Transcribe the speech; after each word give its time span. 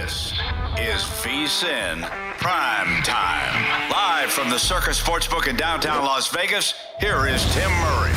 This 0.00 0.32
is 0.78 1.02
VSIN 1.20 2.08
Prime 2.38 3.02
Time. 3.02 3.90
Live 3.90 4.30
from 4.30 4.48
the 4.48 4.58
Circa 4.58 4.90
Sportsbook 4.90 5.46
in 5.46 5.56
downtown 5.56 6.02
Las 6.06 6.28
Vegas, 6.28 6.72
here 7.00 7.26
is 7.26 7.44
Tim 7.52 7.70
Murray. 7.70 8.12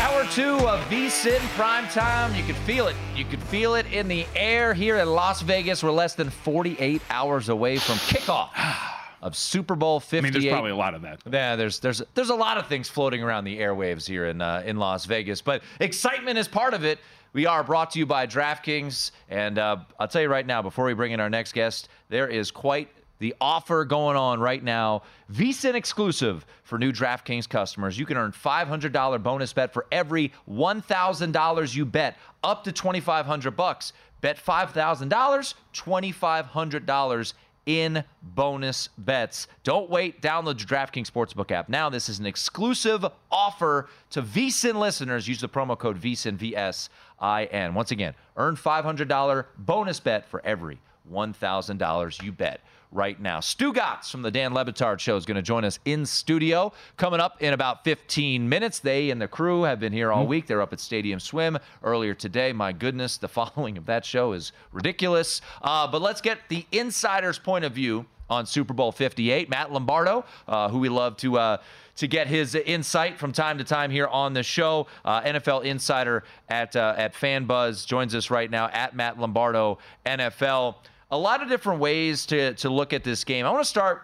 Hour 0.00 0.26
two 0.32 0.56
of 0.66 0.80
VSIN 0.90 1.38
Prime 1.54 1.86
Time. 1.90 2.34
You 2.34 2.42
can 2.42 2.56
feel 2.64 2.88
it. 2.88 2.96
You 3.14 3.24
can 3.24 3.38
feel 3.42 3.76
it 3.76 3.86
in 3.92 4.08
the 4.08 4.26
air 4.34 4.74
here 4.74 4.96
in 4.96 5.08
Las 5.08 5.42
Vegas. 5.42 5.80
We're 5.80 5.92
less 5.92 6.16
than 6.16 6.28
48 6.28 7.02
hours 7.08 7.48
away 7.48 7.76
from 7.76 7.98
kickoff. 7.98 8.89
Of 9.22 9.36
Super 9.36 9.76
Bowl 9.76 10.00
58. 10.00 10.18
I 10.18 10.22
mean, 10.22 10.32
there's 10.32 10.52
probably 10.52 10.70
a 10.70 10.76
lot 10.76 10.94
of 10.94 11.02
that. 11.02 11.20
Yeah, 11.30 11.54
there's 11.56 11.78
there's 11.78 12.02
there's 12.14 12.30
a 12.30 12.34
lot 12.34 12.56
of 12.56 12.66
things 12.68 12.88
floating 12.88 13.22
around 13.22 13.44
the 13.44 13.58
airwaves 13.58 14.06
here 14.06 14.26
in 14.26 14.40
uh, 14.40 14.62
in 14.64 14.78
Las 14.78 15.04
Vegas, 15.04 15.42
but 15.42 15.62
excitement 15.78 16.38
is 16.38 16.48
part 16.48 16.72
of 16.72 16.84
it. 16.84 16.98
We 17.32 17.46
are 17.46 17.62
brought 17.62 17.92
to 17.92 17.98
you 17.98 18.06
by 18.06 18.26
DraftKings, 18.26 19.12
and 19.28 19.58
uh, 19.58 19.76
I'll 20.00 20.08
tell 20.08 20.22
you 20.22 20.28
right 20.28 20.46
now, 20.46 20.62
before 20.62 20.86
we 20.86 20.94
bring 20.94 21.12
in 21.12 21.20
our 21.20 21.30
next 21.30 21.52
guest, 21.52 21.88
there 22.08 22.26
is 22.26 22.50
quite 22.50 22.88
the 23.20 23.34
offer 23.40 23.84
going 23.84 24.16
on 24.16 24.40
right 24.40 24.64
now, 24.64 25.02
VSIN 25.32 25.74
exclusive 25.74 26.44
for 26.64 26.78
new 26.78 26.90
DraftKings 26.90 27.48
customers. 27.48 27.98
You 27.98 28.06
can 28.06 28.16
earn 28.16 28.32
$500 28.32 29.22
bonus 29.22 29.52
bet 29.52 29.72
for 29.72 29.86
every 29.92 30.32
$1,000 30.50 31.76
you 31.76 31.84
bet, 31.84 32.16
up 32.42 32.64
to 32.64 32.72
2,500 32.72 33.50
bucks. 33.52 33.92
Bet 34.22 34.38
$5,000, 34.38 35.54
$2,500 35.74 37.32
in 37.66 38.04
bonus 38.22 38.88
bets. 38.98 39.46
Don't 39.64 39.90
wait. 39.90 40.20
Download 40.22 40.58
your 40.58 40.66
DraftKings 40.66 41.10
Sportsbook 41.10 41.50
app 41.50 41.68
now. 41.68 41.88
This 41.88 42.08
is 42.08 42.18
an 42.18 42.26
exclusive 42.26 43.04
offer 43.30 43.88
to 44.10 44.22
VSIN 44.22 44.74
listeners. 44.76 45.28
Use 45.28 45.40
the 45.40 45.48
promo 45.48 45.78
code 45.78 46.00
VSIN, 46.00 46.34
V-S-I-N. 46.36 47.74
Once 47.74 47.90
again, 47.90 48.14
earn 48.36 48.56
$500 48.56 49.44
bonus 49.58 50.00
bet 50.00 50.26
for 50.28 50.44
every 50.44 50.78
$1,000 51.10 52.22
you 52.22 52.32
bet 52.32 52.60
right 52.92 53.20
now. 53.20 53.40
Stugotz 53.40 54.10
from 54.10 54.22
the 54.22 54.30
Dan 54.30 54.52
Le 54.52 54.64
Batard 54.64 54.98
Show 54.98 55.16
is 55.16 55.24
going 55.24 55.36
to 55.36 55.42
join 55.42 55.64
us 55.64 55.78
in 55.84 56.04
studio 56.04 56.72
coming 56.96 57.20
up 57.20 57.42
in 57.42 57.52
about 57.52 57.84
15 57.84 58.48
minutes. 58.48 58.80
They 58.80 59.10
and 59.10 59.20
the 59.20 59.28
crew 59.28 59.62
have 59.62 59.80
been 59.80 59.92
here 59.92 60.12
all 60.12 60.26
week. 60.26 60.46
They're 60.46 60.62
up 60.62 60.72
at 60.72 60.80
Stadium 60.80 61.20
Swim 61.20 61.58
earlier 61.82 62.14
today. 62.14 62.52
My 62.52 62.72
goodness, 62.72 63.16
the 63.16 63.28
following 63.28 63.78
of 63.78 63.86
that 63.86 64.04
show 64.04 64.32
is 64.32 64.52
ridiculous. 64.72 65.40
Uh, 65.62 65.86
but 65.86 66.02
let's 66.02 66.20
get 66.20 66.38
the 66.48 66.66
insider's 66.72 67.38
point 67.38 67.64
of 67.64 67.72
view 67.72 68.06
on 68.28 68.46
Super 68.46 68.72
Bowl 68.72 68.92
58. 68.92 69.50
Matt 69.50 69.72
Lombardo, 69.72 70.24
uh, 70.48 70.68
who 70.68 70.78
we 70.78 70.88
love 70.88 71.16
to. 71.18 71.38
Uh, 71.38 71.56
to 71.96 72.06
get 72.08 72.28
his 72.28 72.54
insight 72.54 73.18
from 73.18 73.30
time 73.30 73.58
to 73.58 73.64
time 73.64 73.90
here 73.90 74.06
on 74.06 74.32
the 74.32 74.42
show. 74.42 74.86
Uh, 75.04 75.20
NFL 75.20 75.64
insider 75.64 76.24
at 76.48 76.74
uh, 76.74 76.94
at 76.96 77.12
FanBuzz 77.12 77.86
joins 77.86 78.14
us 78.14 78.30
right 78.30 78.50
now 78.50 78.68
at 78.68 78.96
Matt 78.96 79.20
Lombardo 79.20 79.76
NFL 80.06 80.76
a 81.10 81.18
lot 81.18 81.42
of 81.42 81.48
different 81.48 81.80
ways 81.80 82.26
to, 82.26 82.54
to 82.54 82.70
look 82.70 82.92
at 82.92 83.04
this 83.04 83.24
game. 83.24 83.46
I 83.46 83.50
want 83.50 83.62
to 83.62 83.68
start 83.68 84.02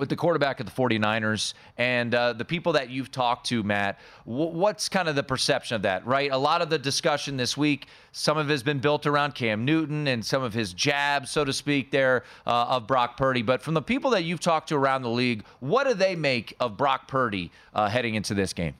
with 0.00 0.08
the 0.08 0.16
quarterback 0.16 0.60
of 0.60 0.66
the 0.66 0.72
49ers 0.72 1.52
and 1.76 2.14
uh, 2.14 2.32
the 2.32 2.44
people 2.44 2.72
that 2.72 2.88
you've 2.88 3.10
talked 3.10 3.46
to, 3.46 3.62
Matt. 3.62 4.00
W- 4.24 4.50
what's 4.50 4.88
kind 4.88 5.08
of 5.08 5.14
the 5.14 5.22
perception 5.22 5.76
of 5.76 5.82
that, 5.82 6.06
right? 6.06 6.32
A 6.32 6.38
lot 6.38 6.62
of 6.62 6.70
the 6.70 6.78
discussion 6.78 7.36
this 7.36 7.54
week, 7.54 7.86
some 8.12 8.38
of 8.38 8.48
it 8.48 8.52
has 8.52 8.62
been 8.62 8.78
built 8.78 9.06
around 9.06 9.34
Cam 9.34 9.64
Newton 9.64 10.08
and 10.08 10.24
some 10.24 10.42
of 10.42 10.54
his 10.54 10.72
jabs, 10.72 11.30
so 11.30 11.44
to 11.44 11.52
speak, 11.52 11.90
there 11.90 12.24
uh, 12.46 12.66
of 12.68 12.86
Brock 12.86 13.18
Purdy. 13.18 13.42
But 13.42 13.60
from 13.60 13.74
the 13.74 13.82
people 13.82 14.10
that 14.12 14.24
you've 14.24 14.40
talked 14.40 14.70
to 14.70 14.76
around 14.76 15.02
the 15.02 15.10
league, 15.10 15.44
what 15.60 15.86
do 15.86 15.92
they 15.92 16.16
make 16.16 16.54
of 16.60 16.78
Brock 16.78 17.06
Purdy 17.06 17.52
uh, 17.74 17.88
heading 17.88 18.14
into 18.14 18.32
this 18.32 18.54
game? 18.54 18.74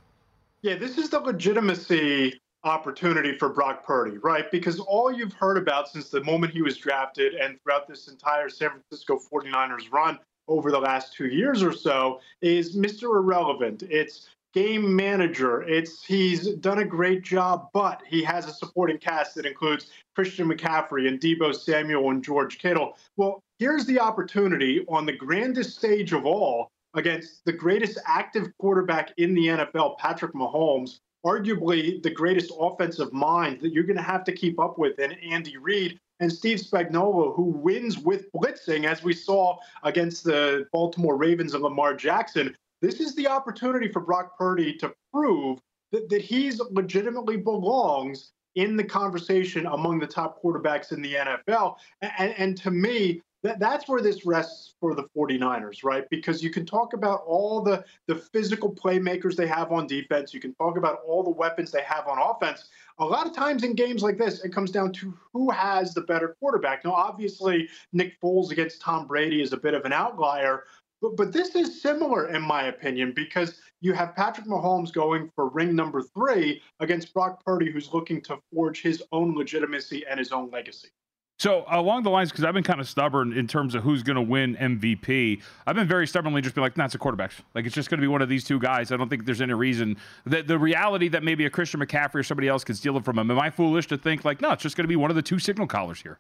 Yeah, 0.63 0.77
this 0.77 0.97
is 0.97 1.11
the 1.11 1.21
legitimacy 1.21 2.41
opportunity 2.65 3.37
for 3.39 3.49
Brock 3.49 3.85
Purdy, 3.85 4.19
right? 4.19 4.51
Because 4.51 4.81
all 4.81 5.13
you've 5.13 5.33
heard 5.33 5.57
about 5.57 5.89
since 5.89 6.11
the 6.11 6.23
moment 6.25 6.53
he 6.53 6.63
was 6.63 6.77
drafted 6.77 7.35
and 7.35 7.59
throughout 7.63 7.89
this 7.89 8.09
entire 8.09 8.49
San 8.49 8.71
Francisco 8.71 9.19
49ers 9.33 9.91
run 9.91 10.19
over 10.49 10.71
the 10.71 10.79
last 10.79 11.15
two 11.15 11.29
years 11.29 11.63
or 11.63 11.73
so 11.73 12.21
is 12.43 12.77
Mr. 12.77 13.05
Irrelevant. 13.05 13.85
It's 13.85 14.29
game 14.53 14.95
manager. 14.95 15.63
It's 15.63 16.05
he's 16.05 16.55
done 16.57 16.81
a 16.81 16.85
great 16.85 17.23
job, 17.23 17.69
but 17.73 18.03
he 18.07 18.23
has 18.25 18.47
a 18.47 18.53
supporting 18.53 18.99
cast 18.99 19.37
that 19.37 19.47
includes 19.47 19.87
Christian 20.15 20.49
McCaffrey 20.49 21.07
and 21.09 21.21
Deebo 21.21 21.55
Samuel 21.55 22.11
and 22.11 22.23
George 22.23 22.59
Kittle. 22.59 22.97
Well, 23.17 23.43
here's 23.59 23.87
the 23.87 24.01
opportunity 24.01 24.85
on 24.89 25.07
the 25.07 25.13
grandest 25.13 25.79
stage 25.79 26.13
of 26.13 26.27
all 26.27 26.71
against 26.95 27.45
the 27.45 27.53
greatest 27.53 27.99
active 28.07 28.49
quarterback 28.59 29.13
in 29.17 29.35
the 29.35 29.47
NFL, 29.47 29.99
Patrick 29.99 30.35
Mahomes, 30.35 30.99
arguably 31.25 32.03
the 32.03 32.11
greatest 32.11 32.53
offensive 32.59 33.13
mind 33.13 33.61
that 33.61 33.73
you're 33.73 33.85
going 33.85 33.97
to 33.97 34.03
have 34.03 34.25
to 34.25 34.33
keep 34.33 34.59
up 34.59 34.79
with 34.79 34.99
in 34.99 35.13
Andy 35.13 35.57
Reid 35.57 35.99
and 36.21 36.33
Steve 36.33 36.59
Spagnuolo, 36.59 37.35
who 37.35 37.45
wins 37.45 37.99
with 37.99 38.31
blitzing, 38.33 38.85
as 38.85 39.03
we 39.03 39.13
saw 39.13 39.57
against 39.83 40.25
the 40.25 40.67
Baltimore 40.73 41.17
Ravens 41.17 41.55
and 41.55 41.63
Lamar 41.63 41.95
Jackson. 41.95 42.55
This 42.83 43.01
is 43.01 43.15
the 43.15 43.27
opportunity 43.27 43.89
for 43.89 44.01
Brock 44.01 44.37
Purdy 44.39 44.77
to 44.79 44.93
prove 45.13 45.59
that, 45.93 46.09
that 46.09 46.23
he's 46.23 46.61
legitimately 46.71 47.37
belongs 47.37 48.33
in 48.55 48.77
the 48.77 48.85
conversation 48.85 49.67
among 49.67 49.99
the 49.99 50.07
top 50.07 50.43
quarterbacks 50.43 50.93
in 50.93 51.03
the 51.03 51.15
NFL. 51.15 51.77
And, 52.03 52.35
and 52.37 52.57
to 52.59 52.71
me, 52.71 53.23
that, 53.43 53.59
that's 53.59 53.89
where 53.89 54.03
this 54.03 54.27
rests 54.27 54.75
for 54.81 54.95
the 54.95 55.05
49ers, 55.17 55.83
right? 55.83 56.05
Because 56.11 56.43
you 56.43 56.51
can 56.51 56.67
talk 56.67 56.93
about 56.93 57.23
all 57.27 57.63
the, 57.63 57.85
the 58.07 58.17
physical 58.17 58.73
playmakers 58.73 59.35
they 59.35 59.47
have 59.47 59.73
on 59.73 59.87
defense. 59.87 60.35
You 60.35 60.41
can 60.41 60.55
talk 60.55 60.77
about 60.77 61.01
all 61.07 61.23
the 61.23 61.31
weapons 61.31 61.71
they 61.71 61.83
have 61.83 62.07
on 62.07 62.19
offense. 62.19 62.69
A 62.99 63.05
lot 63.05 63.27
of 63.27 63.35
times 63.35 63.65
in 63.65 63.75
games 63.75 64.03
like 64.03 64.19
this, 64.19 64.45
it 64.45 64.53
comes 64.53 64.71
down 64.71 64.93
to 64.95 65.17
who 65.33 65.51
has 65.51 65.95
the 65.95 66.03
better 66.03 66.37
quarterback. 66.39 66.85
Now, 66.85 66.93
obviously, 66.93 67.69
Nick 67.93 68.21
Foles 68.21 68.51
against 68.51 68.83
Tom 68.83 69.07
Brady 69.07 69.41
is 69.41 69.53
a 69.53 69.57
bit 69.57 69.75
of 69.75 69.85
an 69.85 69.93
outlier, 69.93 70.65
but, 71.01 71.17
but 71.17 71.33
this 71.33 71.55
is 71.55 71.81
similar, 71.81 72.29
in 72.29 72.43
my 72.43 72.65
opinion, 72.65 73.13
because 73.15 73.59
you 73.81 73.95
have 73.95 74.15
Patrick 74.15 74.47
Mahomes 74.47 74.93
going 74.93 75.31
for 75.35 75.49
ring 75.49 75.75
number 75.75 76.03
three 76.03 76.61
against 76.81 77.15
Brock 77.15 77.43
Purdy, 77.43 77.71
who's 77.71 77.95
looking 77.95 78.21
to 78.23 78.39
forge 78.53 78.83
his 78.83 79.03
own 79.13 79.35
legitimacy 79.35 80.05
and 80.07 80.19
his 80.19 80.31
own 80.31 80.51
legacy. 80.51 80.89
So 81.41 81.65
along 81.71 82.03
the 82.03 82.11
lines, 82.11 82.31
because 82.31 82.45
I've 82.45 82.53
been 82.53 82.63
kind 82.63 82.81
of 82.81 82.87
stubborn 82.87 83.33
in 83.33 83.47
terms 83.47 83.75
of 83.75 83.83
who's 83.83 84.03
going 84.03 84.17
to 84.17 84.21
win 84.21 84.57
MVP. 84.57 85.41
I've 85.67 85.75
been 85.75 85.89
very 85.89 86.07
stubbornly 86.07 86.43
just 86.43 86.55
been 86.55 86.61
like, 86.61 86.75
that's 86.75 86.95
nah, 86.95 86.99
a 86.99 87.03
quarterbacks. 87.03 87.33
Like 87.55 87.65
it's 87.65 87.75
just 87.75 87.89
going 87.89 87.97
to 87.97 88.03
be 88.03 88.09
one 88.09 88.21
of 88.21 88.29
these 88.29 88.45
two 88.45 88.59
guys. 88.59 88.93
I 88.93 88.99
don't 88.99 89.09
think 89.09 89.25
there's 89.25 89.41
any 89.41 89.55
reason 89.55 89.97
that 90.27 90.49
the 90.49 90.59
reality 90.59 91.09
that 91.09 91.23
maybe 91.23 91.47
a 91.47 91.51
Christian 91.51 91.81
McCaffrey 91.81 92.17
or 92.17 92.23
somebody 92.23 92.47
else 92.47 92.63
can 92.63 92.75
steal 92.75 92.95
it 92.99 93.07
from 93.07 93.19
him. 93.19 93.31
Am 93.31 93.39
I 93.39 93.49
foolish 93.49 93.87
to 93.87 93.97
think 93.97 94.23
like, 94.23 94.43
no, 94.43 94.51
it's 94.51 94.63
just 94.63 94.77
going 94.77 94.85
to 94.85 94.89
be 94.89 94.97
one 94.97 95.09
of 95.09 95.17
the 95.17 95.23
two 95.23 95.39
signal 95.39 95.67
callers 95.67 96.03
here? 96.03 96.19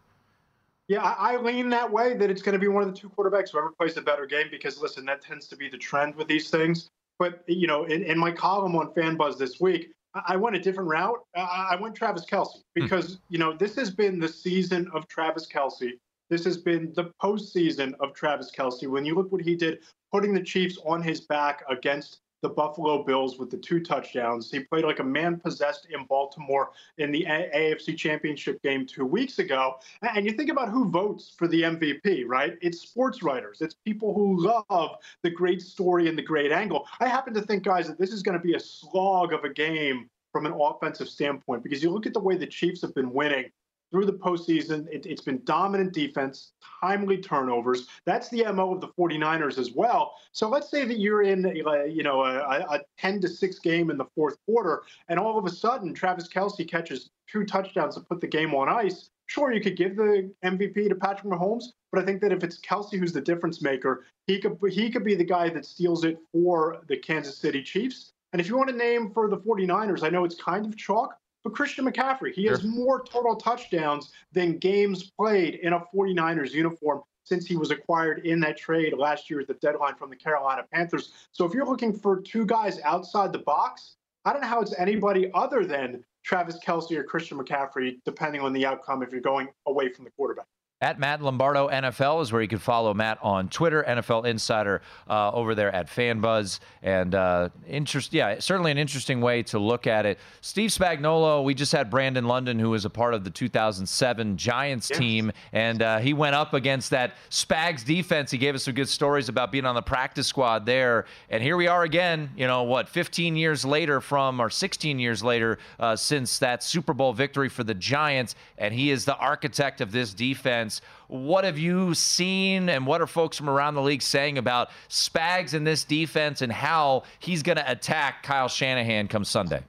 Yeah, 0.88 1.02
I, 1.02 1.34
I 1.34 1.36
lean 1.36 1.68
that 1.68 1.92
way 1.92 2.16
that 2.16 2.30
it's 2.30 2.40
going 2.40 2.54
to 2.54 2.58
be 2.58 2.68
one 2.68 2.82
of 2.82 2.90
the 2.90 2.98
two 2.98 3.10
quarterbacks 3.10 3.50
whoever 3.50 3.72
plays 3.72 3.92
the 3.92 4.00
better 4.00 4.24
game 4.24 4.46
because 4.50 4.80
listen, 4.80 5.04
that 5.04 5.20
tends 5.20 5.48
to 5.48 5.56
be 5.56 5.68
the 5.68 5.76
trend 5.76 6.14
with 6.14 6.28
these 6.28 6.48
things. 6.48 6.88
But 7.18 7.44
you 7.46 7.66
know, 7.66 7.84
in, 7.84 8.04
in 8.04 8.18
my 8.18 8.32
column 8.32 8.74
on 8.74 8.94
FanBuzz 8.94 9.36
this 9.36 9.60
week, 9.60 9.92
I 10.14 10.36
went 10.36 10.56
a 10.56 10.58
different 10.58 10.90
route. 10.90 11.18
I 11.36 11.76
went 11.80 11.94
Travis 11.94 12.24
Kelce 12.24 12.54
hmm. 12.54 12.82
because, 12.82 13.18
you 13.28 13.38
know, 13.38 13.52
this 13.56 13.76
has 13.76 13.90
been 13.90 14.18
the 14.18 14.28
season 14.28 14.90
of 14.94 15.06
Travis 15.08 15.46
Kelce. 15.46 15.92
This 16.28 16.44
has 16.44 16.56
been 16.56 16.92
the 16.94 17.12
postseason 17.22 17.94
of 18.00 18.14
Travis 18.14 18.52
Kelce. 18.56 18.88
When 18.88 19.04
you 19.04 19.14
look 19.14 19.32
what 19.32 19.42
he 19.42 19.56
did, 19.56 19.80
putting 20.12 20.32
the 20.32 20.42
Chiefs 20.42 20.78
on 20.84 21.02
his 21.02 21.20
back 21.20 21.62
against 21.68 22.20
the 22.42 22.48
Buffalo 22.48 23.02
Bills 23.02 23.38
with 23.38 23.50
the 23.50 23.56
two 23.56 23.80
touchdowns. 23.80 24.50
He 24.50 24.60
played 24.60 24.84
like 24.84 24.98
a 24.98 25.04
man 25.04 25.38
possessed 25.38 25.86
in 25.90 26.04
Baltimore 26.06 26.70
in 26.98 27.12
the 27.12 27.24
a- 27.24 27.50
AFC 27.54 27.96
Championship 27.96 28.62
game 28.62 28.86
two 28.86 29.04
weeks 29.04 29.38
ago. 29.38 29.76
And 30.02 30.24
you 30.24 30.32
think 30.32 30.50
about 30.50 30.70
who 30.70 30.90
votes 30.90 31.32
for 31.36 31.48
the 31.48 31.62
MVP, 31.62 32.24
right? 32.26 32.56
It's 32.62 32.80
sports 32.80 33.22
writers, 33.22 33.60
it's 33.60 33.74
people 33.74 34.14
who 34.14 34.40
love 34.40 34.96
the 35.22 35.30
great 35.30 35.62
story 35.62 36.08
and 36.08 36.16
the 36.16 36.22
great 36.22 36.52
angle. 36.52 36.86
I 37.00 37.08
happen 37.08 37.34
to 37.34 37.42
think, 37.42 37.64
guys, 37.64 37.86
that 37.88 37.98
this 37.98 38.12
is 38.12 38.22
going 38.22 38.38
to 38.38 38.44
be 38.44 38.54
a 38.54 38.60
slog 38.60 39.32
of 39.32 39.44
a 39.44 39.52
game 39.52 40.08
from 40.32 40.46
an 40.46 40.52
offensive 40.52 41.08
standpoint 41.08 41.62
because 41.62 41.82
you 41.82 41.90
look 41.90 42.06
at 42.06 42.14
the 42.14 42.20
way 42.20 42.36
the 42.36 42.46
Chiefs 42.46 42.80
have 42.82 42.94
been 42.94 43.12
winning 43.12 43.50
through 43.90 44.06
the 44.06 44.12
postseason. 44.12 44.86
It, 44.90 45.04
has 45.06 45.20
been 45.20 45.42
dominant 45.44 45.92
defense, 45.92 46.52
timely 46.80 47.18
turnovers. 47.18 47.88
That's 48.04 48.28
the 48.28 48.44
MO 48.52 48.74
of 48.74 48.80
the 48.80 48.88
49ers 48.88 49.58
as 49.58 49.72
well. 49.72 50.14
So 50.32 50.48
let's 50.48 50.70
say 50.70 50.84
that 50.84 50.98
you're 50.98 51.22
in, 51.22 51.44
a, 51.46 51.86
you 51.86 52.02
know, 52.02 52.24
a, 52.24 52.38
a 52.38 52.80
10 52.98 53.20
to 53.22 53.28
6 53.28 53.58
game 53.60 53.90
in 53.90 53.96
the 53.96 54.06
fourth 54.14 54.36
quarter, 54.46 54.82
and 55.08 55.18
all 55.18 55.38
of 55.38 55.46
a 55.46 55.50
sudden 55.50 55.94
Travis 55.94 56.28
Kelce 56.28 56.68
catches 56.68 57.10
two 57.30 57.44
touchdowns 57.44 57.94
to 57.94 58.00
put 58.00 58.20
the 58.20 58.26
game 58.26 58.54
on 58.54 58.68
ice. 58.68 59.10
Sure, 59.26 59.52
you 59.52 59.60
could 59.60 59.76
give 59.76 59.94
the 59.94 60.32
MVP 60.44 60.88
to 60.88 60.94
Patrick 60.96 61.32
Mahomes, 61.32 61.66
but 61.92 62.02
I 62.02 62.04
think 62.04 62.20
that 62.20 62.32
if 62.32 62.42
it's 62.42 62.58
Kelce 62.60 62.98
who's 62.98 63.12
the 63.12 63.20
difference 63.20 63.62
maker, 63.62 64.04
he 64.26 64.40
could 64.40 64.58
he 64.70 64.90
could 64.90 65.04
be 65.04 65.14
the 65.14 65.24
guy 65.24 65.48
that 65.50 65.64
steals 65.64 66.04
it 66.04 66.18
for 66.32 66.82
the 66.88 66.96
Kansas 66.96 67.38
City 67.38 67.62
Chiefs. 67.62 68.12
And 68.32 68.40
if 68.40 68.48
you 68.48 68.56
want 68.56 68.70
to 68.70 68.76
name 68.76 69.12
for 69.12 69.28
the 69.28 69.38
49ers, 69.38 70.02
I 70.02 70.08
know 70.08 70.24
it's 70.24 70.40
kind 70.40 70.66
of 70.66 70.76
chalk, 70.76 71.16
but 71.42 71.54
Christian 71.54 71.86
McCaffrey, 71.86 72.32
he 72.32 72.44
sure. 72.44 72.52
has 72.52 72.64
more 72.64 73.02
total 73.04 73.36
touchdowns 73.36 74.12
than 74.32 74.58
games 74.58 75.10
played 75.18 75.56
in 75.56 75.72
a 75.72 75.80
49ers 75.94 76.52
uniform 76.52 77.02
since 77.24 77.46
he 77.46 77.56
was 77.56 77.70
acquired 77.70 78.26
in 78.26 78.40
that 78.40 78.56
trade 78.56 78.92
last 78.96 79.30
year 79.30 79.40
at 79.40 79.46
the 79.46 79.54
deadline 79.54 79.94
from 79.94 80.10
the 80.10 80.16
Carolina 80.16 80.64
Panthers. 80.72 81.12
So 81.32 81.44
if 81.44 81.54
you're 81.54 81.66
looking 81.66 81.92
for 81.92 82.20
two 82.20 82.44
guys 82.44 82.80
outside 82.80 83.32
the 83.32 83.38
box, 83.38 83.96
I 84.24 84.32
don't 84.32 84.42
know 84.42 84.48
how 84.48 84.60
it's 84.60 84.74
anybody 84.78 85.30
other 85.32 85.64
than 85.64 86.04
Travis 86.24 86.58
Kelce 86.58 86.92
or 86.92 87.04
Christian 87.04 87.38
McCaffrey, 87.38 88.00
depending 88.04 88.40
on 88.42 88.52
the 88.52 88.66
outcome 88.66 89.02
if 89.02 89.12
you're 89.12 89.20
going 89.20 89.48
away 89.66 89.92
from 89.92 90.04
the 90.04 90.10
quarterback. 90.10 90.46
At 90.82 90.98
Matt 90.98 91.20
Lombardo 91.20 91.68
NFL 91.68 92.22
is 92.22 92.32
where 92.32 92.40
you 92.40 92.48
can 92.48 92.58
follow 92.58 92.94
Matt 92.94 93.18
on 93.20 93.50
Twitter, 93.50 93.84
NFL 93.86 94.24
Insider 94.24 94.80
uh, 95.10 95.30
over 95.30 95.54
there 95.54 95.70
at 95.74 95.88
FanBuzz, 95.88 96.58
and 96.82 97.14
uh, 97.14 97.50
interest. 97.68 98.14
Yeah, 98.14 98.38
certainly 98.38 98.70
an 98.70 98.78
interesting 98.78 99.20
way 99.20 99.42
to 99.42 99.58
look 99.58 99.86
at 99.86 100.06
it. 100.06 100.18
Steve 100.40 100.70
Spagnuolo, 100.70 101.44
we 101.44 101.52
just 101.52 101.72
had 101.72 101.90
Brandon 101.90 102.24
London, 102.24 102.58
who 102.58 102.70
was 102.70 102.86
a 102.86 102.90
part 102.90 103.12
of 103.12 103.24
the 103.24 103.30
2007 103.30 104.38
Giants 104.38 104.88
yes. 104.88 104.98
team, 104.98 105.32
and 105.52 105.82
uh, 105.82 105.98
he 105.98 106.14
went 106.14 106.34
up 106.34 106.54
against 106.54 106.88
that 106.92 107.12
Spags 107.28 107.84
defense. 107.84 108.30
He 108.30 108.38
gave 108.38 108.54
us 108.54 108.62
some 108.62 108.72
good 108.72 108.88
stories 108.88 109.28
about 109.28 109.52
being 109.52 109.66
on 109.66 109.74
the 109.74 109.82
practice 109.82 110.28
squad 110.28 110.64
there, 110.64 111.04
and 111.28 111.42
here 111.42 111.58
we 111.58 111.66
are 111.66 111.82
again. 111.82 112.30
You 112.38 112.46
know 112.46 112.62
what? 112.62 112.88
15 112.88 113.36
years 113.36 113.66
later 113.66 114.00
from, 114.00 114.40
or 114.40 114.48
16 114.48 114.98
years 114.98 115.22
later 115.22 115.58
uh, 115.78 115.94
since 115.94 116.38
that 116.38 116.62
Super 116.62 116.94
Bowl 116.94 117.12
victory 117.12 117.50
for 117.50 117.64
the 117.64 117.74
Giants, 117.74 118.34
and 118.56 118.72
he 118.72 118.90
is 118.90 119.04
the 119.04 119.16
architect 119.18 119.82
of 119.82 119.92
this 119.92 120.14
defense 120.14 120.69
What 121.08 121.44
have 121.44 121.58
you 121.58 121.94
seen, 121.94 122.68
and 122.68 122.86
what 122.86 123.00
are 123.00 123.06
folks 123.06 123.36
from 123.36 123.50
around 123.50 123.74
the 123.74 123.82
league 123.82 124.02
saying 124.02 124.38
about 124.38 124.70
Spags 124.88 125.54
in 125.54 125.64
this 125.64 125.84
defense 125.84 126.42
and 126.42 126.52
how 126.52 127.02
he's 127.18 127.42
going 127.42 127.58
to 127.58 127.70
attack 127.70 128.22
Kyle 128.22 128.48
Shanahan 128.48 129.08
come 129.08 129.24
Sunday? 129.24 129.62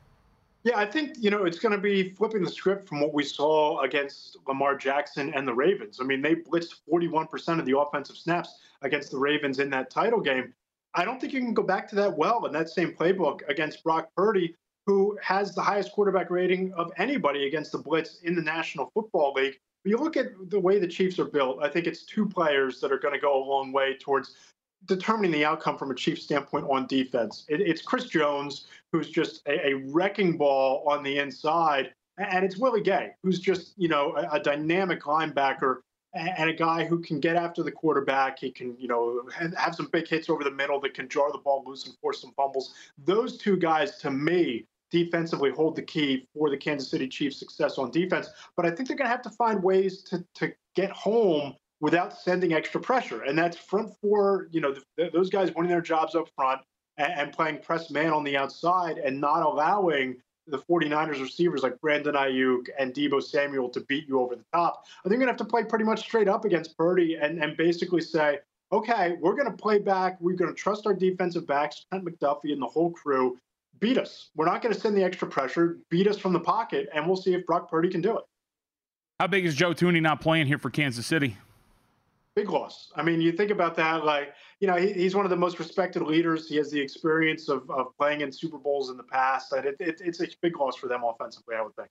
Yeah, 0.64 0.78
I 0.78 0.86
think 0.86 1.16
you 1.20 1.32
know 1.32 1.46
it's 1.46 1.58
going 1.58 1.72
to 1.72 1.82
be 1.82 2.12
flipping 2.12 2.44
the 2.44 2.52
script 2.52 2.88
from 2.88 3.02
what 3.02 3.14
we 3.14 3.24
saw 3.24 3.82
against 3.82 4.38
Lamar 4.48 4.76
Jackson 4.76 5.34
and 5.34 5.48
the 5.48 5.54
Ravens. 5.54 6.00
I 6.00 6.04
mean, 6.04 6.22
they 6.22 6.36
blitzed 6.36 6.76
41% 6.92 7.60
of 7.60 7.66
the 7.66 7.78
offensive 7.78 8.16
snaps 8.16 8.60
against 8.84 9.10
the 9.12 9.18
Ravens 9.18 9.58
in 9.60 9.72
that 9.72 9.90
title 9.90 10.20
game. 10.20 10.54
I 10.94 11.04
don't 11.04 11.20
think 11.20 11.34
you 11.34 11.40
can 11.40 11.54
go 11.54 11.64
back 11.64 11.88
to 11.90 11.96
that 11.96 12.16
well 12.16 12.46
in 12.46 12.52
that 12.54 12.70
same 12.70 12.94
playbook 12.94 13.42
against 13.48 13.84
Brock 13.84 14.10
Purdy, 14.16 14.56
who 14.86 15.18
has 15.24 15.56
the 15.56 15.62
highest 15.62 15.94
quarterback 15.94 16.30
rating 16.30 16.74
of 16.74 16.92
anybody 16.98 17.48
against 17.48 17.72
the 17.72 17.78
blitz 17.78 18.20
in 18.24 18.36
the 18.36 18.42
National 18.42 18.92
Football 18.94 19.34
League 19.34 19.60
you 19.84 19.98
look 19.98 20.18
at 20.18 20.28
the 20.50 20.60
way 20.60 20.80
the 20.80 20.88
Chiefs 20.88 21.20
are 21.20 21.26
built, 21.26 21.60
I 21.62 21.70
think 21.70 21.88
it's 21.88 22.04
two 22.04 22.28
players 22.28 22.80
that 22.82 22.92
are 22.92 23.00
going 23.00 23.14
to 23.14 23.20
go 23.20 23.44
a 23.44 23.44
long 23.44 23.72
way 23.72 23.98
towards 24.00 24.36
determining 24.86 25.32
the 25.32 25.46
outcome 25.46 25.78
from 25.78 25.92
a 25.92 25.96
Chiefs 25.96 26.24
standpoint 26.24 26.66
on 26.70 26.88
defense. 26.88 27.46
It, 27.50 27.62
it's 27.62 27.82
Chris 27.82 28.06
Jones, 28.06 28.68
who's 28.92 29.10
just 29.10 29.46
a, 29.48 29.68
a, 29.70 29.74
wrecking 29.88 30.38
ball 30.38 30.84
on 30.88 31.04
the 31.04 31.20
inside, 31.20 31.94
and 32.18 32.44
it's 32.44 32.58
Willie 32.58 32.82
Gay, 32.82 33.12
who's 33.24 33.40
just 33.40 33.74
you 33.78 33.88
know 33.88 34.16
a, 34.16 34.36
a 34.36 34.40
dynamic 34.40 35.04
linebacker 35.04 35.78
and 36.14 36.50
a 36.50 36.54
guy 36.54 36.84
who 36.84 37.00
can 37.00 37.20
get 37.20 37.36
after 37.36 37.64
the 37.64 37.72
quarterback. 37.72 38.40
He 38.40 38.52
can, 38.52 38.76
you 38.78 38.88
know, 38.88 39.24
have 39.58 39.76
some 39.76 39.88
big 39.88 40.08
hits 40.08 40.30
over 40.30 40.44
the 40.44 40.52
middle 40.52 40.80
that 40.82 40.94
can 40.94 41.08
jar 41.08 41.32
the 41.32 41.38
ball 41.38 41.64
loose 41.66 41.86
and 41.86 41.96
force 42.00 42.22
some 42.22 42.34
fumbles. 42.34 42.74
Those 43.06 43.38
two 43.38 43.56
guys, 43.56 43.98
to 44.00 44.12
me, 44.12 44.66
defensively 44.92 45.52
hold 45.52 45.76
the 45.76 45.82
key 45.82 46.28
for 46.34 46.50
the 46.50 46.58
Kansas 46.58 46.90
City 46.90 47.08
Chiefs' 47.08 47.38
success 47.38 47.78
on 47.78 47.92
defense. 47.92 48.30
But 48.56 48.66
I 48.66 48.72
think 48.72 48.88
they're 48.88 48.98
going 48.98 49.10
to 49.10 49.12
have 49.12 49.24
to 49.24 49.30
find 49.32 49.64
ways 49.64 50.04
to 50.04 50.24
to 50.36 50.54
get 50.76 50.92
home 50.92 51.56
without 51.80 52.18
sending 52.18 52.54
extra 52.54 52.80
pressure, 52.80 53.24
and 53.24 53.38
that's 53.38 53.58
front 53.58 53.92
four. 54.02 54.48
You 54.52 54.62
know, 54.62 54.76
those 55.14 55.30
guys 55.30 55.52
winning 55.56 55.72
their 55.72 55.82
jobs 55.82 56.14
up 56.14 56.30
front 56.36 56.62
and, 56.98 57.14
and 57.14 57.32
playing 57.34 57.60
press 57.60 57.90
man 57.90 58.14
on 58.14 58.24
the 58.24 58.38
outside, 58.38 58.98
and 58.98 59.20
not 59.20 59.42
allowing 59.44 60.18
the 60.48 60.58
49ers 60.58 61.22
receivers 61.22 61.64
like 61.64 61.80
Brandon 61.82 62.16
Aiyuk 62.16 62.68
and 62.78 62.94
Deebo 62.94 63.22
Samuel 63.24 63.70
to 63.70 63.80
beat 63.82 64.08
you 64.08 64.20
over 64.20 64.36
the 64.36 64.44
top. 64.54 64.84
I 65.00 65.08
think 65.08 65.20
you're 65.20 65.20
going 65.20 65.28
to 65.28 65.32
have 65.34 65.38
to 65.38 65.46
play 65.46 65.64
pretty 65.64 65.86
much 65.86 66.02
straight 66.02 66.28
up 66.28 66.46
against 66.46 66.76
Purdy 66.78 67.16
and, 67.16 67.42
and 67.42 67.56
basically 67.56 68.02
say, 68.02 68.40
okay, 68.72 69.18
we're 69.20 69.36
going 69.36 69.50
to 69.50 69.58
play 69.58 69.80
back. 69.80 70.18
We're 70.20 70.36
going 70.36 70.54
to 70.54 70.60
trust 70.60 70.88
our 70.88 70.94
defensive 70.94 71.46
backs, 71.46 71.86
Trent 71.90 72.06
McDuffie 72.06 72.54
and 72.54 72.62
the 72.62 72.68
whole 72.68 72.92
crew, 72.92 73.38
beat 73.82 73.98
us. 73.98 74.30
We're 74.36 74.46
not 74.46 74.62
going 74.62 74.74
to 74.74 74.80
send 74.80 74.96
the 74.96 75.04
extra 75.04 75.28
pressure. 75.28 75.80
Beat 75.90 76.08
us 76.08 76.18
from 76.18 76.32
the 76.32 76.40
pocket, 76.40 76.88
and 76.94 77.06
we'll 77.06 77.18
see 77.18 77.34
if 77.34 77.46
Brock 77.46 77.70
Purdy 77.70 77.90
can 77.90 78.02
do 78.02 78.18
it. 78.18 78.24
How 79.20 79.28
big 79.28 79.46
is 79.46 79.56
Joe 79.56 79.74
Thuney 79.74 80.02
not 80.02 80.22
playing 80.22 80.48
here 80.48 80.58
for 80.58 80.70
Kansas 80.70 81.06
City? 81.06 81.36
Big 82.36 82.50
loss. 82.50 82.92
I 82.96 83.04
mean, 83.04 83.20
you 83.20 83.34
think 83.34 83.52
about 83.52 83.76
that, 83.76 84.06
like, 84.06 84.34
you 84.62 84.68
know, 84.68 84.78
he, 84.78 84.94
he's 84.94 85.16
one 85.16 85.26
of 85.26 85.30
the 85.30 85.36
most 85.36 85.60
respected 85.60 86.02
leaders. 86.04 86.48
He 86.48 86.56
has 86.56 86.72
the 86.72 86.80
experience 86.80 87.50
of, 87.50 87.70
of 87.70 87.88
playing 88.00 88.22
in 88.22 88.32
Super 88.32 88.58
Bowls 88.58 88.90
in 88.90 88.96
the 88.96 89.04
past. 89.04 89.52
And 89.52 89.66
it, 89.66 89.76
it, 89.80 90.02
it's 90.04 90.22
a 90.22 90.28
big 90.42 90.58
loss 90.58 90.78
for 90.78 90.88
them 90.88 91.02
offensively, 91.04 91.56
I 91.56 91.62
would 91.62 91.76
think. 91.76 91.90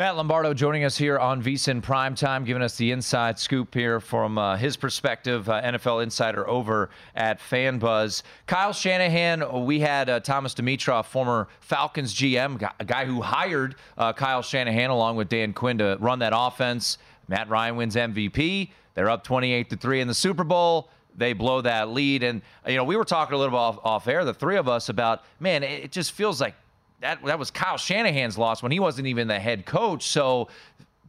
Matt 0.00 0.16
Lombardo 0.16 0.54
joining 0.54 0.84
us 0.84 0.96
here 0.96 1.18
on 1.18 1.42
Prime 1.82 2.14
Time, 2.14 2.46
giving 2.46 2.62
us 2.62 2.74
the 2.78 2.90
inside 2.90 3.38
scoop 3.38 3.74
here 3.74 4.00
from 4.00 4.38
uh, 4.38 4.56
his 4.56 4.74
perspective, 4.74 5.46
uh, 5.46 5.60
NFL 5.60 6.02
insider 6.02 6.48
over 6.48 6.88
at 7.14 7.38
FanBuzz. 7.38 8.22
Kyle 8.46 8.72
Shanahan, 8.72 9.66
we 9.66 9.80
had 9.80 10.08
uh, 10.08 10.20
Thomas 10.20 10.54
Dimitroff, 10.54 11.04
former 11.04 11.48
Falcons 11.60 12.14
GM, 12.14 12.66
a 12.80 12.84
guy 12.86 13.04
who 13.04 13.20
hired 13.20 13.74
uh, 13.98 14.14
Kyle 14.14 14.40
Shanahan 14.40 14.88
along 14.88 15.16
with 15.16 15.28
Dan 15.28 15.52
Quinn 15.52 15.76
to 15.76 15.98
run 16.00 16.20
that 16.20 16.32
offense. 16.34 16.96
Matt 17.28 17.50
Ryan 17.50 17.76
wins 17.76 17.94
MVP. 17.94 18.70
They're 18.94 19.10
up 19.10 19.22
28 19.22 19.68
to 19.68 19.76
three 19.76 20.00
in 20.00 20.08
the 20.08 20.14
Super 20.14 20.44
Bowl 20.44 20.88
they 21.16 21.32
blow 21.32 21.60
that 21.60 21.88
lead. 21.90 22.22
And, 22.22 22.42
you 22.66 22.76
know, 22.76 22.84
we 22.84 22.96
were 22.96 23.04
talking 23.04 23.34
a 23.34 23.36
little 23.36 23.50
bit 23.50 23.58
off, 23.58 23.78
off 23.84 24.08
air, 24.08 24.24
the 24.24 24.34
three 24.34 24.56
of 24.56 24.68
us, 24.68 24.88
about, 24.88 25.24
man, 25.38 25.62
it 25.62 25.92
just 25.92 26.12
feels 26.12 26.40
like 26.40 26.54
that 27.00 27.24
that 27.24 27.38
was 27.38 27.50
Kyle 27.50 27.78
Shanahan's 27.78 28.36
loss 28.36 28.62
when 28.62 28.72
he 28.72 28.80
wasn't 28.80 29.06
even 29.06 29.28
the 29.28 29.38
head 29.38 29.66
coach. 29.66 30.06
So 30.06 30.48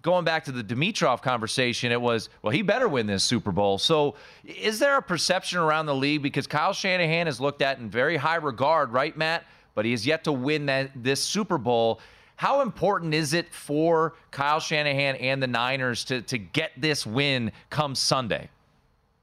going 0.02 0.26
back 0.26 0.46
to 0.46 0.52
the 0.52 0.64
Dimitroff 0.64 1.22
conversation, 1.22 1.92
it 1.92 2.02
was, 2.02 2.30
well, 2.42 2.52
he 2.52 2.62
better 2.62 2.88
win 2.88 3.08
this 3.08 3.24
Super 3.24 3.52
Bowl. 3.52 3.78
So 3.78 4.16
is 4.44 4.80
there 4.80 4.98
a 4.98 5.02
perception 5.02 5.60
around 5.60 5.86
the 5.86 5.96
league 5.96 6.22
because 6.22 6.48
Kyle 6.48 6.74
Shanahan 6.74 7.28
is 7.28 7.40
looked 7.40 7.62
at 7.62 7.80
in 7.80 7.90
very 7.90 8.18
high 8.18 8.36
regard, 8.36 8.92
right, 8.92 9.16
Matt? 9.16 9.44
But 9.76 9.86
he 9.86 9.92
has 9.92 10.06
yet 10.06 10.24
to 10.26 10.32
win 10.32 10.66
that 10.66 10.92
this 10.96 11.22
Super 11.22 11.58
Bowl. 11.58 12.00
How 12.36 12.62
important 12.62 13.14
is 13.14 13.34
it 13.34 13.54
for 13.54 14.16
Kyle 14.32 14.60
Shanahan 14.60 15.16
and 15.18 15.42
the 15.42 15.48
Niners 15.48 16.04
to 16.06 16.22
to 16.24 16.38
get 16.38 16.72
this 16.76 17.06
win 17.06 17.52
come 17.70 17.96
Sunday? 17.96 18.50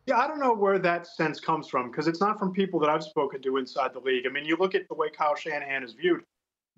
Yeah, 0.06 0.18
I 0.18 0.26
don't 0.26 0.38
know 0.38 0.54
where 0.54 0.78
that 0.78 1.06
sense 1.06 1.38
comes 1.38 1.68
from 1.68 1.90
because 1.90 2.08
it's 2.08 2.20
not 2.20 2.38
from 2.38 2.50
people 2.52 2.80
that 2.80 2.88
I've 2.88 3.02
spoken 3.02 3.42
to 3.42 3.58
inside 3.58 3.92
the 3.92 3.98
league. 3.98 4.24
I 4.26 4.32
mean, 4.32 4.46
you 4.46 4.56
look 4.58 4.74
at 4.74 4.88
the 4.88 4.94
way 4.94 5.10
Kyle 5.10 5.34
Shanahan 5.34 5.82
is 5.82 5.92
viewed 5.92 6.22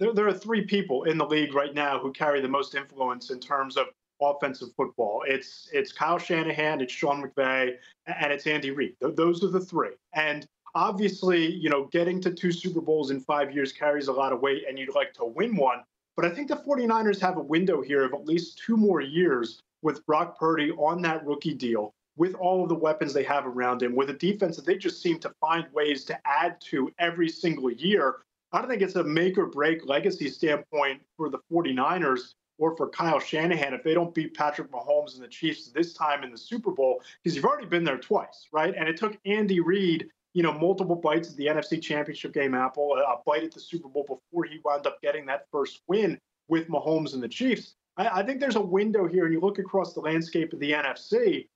there, 0.01 0.13
there 0.13 0.27
are 0.27 0.35
three 0.35 0.63
people 0.63 1.05
in 1.05 1.19
the 1.19 1.27
league 1.27 1.55
right 1.55 1.75
now 1.75 1.99
who 1.99 2.11
carry 2.13 2.41
the 2.41 2.49
most 2.49 2.75
influence 2.75 3.31
in 3.31 3.39
terms 3.39 3.77
of 3.77 3.87
offensive 4.21 4.69
football. 4.77 5.23
It's 5.29 5.69
it's 5.73 5.93
Kyle 5.93 6.19
Shanahan, 6.19 6.81
it's 6.81 6.93
Sean 6.93 7.23
McVay, 7.23 7.77
and 8.07 8.33
it's 8.33 8.47
Andy 8.47 8.71
Reid. 8.71 8.97
Those 9.01 9.45
are 9.45 9.49
the 9.49 9.61
three. 9.61 9.91
And 10.15 10.47
obviously, 10.75 11.47
you 11.47 11.69
know, 11.69 11.85
getting 11.93 12.21
to 12.23 12.33
two 12.33 12.51
Super 12.51 12.81
Bowls 12.81 13.11
in 13.11 13.21
five 13.21 13.55
years 13.55 13.73
carries 13.73 14.09
a 14.09 14.13
lot 14.13 14.33
of 14.33 14.41
weight, 14.41 14.65
and 14.69 14.79
you'd 14.79 14.95
like 14.95 15.13
to 15.15 15.25
win 15.25 15.55
one. 15.55 15.83
But 16.17 16.25
I 16.25 16.31
think 16.31 16.49
the 16.49 16.57
49ers 16.57 17.21
have 17.21 17.37
a 17.37 17.43
window 17.43 17.81
here 17.81 18.05
of 18.05 18.13
at 18.13 18.27
least 18.27 18.59
two 18.59 18.77
more 18.77 19.01
years 19.01 19.63
with 19.83 20.05
Brock 20.07 20.39
Purdy 20.39 20.71
on 20.73 21.01
that 21.03 21.25
rookie 21.25 21.55
deal, 21.55 21.95
with 22.17 22.35
all 22.35 22.63
of 22.63 22.69
the 22.69 22.75
weapons 22.75 23.15
they 23.15 23.23
have 23.23 23.47
around 23.47 23.83
him, 23.83 23.95
with 23.95 24.11
a 24.11 24.15
defense 24.15 24.57
that 24.57 24.67
they 24.67 24.77
just 24.77 25.03
seem 25.03 25.19
to 25.21 25.33
find 25.41 25.67
ways 25.73 26.05
to 26.05 26.19
add 26.27 26.61
to 26.63 26.93
every 26.99 27.29
single 27.29 27.71
year. 27.71 28.17
I 28.53 28.61
don't 28.61 28.69
think 28.69 28.83
it's 28.83 28.97
a 28.97 29.05
make 29.05 29.39
or 29.39 29.47
break 29.47 29.87
legacy 29.87 30.29
standpoint 30.29 31.03
for 31.17 31.29
the 31.31 31.39
49ers 31.53 32.35
or 32.59 32.77
for 32.77 32.89
Kyle 32.89 33.21
Shanahan 33.21 33.75
if 33.75 33.83
they 33.83 33.95
don't 33.95 34.15
beat 34.15 34.35
Patrick 34.35 34.71
Mahomes 34.71 35.15
and 35.15 35.23
the 35.23 35.29
Chiefs 35.29 35.69
this 35.69 35.95
time 35.95 36.25
in 36.25 36.31
the 36.31 36.39
Super 36.39 36.71
Bowl, 36.71 37.01
because 37.23 37.35
you've 37.35 37.45
already 37.45 37.67
been 37.67 37.85
there 37.85 37.99
twice, 37.99 38.49
right? 38.53 38.75
And 38.77 38.89
it 38.89 38.97
took 38.97 39.17
Andy 39.25 39.61
Reid 39.61 40.11
you 40.35 40.43
know, 40.43 40.53
multiple 40.53 40.97
bites 40.97 41.31
at 41.31 41.37
the 41.37 41.47
NFC 41.47 41.83
Championship 41.83 42.33
game, 42.33 42.55
Apple, 42.55 42.95
a 42.95 43.17
bite 43.27 43.43
at 43.43 43.53
the 43.53 43.61
Super 43.61 43.89
Bowl 43.89 44.03
before 44.03 44.45
he 44.45 44.61
wound 44.65 44.87
up 44.87 45.01
getting 45.03 45.27
that 45.27 45.47
first 45.51 45.83
win 45.89 46.19
with 46.49 46.69
Mahomes 46.69 47.15
and 47.15 47.23
the 47.23 47.29
Chiefs. 47.29 47.75
I, 47.97 48.21
I 48.21 48.23
think 48.23 48.41
there's 48.41 48.57
a 48.57 48.61
window 48.61 49.07
here, 49.07 49.25
and 49.25 49.35
you 49.35 49.41
look 49.41 49.59
across 49.59 49.93
the 49.93 50.01
landscape 50.01 50.53
of 50.53 50.61
the 50.61 50.73
NFC. 50.73 51.49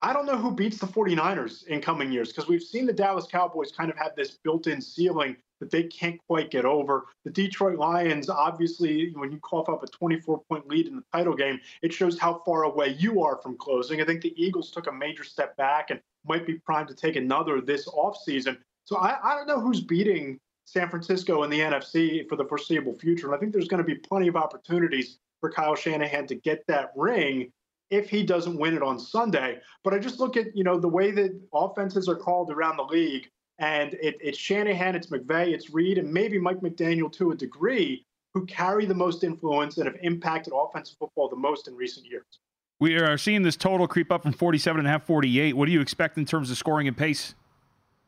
I 0.00 0.12
don't 0.12 0.26
know 0.26 0.36
who 0.36 0.54
beats 0.54 0.78
the 0.78 0.86
49ers 0.86 1.66
in 1.66 1.80
coming 1.80 2.12
years 2.12 2.28
because 2.28 2.48
we've 2.48 2.62
seen 2.62 2.86
the 2.86 2.92
Dallas 2.92 3.26
Cowboys 3.26 3.72
kind 3.72 3.90
of 3.90 3.96
have 3.96 4.14
this 4.16 4.32
built 4.32 4.66
in 4.66 4.80
ceiling 4.80 5.36
that 5.64 5.70
they 5.70 5.84
can't 5.84 6.20
quite 6.26 6.50
get 6.50 6.66
over. 6.66 7.06
The 7.24 7.30
Detroit 7.30 7.78
Lions, 7.78 8.28
obviously, 8.28 9.10
when 9.14 9.32
you 9.32 9.38
cough 9.38 9.68
up 9.68 9.82
a 9.82 9.86
24 9.86 10.42
point 10.48 10.68
lead 10.68 10.86
in 10.86 10.96
the 10.96 11.04
title 11.12 11.34
game, 11.34 11.58
it 11.82 11.92
shows 11.92 12.18
how 12.18 12.42
far 12.44 12.64
away 12.64 12.96
you 12.98 13.22
are 13.22 13.40
from 13.42 13.56
closing. 13.56 14.00
I 14.00 14.04
think 14.04 14.20
the 14.20 14.34
Eagles 14.36 14.70
took 14.70 14.86
a 14.86 14.92
major 14.92 15.24
step 15.24 15.56
back 15.56 15.90
and 15.90 16.00
might 16.26 16.46
be 16.46 16.54
primed 16.54 16.88
to 16.88 16.94
take 16.94 17.16
another 17.16 17.60
this 17.60 17.88
offseason. 17.88 18.58
So 18.84 18.96
I, 18.96 19.18
I 19.22 19.34
don't 19.34 19.48
know 19.48 19.60
who's 19.60 19.80
beating 19.80 20.38
San 20.66 20.90
Francisco 20.90 21.42
in 21.44 21.50
the 21.50 21.60
NFC 21.60 22.28
for 22.28 22.36
the 22.36 22.44
foreseeable 22.44 22.94
future. 22.94 23.26
And 23.26 23.34
I 23.34 23.38
think 23.38 23.52
there's 23.52 23.68
going 23.68 23.82
to 23.82 23.86
be 23.86 23.94
plenty 23.94 24.28
of 24.28 24.36
opportunities 24.36 25.18
for 25.40 25.50
Kyle 25.50 25.74
Shanahan 25.74 26.26
to 26.26 26.34
get 26.34 26.66
that 26.66 26.92
ring 26.94 27.50
if 27.90 28.10
he 28.10 28.22
doesn't 28.22 28.58
win 28.58 28.74
it 28.74 28.82
on 28.82 28.98
Sunday. 28.98 29.60
But 29.82 29.94
I 29.94 29.98
just 29.98 30.20
look 30.20 30.36
at, 30.36 30.54
you 30.54 30.64
know, 30.64 30.78
the 30.78 30.88
way 30.88 31.10
that 31.12 31.38
offenses 31.54 32.08
are 32.08 32.16
called 32.16 32.50
around 32.50 32.76
the 32.76 32.84
league. 32.84 33.30
And 33.58 33.94
it, 33.94 34.16
it's 34.20 34.38
Shanahan, 34.38 34.94
it's 34.94 35.08
McVay, 35.08 35.48
it's 35.48 35.70
Reid, 35.70 35.98
and 35.98 36.12
maybe 36.12 36.38
Mike 36.38 36.60
McDaniel 36.60 37.12
to 37.12 37.30
a 37.30 37.36
degree, 37.36 38.04
who 38.34 38.44
carry 38.46 38.84
the 38.84 38.94
most 38.94 39.22
influence 39.22 39.78
and 39.78 39.86
have 39.86 39.96
impacted 40.02 40.52
offensive 40.54 40.96
football 40.98 41.28
the 41.28 41.36
most 41.36 41.68
in 41.68 41.76
recent 41.76 42.04
years. 42.06 42.24
We 42.80 42.96
are 42.96 43.16
seeing 43.16 43.42
this 43.42 43.56
total 43.56 43.86
creep 43.86 44.10
up 44.10 44.24
from 44.24 44.32
47 44.32 44.80
and 44.80 44.88
a 44.88 44.90
half, 44.90 45.06
48. 45.06 45.56
What 45.56 45.66
do 45.66 45.72
you 45.72 45.80
expect 45.80 46.18
in 46.18 46.24
terms 46.24 46.50
of 46.50 46.58
scoring 46.58 46.88
and 46.88 46.96
pace? 46.96 47.34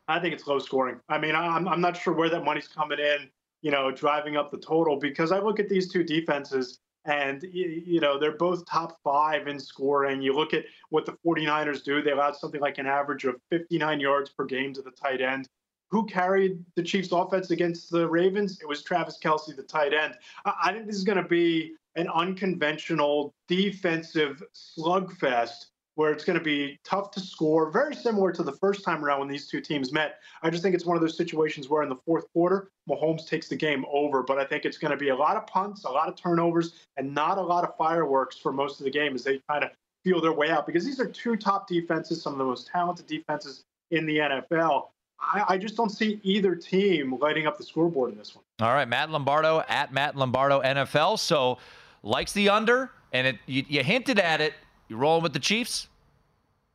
I 0.08 0.18
think 0.18 0.34
it's 0.34 0.46
low 0.46 0.58
scoring. 0.58 1.00
I 1.08 1.18
mean, 1.18 1.34
I'm, 1.34 1.68
I'm 1.68 1.80
not 1.80 1.96
sure 1.96 2.12
where 2.12 2.28
that 2.30 2.44
money's 2.44 2.68
coming 2.68 2.98
in, 2.98 3.28
you 3.62 3.70
know, 3.70 3.90
driving 3.90 4.36
up 4.36 4.50
the 4.50 4.58
total 4.58 4.96
because 4.96 5.30
I 5.30 5.38
look 5.38 5.60
at 5.60 5.68
these 5.68 5.90
two 5.90 6.02
defenses 6.02 6.80
and, 7.06 7.42
you 7.52 8.00
know, 8.00 8.18
they're 8.18 8.36
both 8.36 8.66
top 8.66 8.98
five 9.02 9.46
in 9.46 9.60
scoring. 9.60 10.20
You 10.20 10.34
look 10.34 10.52
at 10.52 10.64
what 10.90 11.06
the 11.06 11.16
49ers 11.24 11.84
do, 11.84 12.02
they 12.02 12.10
allowed 12.10 12.36
something 12.36 12.60
like 12.60 12.78
an 12.78 12.86
average 12.86 13.24
of 13.24 13.36
59 13.50 14.00
yards 14.00 14.30
per 14.30 14.44
game 14.44 14.72
to 14.74 14.82
the 14.82 14.90
tight 14.90 15.20
end. 15.20 15.48
Who 15.90 16.04
carried 16.06 16.64
the 16.74 16.82
Chiefs' 16.82 17.12
offense 17.12 17.52
against 17.52 17.90
the 17.90 18.08
Ravens? 18.08 18.58
It 18.60 18.68
was 18.68 18.82
Travis 18.82 19.18
Kelce, 19.22 19.54
the 19.54 19.62
tight 19.62 19.94
end. 19.94 20.14
I 20.44 20.72
think 20.72 20.86
this 20.86 20.96
is 20.96 21.04
going 21.04 21.22
to 21.22 21.28
be 21.28 21.74
an 21.94 22.08
unconventional 22.08 23.32
defensive 23.46 24.42
slugfest 24.54 25.66
where 25.96 26.12
it's 26.12 26.24
going 26.24 26.38
to 26.38 26.44
be 26.44 26.78
tough 26.84 27.10
to 27.10 27.20
score, 27.20 27.70
very 27.70 27.94
similar 27.94 28.30
to 28.30 28.42
the 28.42 28.52
first 28.52 28.84
time 28.84 29.04
around 29.04 29.18
when 29.18 29.28
these 29.28 29.48
two 29.48 29.60
teams 29.60 29.92
met. 29.92 30.20
I 30.42 30.50
just 30.50 30.62
think 30.62 30.74
it's 30.74 30.84
one 30.84 30.96
of 30.96 31.00
those 31.00 31.16
situations 31.16 31.68
where 31.68 31.82
in 31.82 31.88
the 31.88 31.96
fourth 32.06 32.30
quarter, 32.32 32.70
Mahomes 32.88 33.26
takes 33.26 33.48
the 33.48 33.56
game 33.56 33.84
over. 33.90 34.22
But 34.22 34.38
I 34.38 34.44
think 34.44 34.64
it's 34.64 34.78
going 34.78 34.90
to 34.92 34.96
be 34.96 35.08
a 35.08 35.16
lot 35.16 35.36
of 35.36 35.46
punts, 35.46 35.84
a 35.84 35.90
lot 35.90 36.08
of 36.08 36.14
turnovers, 36.14 36.74
and 36.96 37.14
not 37.14 37.38
a 37.38 37.42
lot 37.42 37.64
of 37.64 37.76
fireworks 37.76 38.36
for 38.36 38.52
most 38.52 38.78
of 38.78 38.84
the 38.84 38.90
game 38.90 39.14
as 39.14 39.24
they 39.24 39.40
kind 39.48 39.64
of 39.64 39.70
feel 40.04 40.20
their 40.20 40.32
way 40.32 40.50
out 40.50 40.66
because 40.66 40.84
these 40.84 41.00
are 41.00 41.06
two 41.06 41.34
top 41.34 41.66
defenses, 41.66 42.22
some 42.22 42.32
of 42.32 42.38
the 42.38 42.44
most 42.44 42.68
talented 42.68 43.06
defenses 43.06 43.64
in 43.90 44.06
the 44.06 44.18
NFL. 44.18 44.88
I, 45.18 45.56
just 45.56 45.76
don't 45.76 45.90
see 45.90 46.20
either 46.22 46.54
team 46.54 47.18
lighting 47.18 47.46
up 47.46 47.56
the 47.56 47.64
scoreboard 47.64 48.12
in 48.12 48.18
this 48.18 48.34
one. 48.34 48.44
All 48.60 48.74
right, 48.74 48.86
Matt 48.86 49.10
Lombardo 49.10 49.64
at 49.66 49.92
Matt 49.92 50.14
Lombardo 50.14 50.60
NFL. 50.60 51.18
So 51.18 51.56
likes 52.02 52.32
the 52.32 52.50
under, 52.50 52.90
and 53.12 53.26
it 53.26 53.36
you, 53.46 53.64
you 53.66 53.82
hinted 53.82 54.18
at 54.18 54.42
it. 54.42 54.52
You 54.88 54.96
rolling 54.96 55.22
with 55.22 55.32
the 55.32 55.40
Chiefs? 55.40 55.88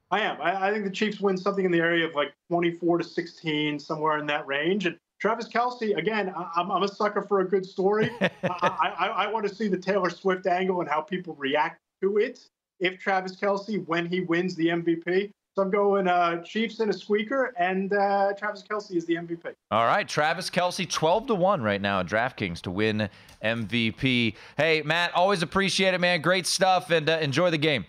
I 0.09 0.19
am. 0.21 0.41
I, 0.41 0.67
I, 0.67 0.73
think 0.73 0.83
the 0.83 0.91
Chiefs 0.91 1.21
win 1.21 1.37
something 1.37 1.63
in 1.63 1.71
the 1.71 1.79
area 1.79 2.05
of 2.05 2.13
like 2.15 2.33
24 2.49 2.97
to 2.97 3.03
16, 3.03 3.79
somewhere 3.79 4.17
in 4.17 4.25
that 4.27 4.45
range. 4.45 4.85
And 4.85 4.97
Travis 5.21 5.47
Kelce, 5.47 5.95
again, 5.95 6.33
I, 6.35 6.59
am 6.59 6.71
I'm 6.71 6.83
a 6.83 6.87
sucker 6.87 7.21
for 7.21 7.39
a 7.39 7.47
good 7.47 7.65
story. 7.65 8.11
I, 8.21 8.29
I, 8.43 9.07
I 9.07 9.31
want 9.31 9.47
to 9.47 9.55
see 9.55 9.69
the 9.69 9.77
Taylor 9.77 10.09
Swift 10.09 10.47
angle 10.47 10.81
and 10.81 10.89
how 10.89 10.99
people 11.01 11.35
react 11.35 11.79
to 12.01 12.17
it. 12.17 12.39
If 12.81 12.99
Travis 12.99 13.37
Kelce, 13.37 13.85
when 13.87 14.05
he 14.05 14.21
wins 14.21 14.55
the 14.55 14.67
MVP, 14.67 15.31
so 15.55 15.61
I'm 15.63 15.69
going 15.69 16.07
uh, 16.07 16.41
Chiefs 16.43 16.79
in 16.79 16.89
a 16.89 16.93
squeaker, 16.93 17.53
and 17.57 17.91
uh, 17.91 18.33
Travis 18.37 18.63
Kelce 18.63 18.95
is 18.95 19.05
the 19.05 19.15
MVP. 19.15 19.53
All 19.69 19.85
right, 19.85 20.07
Travis 20.07 20.49
Kelce, 20.49 20.89
12 20.89 21.27
to 21.27 21.35
1 21.35 21.61
right 21.61 21.81
now 21.81 21.99
at 21.99 22.07
DraftKings 22.07 22.61
to 22.61 22.71
win 22.71 23.09
MVP. 23.43 24.35
Hey, 24.55 24.81
Matt, 24.81 25.13
always 25.13 25.43
appreciate 25.43 25.93
it, 25.93 25.99
man. 25.99 26.21
Great 26.21 26.47
stuff, 26.47 26.89
and 26.89 27.09
uh, 27.09 27.17
enjoy 27.21 27.49
the 27.49 27.57
game. 27.57 27.85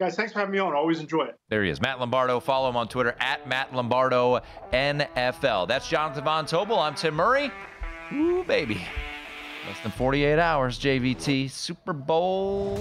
Guys, 0.00 0.14
thanks 0.14 0.32
for 0.32 0.38
having 0.38 0.52
me 0.52 0.60
on. 0.60 0.74
Always 0.74 1.00
enjoy 1.00 1.24
it. 1.24 1.34
There 1.48 1.64
he 1.64 1.70
is, 1.70 1.80
Matt 1.80 1.98
Lombardo. 1.98 2.38
Follow 2.38 2.68
him 2.68 2.76
on 2.76 2.86
Twitter 2.86 3.16
at 3.18 3.48
Matt 3.48 3.74
Lombardo 3.74 4.40
NFL. 4.72 5.66
That's 5.66 5.88
Jonathan 5.88 6.22
Von 6.22 6.46
Tobel. 6.46 6.78
I'm 6.78 6.94
Tim 6.94 7.14
Murray. 7.14 7.50
Ooh, 8.12 8.44
baby. 8.44 8.80
Less 9.66 9.80
than 9.82 9.90
48 9.90 10.38
hours, 10.38 10.78
JVT. 10.78 11.50
Super 11.50 11.92
Bowl 11.92 12.80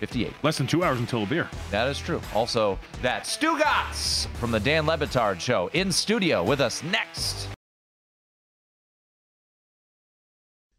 58. 0.00 0.32
Less 0.42 0.56
than 0.56 0.66
two 0.66 0.82
hours 0.82 0.98
until 0.98 1.24
a 1.24 1.26
beer. 1.26 1.48
That 1.70 1.86
is 1.88 1.98
true. 1.98 2.22
Also, 2.34 2.78
that 3.02 3.26
Stu 3.26 3.56
Stugotz 3.58 4.26
from 4.38 4.50
the 4.50 4.60
Dan 4.60 4.86
Le 4.86 4.96
Batard 4.96 5.40
Show 5.40 5.68
in 5.74 5.92
studio 5.92 6.42
with 6.42 6.62
us 6.62 6.82
next. 6.82 7.51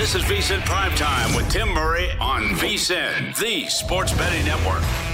This 0.00 0.14
is 0.14 0.22
VSIN 0.22 0.64
Prime 0.64 0.94
Time 0.94 1.34
with 1.34 1.50
Tim 1.50 1.68
Murray 1.74 2.08
on 2.18 2.44
VSIN, 2.54 3.38
the 3.38 3.66
sports 3.66 4.14
betting 4.14 4.46
network. 4.46 5.09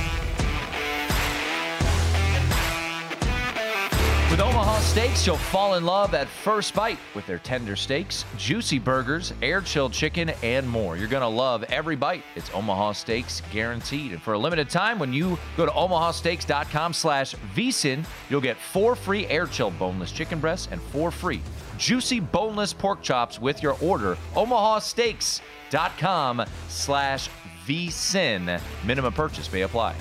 Omaha 4.77 4.91
Steaks, 4.91 5.27
you'll 5.27 5.39
fall 5.39 5.77
in 5.77 5.87
love 5.87 6.13
at 6.13 6.29
first 6.29 6.75
bite 6.75 6.99
with 7.15 7.27
their 7.27 7.39
tender 7.39 7.77
steaks, 7.77 8.27
juicy 8.37 8.79
burgers, 8.79 9.33
air 9.41 9.63
chilled 9.63 9.95
chicken, 9.95 10.29
and 10.43 10.69
more. 10.69 10.99
You're 10.99 11.09
going 11.09 11.23
to 11.23 11.29
love 11.29 11.65
every 11.71 11.97
bite. 11.97 12.23
It's 12.35 12.51
Omaha 12.53 12.93
Steaks 12.93 13.41
guaranteed. 13.51 14.13
And 14.13 14.21
for 14.21 14.35
a 14.35 14.39
limited 14.39 14.69
time, 14.69 14.99
when 14.99 15.15
you 15.15 15.39
go 15.57 15.65
to 15.65 15.73
omahasteaks.com 15.73 16.93
slash 16.93 17.35
VSIN, 17.55 18.05
you'll 18.29 18.43
get 18.43 18.59
four 18.59 18.95
free 18.95 19.27
air 19.29 19.47
chilled 19.47 19.79
boneless 19.79 20.13
chicken 20.13 20.41
breasts 20.41 20.69
and 20.71 20.83
four 20.83 21.11
free 21.11 21.41
juicy 21.79 22.21
boneless 22.21 22.75
pork 22.75 23.01
chops 23.01 23.41
with 23.41 23.63
your 23.63 23.79
order. 23.81 24.19
omahasteaks.com 24.35 26.45
slash 26.69 27.31
VSIN. 27.67 28.61
Minimum 28.85 29.15
purchase 29.15 29.51
may 29.51 29.63
apply. 29.63 29.97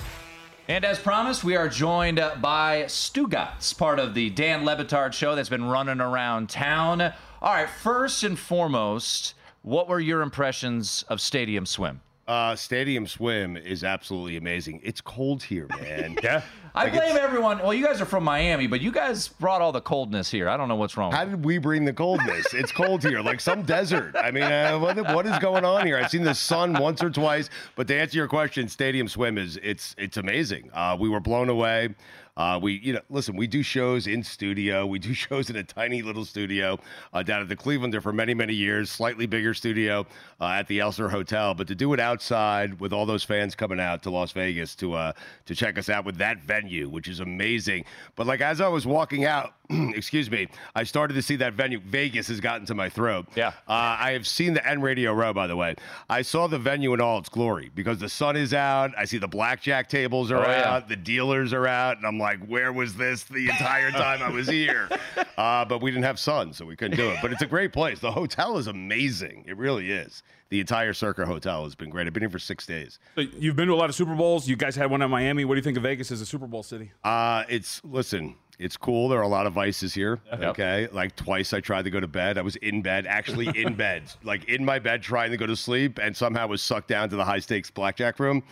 And 0.68 0.84
as 0.84 0.98
promised, 0.98 1.44
we 1.44 1.54
are 1.54 1.68
joined 1.68 2.16
by 2.40 2.86
Stugotz, 2.88 3.72
part 3.72 4.00
of 4.00 4.14
the 4.14 4.30
Dan 4.30 4.64
Le 4.64 4.76
Batard 4.76 5.12
show 5.12 5.36
that's 5.36 5.48
been 5.48 5.66
running 5.66 6.00
around 6.00 6.48
town. 6.48 7.00
All 7.00 7.54
right, 7.54 7.70
first 7.70 8.24
and 8.24 8.36
foremost, 8.36 9.34
what 9.62 9.86
were 9.88 10.00
your 10.00 10.22
impressions 10.22 11.04
of 11.08 11.20
Stadium 11.20 11.66
Swim? 11.66 12.00
Uh, 12.26 12.56
Stadium 12.56 13.06
Swim 13.06 13.56
is 13.56 13.84
absolutely 13.84 14.36
amazing. 14.36 14.80
It's 14.82 15.00
cold 15.00 15.44
here, 15.44 15.68
man. 15.80 16.18
yeah. 16.24 16.42
I 16.74 16.90
blame 16.90 17.16
everyone. 17.16 17.58
Well, 17.58 17.72
you 17.72 17.84
guys 17.84 18.00
are 18.00 18.04
from 18.04 18.24
Miami, 18.24 18.66
but 18.66 18.80
you 18.80 18.90
guys 18.90 19.28
brought 19.28 19.62
all 19.62 19.70
the 19.70 19.80
coldness 19.80 20.28
here. 20.28 20.48
I 20.48 20.56
don't 20.56 20.68
know 20.68 20.74
what's 20.74 20.96
wrong. 20.96 21.12
How 21.12 21.24
did 21.24 21.44
we 21.44 21.58
bring 21.58 21.84
the 21.84 21.92
coldness? 21.92 22.52
It's 22.52 22.72
cold 22.72 23.02
here, 23.02 23.22
like 23.22 23.40
some 23.40 23.62
desert. 23.62 24.14
I 24.16 24.32
mean, 24.32 24.42
uh, 24.42 24.76
what, 24.78 24.96
what 25.14 25.24
is 25.24 25.38
going 25.38 25.64
on 25.64 25.86
here? 25.86 25.96
I've 25.96 26.10
seen 26.10 26.24
the 26.24 26.34
sun 26.34 26.74
once 26.74 27.02
or 27.02 27.10
twice, 27.10 27.48
but 27.76 27.86
to 27.88 27.98
answer 27.98 28.18
your 28.18 28.28
question, 28.28 28.68
Stadium 28.68 29.08
Swim 29.08 29.38
is 29.38 29.58
it's 29.62 29.94
it's 29.96 30.16
amazing. 30.16 30.68
Uh, 30.74 30.96
we 30.98 31.08
were 31.08 31.20
blown 31.20 31.48
away. 31.48 31.94
Uh, 32.36 32.58
we, 32.60 32.78
you 32.80 32.92
know, 32.92 33.00
listen, 33.08 33.34
we 33.36 33.46
do 33.46 33.62
shows 33.62 34.06
in 34.06 34.22
studio. 34.22 34.86
We 34.96 35.00
do 35.00 35.12
shows 35.12 35.50
in 35.50 35.56
a 35.56 35.62
tiny 35.62 36.00
little 36.00 36.24
studio 36.24 36.78
uh, 37.12 37.22
down 37.22 37.42
at 37.42 37.48
the 37.48 37.56
Clevelander 37.56 38.00
for 38.00 38.12
many, 38.12 38.32
many 38.32 38.54
years. 38.54 38.90
Slightly 38.90 39.26
bigger 39.26 39.52
studio 39.52 40.06
uh, 40.40 40.46
at 40.46 40.66
the 40.68 40.78
Elsner 40.78 41.10
Hotel, 41.10 41.52
but 41.52 41.66
to 41.68 41.74
do 41.74 41.92
it 41.92 42.00
outside 42.00 42.80
with 42.80 42.92
all 42.94 43.04
those 43.04 43.24
fans 43.24 43.54
coming 43.54 43.78
out 43.78 44.02
to 44.04 44.10
Las 44.10 44.32
Vegas 44.32 44.74
to 44.76 44.94
uh, 44.94 45.12
to 45.44 45.54
check 45.54 45.76
us 45.76 45.90
out 45.90 46.04
with 46.06 46.16
that 46.16 46.42
venue, 46.42 46.88
which 46.88 47.08
is 47.08 47.20
amazing. 47.20 47.84
But 48.14 48.26
like 48.26 48.40
as 48.40 48.60
I 48.60 48.68
was 48.68 48.86
walking 48.86 49.26
out, 49.26 49.54
excuse 49.94 50.30
me, 50.30 50.48
I 50.74 50.84
started 50.84 51.14
to 51.14 51.22
see 51.22 51.36
that 51.36 51.54
venue. 51.54 51.80
Vegas 51.80 52.28
has 52.28 52.40
gotten 52.40 52.66
to 52.66 52.74
my 52.74 52.88
throat. 52.88 53.26
Yeah. 53.34 53.48
Uh, 53.68 53.96
I 53.98 54.12
have 54.12 54.26
seen 54.26 54.54
the 54.54 54.66
N 54.66 54.80
Radio 54.80 55.12
Row, 55.12 55.32
by 55.32 55.46
the 55.46 55.56
way. 55.56 55.74
I 56.08 56.22
saw 56.22 56.46
the 56.46 56.58
venue 56.58 56.94
in 56.94 57.00
all 57.00 57.18
its 57.18 57.28
glory 57.28 57.70
because 57.74 57.98
the 57.98 58.08
sun 58.08 58.36
is 58.36 58.54
out. 58.54 58.92
I 58.96 59.04
see 59.04 59.18
the 59.18 59.28
blackjack 59.28 59.88
tables 59.88 60.30
are 60.30 60.38
Oh, 60.44 60.50
yeah. 60.50 60.74
out, 60.74 60.88
the 60.88 60.96
dealers 60.96 61.52
are 61.52 61.66
out, 61.66 61.96
and 61.96 62.06
I'm 62.06 62.18
like, 62.18 62.44
where 62.46 62.72
was 62.72 62.94
this 62.94 63.24
the 63.24 63.48
entire 63.48 63.90
time 63.92 64.22
I 64.22 64.30
was 64.30 64.48
here? 64.48 64.88
Uh, 65.36 65.64
but 65.64 65.82
we 65.82 65.90
didn't 65.90 66.04
have 66.04 66.18
sun, 66.18 66.52
so 66.52 66.64
we 66.64 66.76
couldn't 66.76 66.96
do 66.96 67.10
it. 67.10 67.18
But 67.22 67.32
it's 67.32 67.42
a 67.42 67.46
great 67.46 67.72
place. 67.72 67.98
The 67.98 68.12
hotel 68.12 68.58
is 68.58 68.66
amazing. 68.68 69.44
It 69.48 69.56
really 69.56 69.90
is. 69.90 70.22
The 70.48 70.60
entire 70.60 70.92
Circa 70.92 71.26
Hotel 71.26 71.64
has 71.64 71.74
been 71.74 71.90
great. 71.90 72.06
I've 72.06 72.12
been 72.12 72.22
here 72.22 72.30
for 72.30 72.38
six 72.38 72.66
days. 72.66 73.00
So 73.16 73.22
you've 73.22 73.56
been 73.56 73.66
to 73.66 73.74
a 73.74 73.76
lot 73.76 73.88
of 73.88 73.96
Super 73.96 74.14
Bowls. 74.14 74.46
You 74.46 74.54
guys 74.54 74.76
had 74.76 74.88
one 74.92 75.02
in 75.02 75.10
Miami. 75.10 75.44
What 75.44 75.54
do 75.54 75.58
you 75.58 75.62
think 75.62 75.76
of 75.76 75.82
Vegas 75.82 76.12
as 76.12 76.20
a 76.20 76.26
Super 76.26 76.46
Bowl 76.46 76.62
city? 76.62 76.92
Uh, 77.02 77.42
it's 77.48 77.82
listen, 77.84 78.36
it's 78.58 78.76
cool. 78.76 79.08
There 79.08 79.18
are 79.18 79.22
a 79.22 79.28
lot 79.28 79.46
of 79.46 79.52
vices 79.52 79.92
here. 79.92 80.20
Yep. 80.30 80.42
Okay, 80.42 80.88
like 80.92 81.14
twice 81.16 81.52
I 81.52 81.60
tried 81.60 81.82
to 81.82 81.90
go 81.90 82.00
to 82.00 82.06
bed. 82.06 82.38
I 82.38 82.42
was 82.42 82.56
in 82.56 82.82
bed, 82.82 83.06
actually 83.06 83.48
in 83.60 83.74
bed, 83.76 84.04
like 84.22 84.44
in 84.44 84.64
my 84.64 84.78
bed, 84.78 85.02
trying 85.02 85.30
to 85.30 85.36
go 85.36 85.46
to 85.46 85.56
sleep, 85.56 85.98
and 85.98 86.16
somehow 86.16 86.46
was 86.46 86.62
sucked 86.62 86.88
down 86.88 87.08
to 87.10 87.16
the 87.16 87.24
high 87.24 87.38
stakes 87.38 87.70
blackjack 87.70 88.18
room. 88.18 88.42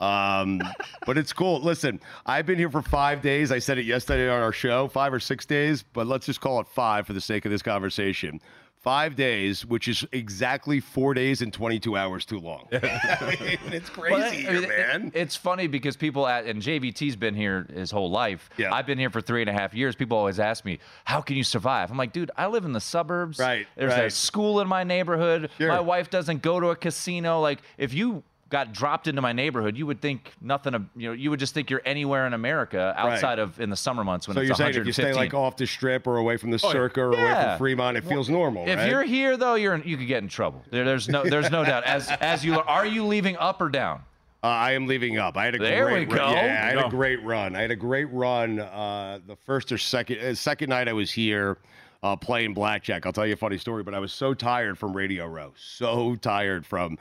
Um, 0.00 0.60
but 1.06 1.18
it's 1.18 1.32
cool. 1.32 1.60
Listen, 1.60 2.00
I've 2.26 2.46
been 2.46 2.58
here 2.58 2.70
for 2.70 2.82
five 2.82 3.20
days. 3.22 3.52
I 3.52 3.58
said 3.58 3.78
it 3.78 3.84
yesterday 3.84 4.28
on 4.28 4.42
our 4.42 4.52
show, 4.52 4.88
five 4.88 5.12
or 5.12 5.20
six 5.20 5.44
days, 5.44 5.82
but 5.82 6.06
let's 6.06 6.26
just 6.26 6.40
call 6.40 6.60
it 6.60 6.66
five 6.66 7.06
for 7.06 7.12
the 7.12 7.20
sake 7.20 7.44
of 7.44 7.50
this 7.50 7.62
conversation. 7.62 8.40
Five 8.82 9.14
days, 9.14 9.66
which 9.66 9.88
is 9.88 10.06
exactly 10.10 10.80
four 10.80 11.12
days 11.12 11.42
and 11.42 11.52
22 11.52 11.98
hours 11.98 12.24
too 12.24 12.38
long. 12.38 12.66
I 12.72 13.36
mean, 13.38 13.58
it's 13.74 13.90
crazy 13.90 14.14
Well, 14.14 14.22
I 14.24 14.30
here, 14.34 14.52
mean, 14.54 14.62
it- 14.64 14.68
man. 14.70 15.12
it's 15.14 15.36
funny 15.36 15.66
because 15.66 15.98
people 15.98 16.26
at 16.26 16.46
and 16.46 16.62
JVT's 16.62 17.14
been 17.14 17.34
here 17.34 17.66
his 17.74 17.90
whole 17.90 18.10
life. 18.10 18.48
Yeah. 18.56 18.72
I've 18.72 18.86
been 18.86 18.98
here 18.98 19.10
for 19.10 19.20
three 19.20 19.42
and 19.42 19.50
a 19.50 19.52
half 19.52 19.74
years. 19.74 19.94
People 19.96 20.16
always 20.16 20.40
ask 20.40 20.64
me, 20.64 20.78
"How 21.04 21.20
can 21.20 21.36
you 21.36 21.44
survive?" 21.44 21.90
I'm 21.90 21.98
like, 21.98 22.12
"Dude, 22.14 22.30
I 22.38 22.46
live 22.46 22.64
in 22.64 22.72
the 22.72 22.80
suburbs. 22.80 23.38
Right, 23.38 23.66
There's 23.76 23.92
a 23.92 24.08
school 24.08 24.60
in 24.62 24.68
my 24.68 24.82
neighborhood. 24.82 25.50
Sure. 25.58 25.68
My 25.68 25.80
wife 25.80 26.08
doesn't 26.08 26.40
go 26.40 26.58
to 26.58 26.68
a 26.68 26.76
casino. 26.76 27.38
Like, 27.40 27.60
if 27.76 27.92
you 27.92 28.22
got 28.50 28.72
dropped 28.72 29.06
into 29.06 29.22
my 29.22 29.32
neighborhood, 29.32 29.76
you 29.76 29.86
would 29.86 30.00
think 30.02 30.32
nothing 30.40 30.74
of 30.74 30.84
you 30.96 31.08
know. 31.08 31.12
You 31.14 31.30
would 31.30 31.40
just 31.40 31.54
think 31.54 31.70
you're 31.70 31.82
anywhere 31.84 32.26
in 32.26 32.34
America 32.34 32.92
outside 32.96 33.38
of 33.38 33.58
in 33.60 33.70
the 33.70 33.76
summer 33.76 34.04
months 34.04 34.28
when 34.28 34.34
so 34.34 34.40
it's 34.40 34.48
you're 34.48 34.56
saying 34.56 34.74
115. 34.74 34.80
if 34.82 34.86
you 34.86 34.92
stay 34.92 35.14
like 35.14 35.32
off 35.34 35.56
the 35.56 35.66
strip 35.66 36.06
or 36.06 36.18
away 36.18 36.36
from 36.36 36.50
the 36.50 36.60
Oh, 36.62 36.70
circa 36.72 37.00
or 37.00 37.12
away 37.12 37.32
from 37.32 37.58
Fremont, 37.58 37.96
it 37.96 38.04
feels 38.04 38.28
normal, 38.28 38.68
If 38.68 38.76
right? 38.76 38.90
you're 38.90 39.02
here 39.04 39.36
though, 39.36 39.54
you're 39.54 39.74
in, 39.74 39.82
you 39.86 39.96
could 39.96 40.08
get 40.08 40.22
in 40.22 40.28
trouble. 40.28 40.62
There, 40.70 40.84
there's 40.84 41.08
no 41.08 41.22
there's 41.24 41.50
no 41.50 41.64
doubt. 41.64 41.84
As 41.84 42.08
as 42.20 42.44
you 42.44 42.58
are 42.60 42.84
you 42.84 43.06
leaving 43.06 43.36
up 43.38 43.60
or 43.60 43.68
down? 43.70 44.02
Uh, 44.42 44.46
I 44.46 44.72
am 44.72 44.86
leaving 44.86 45.18
up. 45.18 45.36
I 45.36 45.44
had 45.44 45.54
a 45.54 45.58
There 45.58 45.84
great 45.90 46.08
we 46.08 46.14
run. 46.16 46.30
go. 46.30 46.34
Yeah, 46.34 46.62
I 46.64 46.76
had 46.76 46.86
a 46.86 46.88
great 46.88 47.22
run. 47.22 47.54
I 47.54 47.60
had 47.60 47.70
a 47.70 47.76
great 47.76 48.10
run. 48.10 48.58
Uh, 48.58 49.18
the 49.26 49.36
first 49.36 49.70
or 49.70 49.76
second 49.78 50.18
uh, 50.18 50.34
second 50.34 50.70
night 50.70 50.88
I 50.88 50.94
was 50.94 51.12
here 51.12 51.58
uh, 52.02 52.16
playing 52.16 52.54
blackjack. 52.54 53.04
I'll 53.04 53.12
tell 53.12 53.26
you 53.26 53.34
a 53.34 53.36
funny 53.36 53.58
story, 53.58 53.82
but 53.82 53.92
I 53.94 53.98
was 53.98 54.12
so 54.14 54.32
tired 54.32 54.78
from 54.78 54.96
Radio 54.96 55.26
Row. 55.26 55.52
So 55.56 56.16
tired 56.16 56.64
from 56.64 56.96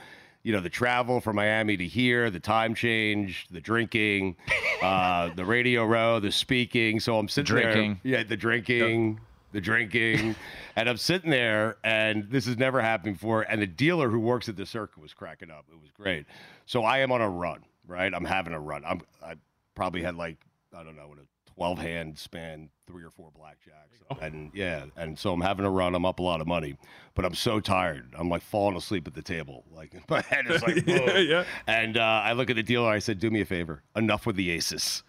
you 0.49 0.55
know 0.55 0.61
the 0.61 0.67
travel 0.67 1.21
from 1.21 1.35
Miami 1.35 1.77
to 1.77 1.85
here, 1.85 2.31
the 2.31 2.39
time 2.39 2.73
change, 2.73 3.45
the 3.51 3.61
drinking, 3.61 4.35
uh, 4.81 5.29
the 5.35 5.45
Radio 5.45 5.85
Row, 5.85 6.19
the 6.19 6.31
speaking. 6.31 6.99
So 6.99 7.19
I'm 7.19 7.29
sitting 7.29 7.55
drinking. 7.55 7.99
there. 8.03 8.13
Yeah, 8.13 8.23
the 8.23 8.35
drinking. 8.35 9.19
The 9.51 9.61
drinking, 9.61 10.35
and 10.75 10.89
I'm 10.89 10.97
sitting 10.97 11.29
there, 11.29 11.77
and 11.83 12.29
this 12.31 12.45
has 12.45 12.57
never 12.57 12.81
happened 12.81 13.15
before. 13.15 13.43
And 13.43 13.61
the 13.61 13.67
dealer 13.67 14.09
who 14.09 14.19
works 14.19 14.47
at 14.49 14.55
the 14.55 14.65
circuit 14.65 14.99
was 15.01 15.13
cracking 15.13 15.51
up. 15.51 15.65
It 15.71 15.79
was 15.79 15.89
great. 15.91 16.25
So 16.67 16.83
I 16.83 16.99
am 16.99 17.11
on 17.11 17.21
a 17.21 17.29
run, 17.29 17.63
right? 17.87 18.11
I'm 18.11 18.25
having 18.25 18.53
a 18.53 18.59
run. 18.59 18.83
I'm 18.85 19.01
I 19.23 19.35
probably 19.75 20.01
had 20.01 20.15
like 20.15 20.37
I 20.75 20.83
don't 20.83 20.95
know, 20.95 21.07
what 21.07 21.19
a 21.19 21.27
12 21.53 21.77
hand 21.77 22.17
span, 22.17 22.69
three 22.89 23.03
or 23.03 23.11
four 23.11 23.29
blackjacks, 23.37 24.21
and 24.21 24.51
yeah, 24.53 24.85
and 24.97 25.17
so 25.17 25.31
I'm 25.31 25.41
having 25.41 25.65
a 25.65 25.69
run. 25.69 25.93
I'm 25.93 26.05
up 26.05 26.19
a 26.19 26.23
lot 26.23 26.41
of 26.41 26.47
money, 26.47 26.75
but 27.13 27.23
I'm 27.23 27.35
so 27.35 27.59
tired. 27.59 28.13
I'm 28.17 28.29
like 28.29 28.41
falling 28.41 28.75
asleep 28.75 29.07
at 29.07 29.13
the 29.13 29.21
table. 29.21 29.63
Like 29.71 29.93
my 30.09 30.21
head 30.21 30.49
is 30.49 30.63
like, 30.63 30.83
Yeah, 30.87 31.17
yeah. 31.17 31.43
And 31.67 31.97
uh, 31.97 32.21
I 32.23 32.33
look 32.33 32.49
at 32.49 32.55
the 32.55 32.63
dealer. 32.63 32.89
I 32.89 32.99
said, 32.99 33.19
"Do 33.19 33.29
me 33.29 33.41
a 33.41 33.45
favor. 33.45 33.83
Enough 33.95 34.25
with 34.25 34.35
the 34.35 34.49
aces." 34.49 35.03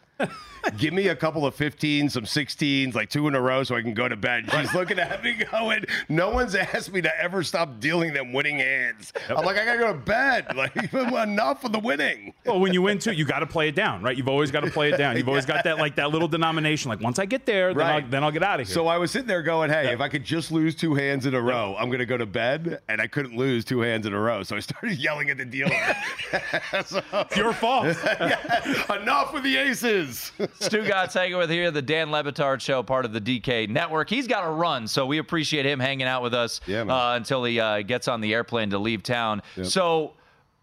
Give 0.76 0.92
me 0.92 1.08
a 1.08 1.16
couple 1.16 1.46
of 1.46 1.56
15s, 1.56 2.12
some 2.12 2.24
16s, 2.24 2.94
like 2.94 3.08
two 3.08 3.26
in 3.28 3.34
a 3.34 3.40
row, 3.40 3.64
so 3.64 3.74
I 3.76 3.82
can 3.82 3.94
go 3.94 4.08
to 4.08 4.16
bed. 4.16 4.50
She's 4.52 4.74
looking 4.74 4.98
at 4.98 5.22
me 5.24 5.42
going, 5.50 5.84
No 6.08 6.30
one's 6.30 6.54
asked 6.54 6.92
me 6.92 7.00
to 7.00 7.20
ever 7.20 7.42
stop 7.42 7.80
dealing 7.80 8.12
them 8.12 8.32
winning 8.32 8.58
hands. 8.58 9.12
I'm 9.28 9.44
like, 9.44 9.56
I 9.56 9.64
gotta 9.64 9.78
go 9.78 9.92
to 9.92 9.98
bed. 9.98 10.46
Like, 10.60 10.92
enough 10.92 11.64
of 11.64 11.72
the 11.72 11.78
winning. 11.78 12.34
Well, 12.44 12.60
when 12.60 12.74
you 12.74 12.82
win 12.82 12.98
too, 12.98 13.12
you 13.12 13.24
got 13.24 13.38
to 13.38 13.46
play 13.46 13.68
it 13.68 13.74
down, 13.74 14.02
right? 14.02 14.14
You've 14.14 14.28
always 14.28 14.50
got 14.50 14.60
to 14.60 14.70
play 14.70 14.90
it 14.90 14.98
down. 14.98 15.16
You've 15.16 15.28
always 15.28 15.46
got 15.46 15.64
that 15.64 15.78
like 15.78 15.96
that 15.96 16.10
little 16.10 16.28
denomination. 16.28 16.90
Like 16.90 17.00
once 17.00 17.18
I 17.18 17.24
get 17.24 17.46
there, 17.46 17.72
then, 17.72 17.86
I'll, 17.86 18.02
then 18.06 18.24
I'll 18.24 18.30
get 18.30 18.42
out 18.42 18.60
of 18.60 18.66
here. 18.66 18.74
So 18.74 18.86
I 18.86 18.98
was 18.98 19.10
sitting 19.10 19.26
there 19.26 19.42
going, 19.42 19.70
hey, 19.70 19.90
if 19.92 20.00
I 20.00 20.10
could 20.10 20.22
just 20.24 20.52
lose 20.52 20.74
two 20.74 20.94
hands 20.94 21.24
in 21.24 21.34
a 21.34 21.40
row, 21.40 21.76
I'm 21.78 21.88
going 21.88 22.00
to 22.00 22.06
go 22.06 22.18
to 22.18 22.26
bed. 22.26 22.80
And 22.88 23.00
I 23.00 23.06
couldn't 23.06 23.36
lose 23.36 23.64
two 23.64 23.80
hands 23.80 24.04
in 24.06 24.12
a 24.12 24.20
row. 24.20 24.42
So 24.42 24.56
I 24.56 24.60
started 24.60 24.98
yelling 24.98 25.30
at 25.30 25.38
the 25.38 25.46
dealer. 25.46 25.70
so, 26.84 27.02
it's 27.12 27.36
your 27.36 27.54
fault. 27.54 27.86
yeah, 28.04 29.00
enough 29.00 29.32
with 29.32 29.44
the 29.44 29.56
aces. 29.56 30.09
Stugotz 30.60 31.14
hanging 31.14 31.36
with 31.38 31.50
here, 31.50 31.70
the 31.70 31.82
Dan 31.82 32.10
Le 32.10 32.22
Batard 32.22 32.60
Show, 32.60 32.82
part 32.82 33.04
of 33.04 33.12
the 33.12 33.20
DK 33.20 33.68
Network. 33.68 34.08
He's 34.10 34.26
got 34.26 34.44
a 34.44 34.50
run, 34.50 34.86
so 34.86 35.06
we 35.06 35.18
appreciate 35.18 35.66
him 35.66 35.80
hanging 35.80 36.06
out 36.06 36.22
with 36.22 36.34
us 36.34 36.60
Yeah, 36.66 36.82
uh, 36.82 37.16
until 37.16 37.44
he 37.44 37.58
uh, 37.60 37.82
gets 37.82 38.08
on 38.08 38.20
the 38.20 38.34
airplane 38.34 38.70
to 38.70 38.78
leave 38.78 39.02
town. 39.02 39.42
Yep. 39.56 39.66
So 39.66 40.12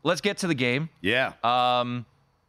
let's 0.03 0.21
get 0.21 0.37
to 0.39 0.47
the 0.47 0.55
game. 0.55 0.89
Yeah. 1.01 1.33
Um, 1.43 2.05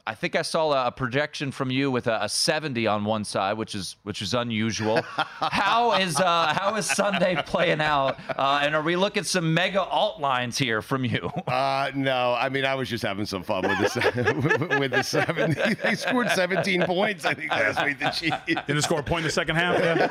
I 0.09 0.15
think 0.15 0.37
I 0.37 0.43
saw 0.43 0.87
a 0.87 0.91
projection 0.91 1.53
from 1.53 1.71
you 1.71 1.91
with 1.91 2.07
a, 2.07 2.25
a 2.25 2.31
70 2.31 2.87
on 2.87 3.05
one 3.05 3.25
side, 3.25 3.59
which 3.59 3.75
is 3.75 3.97
which 4.05 4.23
is 4.23 4.33
unusual. 4.33 5.03
how 5.03 5.93
is 6.01 6.19
uh, 6.19 6.55
how 6.57 6.77
is 6.77 6.87
Sunday 6.87 7.37
playing 7.45 7.83
out? 7.83 8.19
Uh, 8.31 8.61
and 8.63 8.75
are 8.75 8.81
we 8.81 8.97
looking 8.97 9.23
some 9.23 9.53
mega 9.53 9.83
alt 9.83 10.19
lines 10.19 10.57
here 10.57 10.81
from 10.81 11.05
you? 11.05 11.31
Uh, 11.47 11.91
no, 11.95 12.35
I 12.39 12.49
mean 12.49 12.65
I 12.65 12.75
was 12.75 12.89
just 12.89 13.05
having 13.05 13.27
some 13.27 13.43
fun 13.43 13.69
with 13.69 13.79
the 13.81 14.77
with 14.81 14.93
the 14.93 15.03
seventy. 15.03 15.75
They 15.83 15.95
scored 15.95 16.31
seventeen 16.31 16.85
points, 16.85 17.27
I 17.27 17.35
think, 17.35 17.51
last 17.51 17.85
week. 17.85 17.99
The 17.99 18.09
Chiefs 18.09 18.39
didn't 18.47 18.81
score 18.81 19.01
a 19.01 19.03
point 19.03 19.21
in 19.21 19.25
the 19.27 19.31
second 19.31 19.57
half. 19.57 19.79
Yeah. 19.79 20.09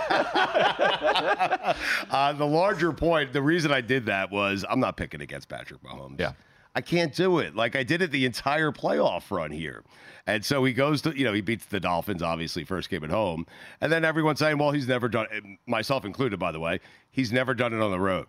uh, 2.12 2.34
the 2.34 2.46
larger 2.46 2.94
point, 2.94 3.34
the 3.34 3.42
reason 3.42 3.72
I 3.72 3.82
did 3.82 4.06
that 4.06 4.30
was 4.30 4.64
I'm 4.70 4.80
not 4.80 4.96
picking 4.96 5.22
against 5.22 5.50
Patrick 5.50 5.82
Mahomes. 5.82 6.20
Yeah. 6.20 6.34
I 6.78 6.82
can't 6.82 7.12
do 7.12 7.40
it. 7.40 7.56
Like 7.56 7.76
I 7.76 7.82
did 7.82 8.04
it 8.04 8.12
the 8.12 8.24
entire 8.24 8.72
playoff 8.72 9.32
run 9.32 9.50
here. 9.50 9.84
And 10.28 10.46
so 10.46 10.64
he 10.64 10.74
goes 10.74 11.02
to, 11.02 11.18
you 11.18 11.26
know, 11.26 11.34
he 11.34 11.42
beats 11.42 11.66
the 11.66 11.80
Dolphins, 11.80 12.22
obviously, 12.22 12.64
first 12.64 12.92
game 12.92 13.04
at 13.04 13.10
home. 13.10 13.48
And 13.82 13.92
then 13.92 14.06
everyone's 14.06 14.38
saying, 14.38 14.60
well, 14.60 14.70
he's 14.70 14.88
never 14.88 15.10
done 15.10 15.26
it, 15.32 15.44
myself 15.66 16.06
included, 16.06 16.38
by 16.38 16.52
the 16.52 16.60
way, 16.60 16.80
he's 17.10 17.32
never 17.32 17.56
done 17.56 17.74
it 17.74 17.82
on 17.82 17.90
the 17.90 18.00
road. 18.00 18.28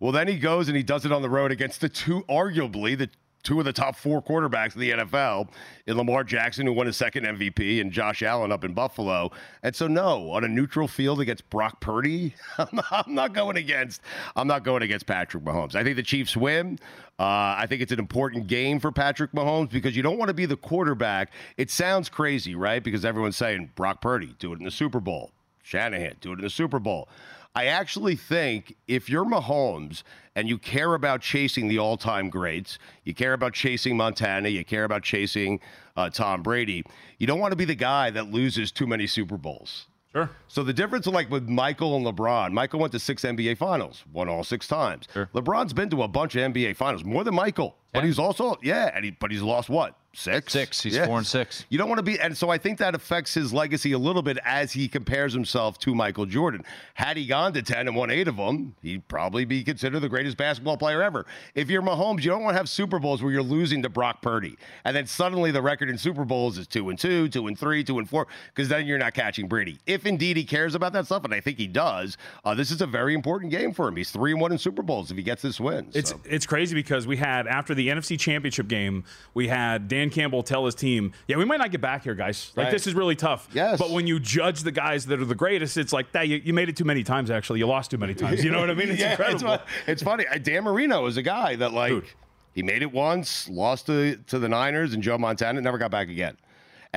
Well, 0.00 0.12
then 0.12 0.28
he 0.28 0.38
goes 0.38 0.68
and 0.68 0.76
he 0.76 0.82
does 0.82 1.06
it 1.06 1.12
on 1.12 1.22
the 1.22 1.30
road 1.30 1.50
against 1.50 1.80
the 1.80 1.88
two, 1.88 2.24
arguably, 2.28 2.98
the 2.98 3.08
two 3.42 3.58
of 3.58 3.64
the 3.64 3.72
top 3.72 3.96
four 3.96 4.22
quarterbacks 4.22 4.74
in 4.74 4.80
the 4.80 4.90
NFL 4.90 5.48
in 5.86 5.96
Lamar 5.96 6.24
Jackson, 6.24 6.66
who 6.66 6.72
won 6.72 6.86
his 6.86 6.96
second 6.96 7.24
MVP, 7.24 7.80
and 7.80 7.92
Josh 7.92 8.22
Allen 8.22 8.52
up 8.52 8.64
in 8.64 8.74
Buffalo. 8.74 9.30
And 9.62 9.74
so, 9.74 9.86
no, 9.86 10.30
on 10.32 10.44
a 10.44 10.48
neutral 10.48 10.88
field 10.88 11.20
against 11.20 11.48
Brock 11.50 11.80
Purdy, 11.80 12.34
I'm, 12.58 13.14
not 13.14 13.32
going 13.32 13.56
against. 13.56 14.02
I'm 14.36 14.46
not 14.46 14.64
going 14.64 14.82
against 14.82 15.06
Patrick 15.06 15.44
Mahomes. 15.44 15.74
I 15.74 15.84
think 15.84 15.96
the 15.96 16.02
Chiefs 16.02 16.36
win. 16.36 16.78
Uh, 17.18 17.56
I 17.58 17.66
think 17.68 17.82
it's 17.82 17.90
an 17.90 17.98
important 17.98 18.46
game 18.46 18.78
for 18.78 18.92
Patrick 18.92 19.32
Mahomes 19.32 19.70
because 19.70 19.96
you 19.96 20.02
don't 20.02 20.18
want 20.18 20.28
to 20.28 20.34
be 20.34 20.46
the 20.46 20.56
quarterback. 20.56 21.32
It 21.56 21.70
sounds 21.70 22.08
crazy, 22.08 22.54
right? 22.54 22.82
Because 22.82 23.04
everyone's 23.04 23.36
saying 23.36 23.72
Brock 23.74 24.00
Purdy, 24.00 24.34
do 24.38 24.52
it 24.52 24.58
in 24.58 24.64
the 24.64 24.70
Super 24.70 25.00
Bowl. 25.00 25.32
Shanahan, 25.62 26.16
do 26.20 26.30
it 26.32 26.38
in 26.38 26.44
the 26.44 26.50
Super 26.50 26.78
Bowl. 26.78 27.08
I 27.54 27.66
actually 27.66 28.14
think 28.16 28.76
if 28.86 29.08
you're 29.08 29.24
Mahomes 29.24 30.02
and 30.36 30.48
you 30.48 30.58
care 30.58 30.94
about 30.94 31.20
chasing 31.20 31.68
the 31.68 31.78
all 31.78 31.96
time 31.96 32.30
greats, 32.30 32.78
you 33.04 33.14
care 33.14 33.32
about 33.32 33.52
chasing 33.52 33.96
Montana, 33.96 34.48
you 34.48 34.64
care 34.64 34.84
about 34.84 35.02
chasing 35.02 35.60
uh, 35.96 36.10
Tom 36.10 36.42
Brady, 36.42 36.84
you 37.18 37.26
don't 37.26 37.40
want 37.40 37.52
to 37.52 37.56
be 37.56 37.64
the 37.64 37.74
guy 37.74 38.10
that 38.10 38.30
loses 38.30 38.70
too 38.70 38.86
many 38.86 39.06
Super 39.06 39.36
Bowls. 39.36 39.86
Sure. 40.12 40.30
So 40.46 40.62
the 40.62 40.72
difference, 40.72 41.06
like 41.06 41.30
with 41.30 41.48
Michael 41.48 41.96
and 41.96 42.06
LeBron, 42.06 42.52
Michael 42.52 42.80
went 42.80 42.92
to 42.92 42.98
six 42.98 43.22
NBA 43.22 43.58
Finals, 43.58 44.04
won 44.12 44.28
all 44.28 44.42
six 44.42 44.66
times. 44.66 45.06
LeBron's 45.34 45.72
been 45.72 45.90
to 45.90 46.02
a 46.02 46.08
bunch 46.08 46.34
of 46.34 46.52
NBA 46.52 46.76
Finals, 46.76 47.04
more 47.04 47.24
than 47.24 47.34
Michael, 47.34 47.76
but 47.92 48.04
he's 48.04 48.18
also 48.18 48.56
yeah, 48.62 48.90
and 48.94 49.04
he 49.04 49.10
but 49.10 49.30
he's 49.30 49.42
lost 49.42 49.68
what 49.68 49.96
six? 50.14 50.52
Six. 50.52 50.82
He's 50.82 50.96
Yeah. 50.96 51.06
four 51.06 51.18
and 51.18 51.26
six. 51.26 51.64
You 51.68 51.78
don't 51.78 51.88
want 51.88 51.98
to 52.00 52.02
be, 52.02 52.18
and 52.18 52.36
so 52.36 52.50
I 52.50 52.58
think 52.58 52.78
that 52.78 52.94
affects 52.96 53.34
his 53.34 53.52
legacy 53.52 53.92
a 53.92 53.98
little 53.98 54.22
bit 54.22 54.36
as 54.44 54.72
he 54.72 54.88
compares 54.88 55.32
himself 55.32 55.78
to 55.80 55.94
Michael 55.94 56.26
Jordan. 56.26 56.64
Had 56.94 57.16
he 57.16 57.26
gone 57.26 57.52
to 57.52 57.62
10 57.62 57.86
and 57.86 57.94
won 57.94 58.10
eight 58.10 58.26
of 58.26 58.36
them, 58.36 58.74
he'd 58.82 59.06
probably 59.06 59.44
be 59.44 59.62
considered 59.62 60.00
the 60.00 60.08
greatest 60.08 60.36
basketball 60.36 60.76
player 60.76 61.02
ever. 61.02 61.24
If 61.54 61.70
you're 61.70 61.82
Mahomes, 61.82 62.24
you 62.24 62.30
don't 62.30 62.42
want 62.42 62.54
to 62.54 62.58
have 62.58 62.68
Super 62.68 62.98
Bowls 62.98 63.22
where 63.22 63.30
you're 63.30 63.42
losing 63.44 63.80
to 63.82 63.88
Brock 63.88 64.20
Purdy. 64.20 64.56
And 64.84 64.96
then 64.96 65.06
suddenly 65.06 65.52
the 65.52 65.62
record 65.62 65.88
in 65.88 65.96
Super 65.98 66.24
Bowls 66.24 66.58
is 66.58 66.66
two 66.66 66.88
and 66.88 66.98
two, 66.98 67.28
two 67.28 67.46
and 67.46 67.56
three, 67.56 67.84
two 67.84 67.98
and 68.00 68.08
four, 68.08 68.26
because 68.52 68.68
then 68.68 68.86
you're 68.86 68.98
not 68.98 69.14
catching 69.14 69.46
Brady. 69.46 69.78
If 69.86 70.04
indeed 70.04 70.36
he 70.36 70.42
cares 70.44 70.74
about 70.74 70.94
that 70.94 71.04
stuff, 71.06 71.22
and 71.24 71.34
I 71.34 71.40
think 71.40 71.58
he 71.58 71.68
does, 71.68 72.16
uh, 72.44 72.54
this 72.54 72.72
is 72.72 72.80
a 72.80 72.86
very 72.86 73.14
important 73.14 73.52
game 73.52 73.72
for 73.72 73.86
him. 73.86 73.94
He's 73.94 74.10
three 74.10 74.32
and 74.32 74.40
one 74.40 74.50
in 74.50 74.58
Super 74.58 74.82
Bowls 74.82 75.12
if 75.12 75.16
he 75.16 75.22
gets 75.22 75.42
this 75.42 75.60
win. 75.60 75.90
It's 75.94 76.10
So. 76.10 76.20
it's 76.24 76.46
crazy 76.46 76.74
because 76.74 77.06
we 77.06 77.16
had 77.18 77.46
after 77.46 77.74
the 77.78 77.88
NFC 77.88 78.18
Championship 78.18 78.68
game, 78.68 79.04
we 79.32 79.48
had 79.48 79.88
Dan 79.88 80.10
Campbell 80.10 80.42
tell 80.42 80.66
his 80.66 80.74
team, 80.74 81.12
"Yeah, 81.26 81.36
we 81.38 81.46
might 81.46 81.56
not 81.58 81.70
get 81.70 81.80
back 81.80 82.04
here, 82.04 82.14
guys. 82.14 82.52
Like 82.54 82.64
Right. 82.66 82.70
this 82.72 82.86
is 82.86 82.92
really 82.94 83.16
tough." 83.16 83.48
Yes. 83.54 83.78
But 83.78 83.90
when 83.90 84.06
you 84.06 84.20
judge 84.20 84.62
the 84.62 84.72
guys 84.72 85.06
that 85.06 85.20
are 85.20 85.24
the 85.24 85.34
greatest, 85.34 85.76
it's 85.78 85.92
like 85.92 86.12
that. 86.12 86.28
You, 86.28 86.42
you 86.44 86.52
made 86.52 86.68
it 86.68 86.76
too 86.76 86.84
many 86.84 87.02
times. 87.02 87.30
Actually, 87.30 87.60
you 87.60 87.66
lost 87.66 87.90
too 87.90 87.98
many 87.98 88.12
times. 88.22 88.44
You 88.44 88.50
know 88.50 88.60
what 88.60 88.68
I 88.70 88.74
mean? 88.74 88.90
It's 88.90 89.00
Yeah, 89.00 89.12
incredible. 89.12 89.54
It's, 89.54 89.62
it's 89.86 90.02
funny. 90.02 90.26
Dan 90.42 90.64
Marino 90.64 91.06
is 91.06 91.16
a 91.16 91.22
guy 91.22 91.56
that 91.56 91.72
like 91.72 92.16
he 92.54 92.62
made 92.62 92.82
it 92.82 92.92
once, 92.92 93.48
lost 93.48 93.86
to 93.86 94.16
to 94.26 94.38
the 94.38 94.48
Niners 94.48 94.92
and 94.92 95.02
Joe 95.02 95.16
Montana, 95.16 95.60
never 95.60 95.78
got 95.78 95.90
back 95.90 96.08
again. 96.08 96.36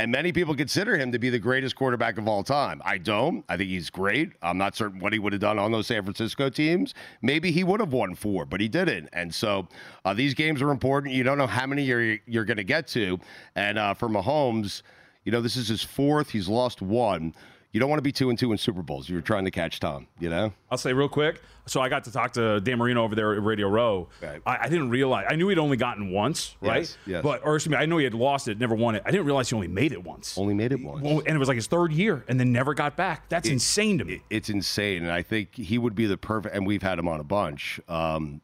And 0.01 0.11
many 0.11 0.31
people 0.31 0.55
consider 0.55 0.97
him 0.97 1.11
to 1.11 1.19
be 1.19 1.29
the 1.29 1.37
greatest 1.37 1.75
quarterback 1.75 2.17
of 2.17 2.27
all 2.27 2.41
time. 2.41 2.81
I 2.83 2.97
don't. 2.97 3.45
I 3.47 3.55
think 3.55 3.69
he's 3.69 3.91
great. 3.91 4.31
I'm 4.41 4.57
not 4.57 4.75
certain 4.75 4.99
what 4.99 5.13
he 5.13 5.19
would 5.19 5.31
have 5.31 5.41
done 5.41 5.59
on 5.59 5.71
those 5.71 5.85
San 5.85 6.01
Francisco 6.01 6.49
teams. 6.49 6.95
Maybe 7.21 7.51
he 7.51 7.63
would 7.63 7.79
have 7.79 7.93
won 7.93 8.15
four, 8.15 8.47
but 8.47 8.59
he 8.59 8.67
didn't. 8.67 9.09
And 9.13 9.31
so 9.31 9.67
uh, 10.03 10.15
these 10.15 10.33
games 10.33 10.59
are 10.63 10.71
important. 10.71 11.13
You 11.13 11.21
don't 11.21 11.37
know 11.37 11.45
how 11.45 11.67
many 11.67 11.83
you're 11.83 12.17
you're 12.25 12.45
going 12.45 12.57
to 12.57 12.63
get 12.63 12.87
to. 12.87 13.19
And 13.55 13.77
uh, 13.77 13.93
for 13.93 14.09
Mahomes, 14.09 14.81
you 15.23 15.31
know 15.31 15.39
this 15.39 15.55
is 15.55 15.67
his 15.67 15.83
fourth. 15.83 16.31
He's 16.31 16.47
lost 16.47 16.81
one. 16.81 17.35
You 17.73 17.79
don't 17.79 17.89
want 17.89 17.99
to 17.99 18.03
be 18.03 18.11
two 18.11 18.29
and 18.29 18.37
two 18.37 18.51
in 18.51 18.57
Super 18.57 18.81
Bowls. 18.81 19.07
You're 19.07 19.21
trying 19.21 19.45
to 19.45 19.51
catch 19.51 19.79
Tom. 19.79 20.07
You 20.19 20.29
know. 20.29 20.51
I'll 20.69 20.77
say 20.77 20.91
real 20.91 21.07
quick. 21.07 21.41
So 21.67 21.79
I 21.79 21.87
got 21.89 22.03
to 22.05 22.11
talk 22.11 22.33
to 22.33 22.59
Dan 22.59 22.79
Marino 22.79 23.03
over 23.03 23.15
there 23.15 23.33
at 23.33 23.41
Radio 23.43 23.69
Row. 23.69 24.09
I, 24.21 24.39
I 24.45 24.67
didn't 24.67 24.89
realize. 24.89 25.27
I 25.29 25.35
knew 25.35 25.47
he'd 25.47 25.59
only 25.59 25.77
gotten 25.77 26.11
once, 26.11 26.55
right? 26.59 26.79
Yes, 26.79 26.97
yes. 27.05 27.23
But 27.23 27.41
or 27.45 27.55
excuse 27.55 27.71
me, 27.71 27.77
I 27.77 27.85
know 27.85 27.97
he 27.97 28.03
had 28.03 28.13
lost 28.13 28.47
it, 28.47 28.59
never 28.59 28.75
won 28.75 28.95
it. 28.95 29.03
I 29.05 29.11
didn't 29.11 29.25
realize 29.25 29.49
he 29.49 29.55
only 29.55 29.67
made 29.69 29.91
it 29.93 30.03
once. 30.03 30.37
Only 30.37 30.53
made 30.53 30.71
it 30.73 30.81
once. 30.81 31.05
And 31.05 31.27
it 31.27 31.37
was 31.37 31.47
like 31.47 31.55
his 31.55 31.67
third 31.67 31.93
year, 31.93 32.25
and 32.27 32.39
then 32.39 32.51
never 32.51 32.73
got 32.73 32.97
back. 32.97 33.29
That's 33.29 33.47
It- 33.47 33.53
insane 33.53 33.99
to 33.99 34.05
me. 34.05 34.21
It's 34.29 34.49
insane, 34.49 35.03
and 35.03 35.11
I 35.11 35.21
think 35.21 35.55
he 35.55 35.77
would 35.77 35.95
be 35.95 36.07
the 36.07 36.17
perfect. 36.17 36.53
And 36.55 36.65
we've 36.65 36.81
had 36.83 36.99
him 36.99 37.07
on 37.07 37.19
a 37.19 37.23
bunch, 37.23 37.79
um, 37.87 38.41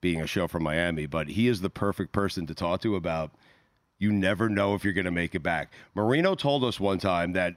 being 0.00 0.20
a 0.20 0.26
show 0.26 0.46
from 0.46 0.62
Miami. 0.62 1.06
But 1.06 1.28
he 1.30 1.48
is 1.48 1.62
the 1.62 1.70
perfect 1.70 2.12
person 2.12 2.46
to 2.46 2.54
talk 2.54 2.82
to 2.82 2.94
about. 2.94 3.32
You 3.98 4.12
never 4.12 4.48
know 4.48 4.74
if 4.74 4.84
you're 4.84 4.92
going 4.92 5.06
to 5.06 5.10
make 5.10 5.34
it 5.34 5.42
back. 5.42 5.72
Marino 5.96 6.36
told 6.36 6.62
us 6.62 6.78
one 6.78 6.98
time 6.98 7.32
that 7.32 7.56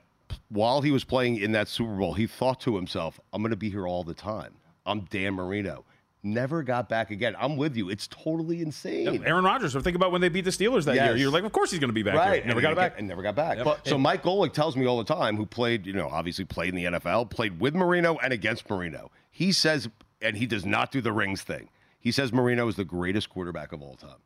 while 0.50 0.82
he 0.82 0.92
was 0.92 1.04
playing 1.04 1.38
in 1.38 1.52
that 1.54 1.68
Super 1.68 1.96
Bowl, 1.96 2.14
he 2.14 2.28
thought 2.28 2.60
to 2.62 2.76
himself, 2.76 3.20
"I'm 3.34 3.42
going 3.42 3.52
to 3.52 3.58
be 3.58 3.70
here 3.70 3.88
all 3.88 4.04
the 4.04 4.14
time. 4.14 4.54
I'm 4.86 5.02
Dan 5.02 5.34
Marino." 5.34 5.86
Never 6.24 6.62
got 6.62 6.88
back 6.88 7.10
again. 7.10 7.36
I'm 7.40 7.58
with 7.58 7.76
you. 7.76 7.90
It's 7.90 8.08
totally 8.08 8.62
insane. 8.62 9.24
Aaron 9.26 9.44
Rodgers. 9.44 9.76
Or 9.76 9.82
think 9.82 9.96
about 9.96 10.12
when 10.12 10.22
they 10.22 10.30
beat 10.30 10.46
the 10.46 10.52
Steelers 10.52 10.86
that 10.86 10.94
year. 10.94 11.18
You're 11.18 11.32
like, 11.32 11.44
of 11.44 11.52
course 11.52 11.72
he's 11.72 11.80
going 11.80 11.90
to 11.90 11.94
be 11.94 12.04
back 12.04 12.14
right. 12.14 12.44
here. 12.44 12.46
Never 12.46 12.60
and 12.60 12.62
got 12.62 12.76
back. 12.76 13.00
And 13.00 13.08
never 13.08 13.24
got 13.24 13.36
back. 13.36 13.58
Yep. 13.58 13.88
So 13.88 13.98
Mike 13.98 14.22
Golic 14.22 14.54
tells 14.54 14.78
me 14.78 14.86
all 14.86 15.00
the 15.00 15.14
time, 15.16 15.36
who 15.36 15.48
played, 15.48 15.88
you 15.88 15.94
know, 15.94 16.10
obviously 16.10 16.46
played 16.46 16.70
in 16.70 16.76
the 16.76 17.00
NFL, 17.00 17.32
played 17.32 17.60
with 17.60 17.74
Marino 17.74 18.20
and 18.20 18.32
against 18.32 18.70
Marino. 18.70 19.10
He 19.32 19.52
says, 19.52 19.90
and 20.22 20.38
he 20.38 20.46
does 20.46 20.64
not 20.64 20.92
do 20.92 21.02
the 21.02 21.12
rings 21.12 21.42
thing. 21.42 21.70
He 22.00 22.12
says 22.12 22.32
Marino 22.32 22.68
is 22.68 22.76
the 22.76 22.86
greatest 22.86 23.30
quarterback 23.30 23.72
of 23.72 23.82
all 23.82 23.96
time. 23.96 24.20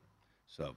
So 0.48 0.76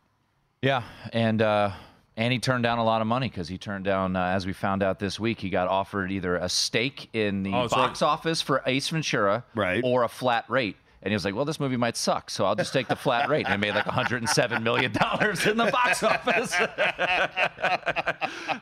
Yeah, 0.63 0.85
and 1.13 1.43
uh, 1.43 1.73
and 2.19 2.33
he 2.33 2.41
turned 2.41 2.65
down 2.65 2.79
a 2.79 2.85
lot 2.85 3.01
of 3.01 3.07
money 3.07 3.29
because 3.29 3.47
he 3.49 3.57
turned 3.57 3.85
down, 3.85 4.17
uh, 4.17 4.23
as 4.25 4.45
we 4.45 4.53
found 4.53 4.83
out 4.83 4.99
this 4.99 5.21
week, 5.21 5.39
he 5.41 5.51
got 5.51 5.69
offered 5.69 6.11
either 6.11 6.35
a 6.35 6.49
stake 6.49 7.09
in 7.15 7.45
the 7.45 7.55
Oh, 7.55 7.69
box 7.69 8.03
office 8.03 8.43
for 8.43 8.61
Ace 8.67 8.89
Ventura, 8.89 9.45
right, 9.55 9.81
or 9.85 10.03
a 10.03 10.09
flat 10.09 10.45
rate. 10.49 10.77
And 11.01 11.13
he 11.13 11.15
was 11.15 11.25
like, 11.25 11.35
"Well, 11.35 11.45
this 11.45 11.61
movie 11.61 11.77
might 11.77 11.97
suck, 11.97 12.29
so 12.29 12.45
I'll 12.45 12.57
just 12.57 12.73
take 12.73 12.89
the 12.89 12.97
flat 12.97 13.29
rate." 13.29 13.47
And 13.47 13.55
it 13.55 13.59
made 13.59 13.75
like 13.75 13.87
107 13.87 14.63
million 14.65 14.91
dollars 14.93 15.47
in 15.47 15.57
the 15.57 15.67
box 15.71 16.03
office. 16.03 16.53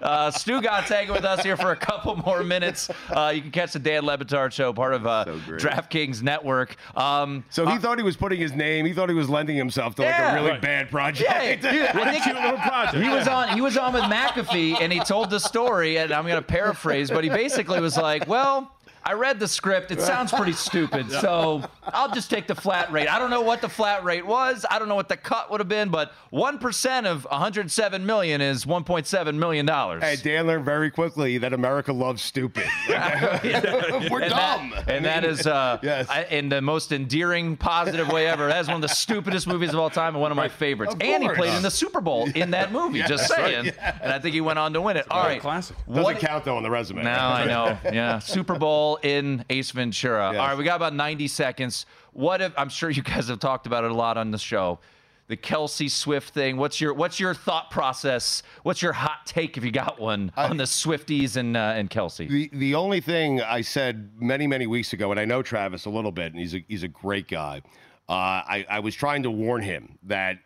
uh, 0.02 0.30
Stugotz 0.30 0.82
hanging 0.88 1.12
with 1.12 1.24
us 1.24 1.42
here 1.42 1.56
for 1.56 1.72
a 1.72 1.76
couple 1.76 2.16
more 2.16 2.42
minutes. 2.42 2.90
Uh, 3.10 3.32
you 3.34 3.42
can 3.42 3.50
catch 3.50 3.72
the 3.72 3.78
Dan 3.78 4.04
Le 4.04 4.18
Batard 4.18 4.52
Show, 4.52 4.72
part 4.72 4.94
of 4.94 5.06
uh, 5.06 5.24
DraftKings 5.46 6.22
Network. 6.22 6.76
Um, 6.96 7.44
So 7.50 7.66
he 7.66 7.78
thought 7.78 7.98
he 7.98 8.04
was 8.04 8.16
putting 8.16 8.38
his 8.40 8.52
name. 8.52 8.84
He 8.86 8.92
thought 8.92 9.08
he 9.08 9.14
was 9.14 9.28
lending 9.30 9.56
himself 9.56 9.94
to 9.96 10.02
like 10.02 10.10
Yeah. 10.10 10.32
a 10.32 10.34
really 10.34 10.50
Right. 10.50 10.60
bad 10.62 10.90
project. 10.90 11.30
Yeah, 11.30 11.56
dude, 11.56 11.82
I 12.02 12.12
think 12.12 12.24
He 13.02 13.08
was 13.10 13.26
on. 13.28 13.48
He 13.48 13.60
was 13.60 13.76
on 13.76 13.92
with 13.92 14.02
McAfee, 14.04 14.80
and 14.80 14.92
he 14.92 15.00
told 15.00 15.30
the 15.30 15.40
story. 15.40 15.96
And 15.98 16.12
I'm 16.12 16.24
going 16.24 16.36
to 16.36 16.42
paraphrase, 16.42 17.10
but 17.10 17.24
he 17.24 17.30
basically 17.30 17.80
was 17.80 17.96
like, 17.96 18.26
"Well, 18.28 18.70
I 19.06 19.12
read 19.12 19.38
the 19.38 19.46
script. 19.46 19.92
It 19.92 20.00
sounds 20.00 20.32
pretty 20.32 20.52
stupid, 20.52 21.08
so 21.20 21.62
I'll 21.84 22.10
just 22.12 22.28
take 22.28 22.48
the 22.48 22.56
flat 22.56 22.90
rate. 22.90 23.06
I 23.08 23.20
don't 23.20 23.30
know 23.30 23.40
what 23.42 23.60
the 23.60 23.68
flat 23.68 24.02
rate 24.02 24.26
was. 24.26 24.66
I 24.68 24.80
don't 24.80 24.88
know 24.88 24.96
what 24.96 25.08
the 25.08 25.16
cut 25.16 25.48
would 25.52 25.60
have 25.60 25.68
been, 25.68 25.90
but 25.90 26.12
one 26.30 26.58
percent 26.58 27.06
of 27.06 27.24
107 27.30 28.04
million 28.04 28.40
is 28.40 28.64
1.7 28.64 29.34
million 29.36 29.64
dollars. 29.64 30.02
Hey, 30.02 30.16
Dan 30.16 30.48
learned 30.48 30.64
very 30.64 30.90
quickly 30.90 31.38
that 31.38 31.52
America 31.52 31.92
loves 31.92 32.20
stupid. 32.20 32.64
We're 32.88 34.22
and 34.22 34.30
dumb. 34.30 34.70
That, 34.70 34.84
and 34.88 35.04
that 35.04 35.24
is, 35.24 35.46
uh, 35.46 35.78
I, 36.10 36.26
in 36.30 36.48
the 36.48 36.60
most 36.60 36.90
endearing, 36.90 37.56
positive 37.56 38.08
way 38.08 38.26
ever. 38.26 38.48
That 38.48 38.60
is 38.60 38.66
one 38.66 38.76
of 38.76 38.82
the 38.82 38.88
stupidest 38.88 39.46
movies 39.46 39.70
of 39.70 39.76
all 39.78 39.90
time 39.90 40.14
and 40.14 40.20
one 40.20 40.32
of 40.32 40.36
my 40.36 40.48
favorites. 40.48 40.94
Of 40.94 41.02
and 41.02 41.22
he 41.22 41.28
played 41.28 41.54
in 41.54 41.62
the 41.62 41.70
Super 41.70 42.00
Bowl 42.00 42.28
in 42.34 42.50
that 42.50 42.72
movie. 42.72 42.98
Yeah, 42.98 43.06
just 43.06 43.28
that's 43.28 43.40
right, 43.40 43.52
saying. 43.52 43.66
yeah. 43.66 43.98
And 44.02 44.12
I 44.12 44.18
think 44.18 44.34
he 44.34 44.40
went 44.40 44.58
on 44.58 44.72
to 44.72 44.80
win 44.80 44.96
it. 44.96 45.06
All 45.12 45.22
right, 45.22 45.40
classic. 45.40 45.76
Doesn't 45.86 46.02
What- 46.02 46.18
count 46.18 46.44
though 46.44 46.56
on 46.56 46.64
the 46.64 46.70
resume. 46.70 47.04
now 47.04 47.30
I 47.32 47.44
know. 47.44 47.78
Yeah. 47.92 48.18
Super 48.18 48.58
Bowl 48.58 48.95
in 49.02 49.44
Ace 49.50 49.70
Ventura. 49.70 50.32
Yes. 50.32 50.40
All 50.40 50.48
right, 50.48 50.58
we 50.58 50.64
got 50.64 50.76
about 50.76 50.94
90 50.94 51.28
seconds. 51.28 51.86
What 52.12 52.40
if 52.40 52.52
I'm 52.56 52.68
sure 52.68 52.90
you 52.90 53.02
guys 53.02 53.28
have 53.28 53.38
talked 53.38 53.66
about 53.66 53.84
it 53.84 53.90
a 53.90 53.94
lot 53.94 54.16
on 54.16 54.30
the 54.30 54.38
show. 54.38 54.78
The 55.28 55.36
Kelce 55.36 55.90
Swift 55.90 56.32
thing. 56.32 56.56
What's 56.56 56.80
your 56.80 56.94
what's 56.94 57.18
your 57.18 57.34
thought 57.34 57.72
process? 57.72 58.44
What's 58.62 58.80
your 58.80 58.92
hot 58.92 59.26
take 59.26 59.56
if 59.56 59.64
you 59.64 59.72
got 59.72 59.98
one 59.98 60.30
on 60.36 60.56
the 60.56 60.64
Swifties 60.64 61.36
and 61.36 61.56
uh, 61.56 61.74
and 61.74 61.90
Kelce? 61.90 62.28
The 62.28 62.48
the 62.52 62.74
only 62.76 63.00
thing 63.00 63.42
I 63.42 63.62
said 63.62 64.12
many 64.20 64.46
many 64.46 64.68
weeks 64.68 64.92
ago, 64.92 65.10
and 65.10 65.18
I 65.18 65.24
know 65.24 65.42
Travis 65.42 65.84
a 65.84 65.90
little 65.90 66.12
bit, 66.12 66.32
and 66.32 66.40
he's 66.40 66.54
a 66.54 66.64
he's 66.68 66.84
a 66.84 66.88
great 66.88 67.26
guy. 67.26 67.62
Uh, 68.08 68.12
I 68.12 68.66
I 68.70 68.78
was 68.78 68.94
trying 68.94 69.24
to 69.24 69.30
warn 69.32 69.62
him 69.62 69.98
that 70.04 70.38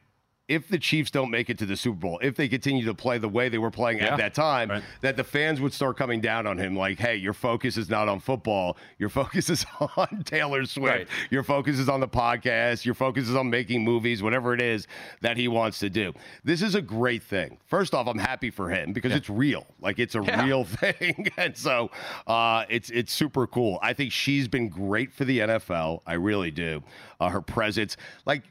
if 0.51 0.67
the 0.69 0.79
Chiefs 0.79 1.11
don't 1.13 1.31
make 1.31 1.49
it 1.49 1.57
to 1.59 1.65
the 1.65 1.77
Super 1.77 1.97
Bowl, 1.99 2.19
if 2.23 2.35
they 2.35 2.49
continue 2.49 2.85
to 2.85 2.93
play 2.93 3.19
the 3.19 3.29
way 3.29 3.49
they 3.49 3.57
were 3.59 3.71
playing 3.71 3.99
Yeah. 3.99 4.15
at 4.15 4.17
that 4.19 4.35
time, 4.35 4.69
Right. 4.69 4.83
that 5.01 5.17
the 5.17 5.23
fans 5.25 5.61
would 5.61 5.73
start 5.73 5.97
coming 5.97 6.21
down 6.21 6.47
on 6.47 6.59
him 6.59 6.75
like, 6.77 6.99
hey, 6.99 7.15
your 7.17 7.33
focus 7.33 7.77
is 7.77 7.89
not 7.89 8.09
on 8.09 8.19
football. 8.19 8.77
Your 8.99 9.09
focus 9.11 9.49
is 9.49 9.65
on 9.97 10.23
Taylor 10.25 10.67
Swift. 10.67 10.95
Right. 10.97 11.09
Your 11.31 11.45
focus 11.45 11.79
is 11.79 11.89
on 11.89 12.01
the 12.01 12.09
podcast. 12.09 12.85
Your 12.85 12.95
focus 12.95 13.29
is 13.29 13.37
on 13.37 13.49
making 13.49 13.85
movies, 13.85 14.23
whatever 14.25 14.53
it 14.53 14.61
is 14.61 14.89
that 15.21 15.37
he 15.37 15.47
wants 15.47 15.79
to 15.79 15.89
do. 15.89 16.13
This 16.43 16.63
is 16.63 16.75
a 16.75 16.83
great 16.83 17.23
thing. 17.23 17.59
First 17.67 17.95
off, 17.95 18.09
I'm 18.09 18.19
happy 18.19 18.51
for 18.51 18.71
him 18.71 18.93
because 18.93 19.13
it's 19.13 19.31
real. 19.31 19.67
Like 19.81 20.01
it's 20.01 20.17
a 20.17 20.23
Yeah. 20.23 20.45
real 20.45 20.65
thing. 20.81 21.29
and 21.37 21.57
so 21.57 21.91
uh, 22.27 22.65
it's 22.69 22.91
it's 22.91 23.13
super 23.13 23.47
cool. 23.47 23.79
I 23.83 23.93
think 23.93 24.11
she's 24.11 24.49
been 24.49 24.69
great 24.69 25.13
for 25.13 25.25
the 25.25 25.39
NFL. 25.39 26.03
I 26.07 26.15
really 26.15 26.51
do. 26.51 26.83
Uh, 27.21 27.29
her 27.29 27.41
presence, 27.41 27.97
like 28.27 28.43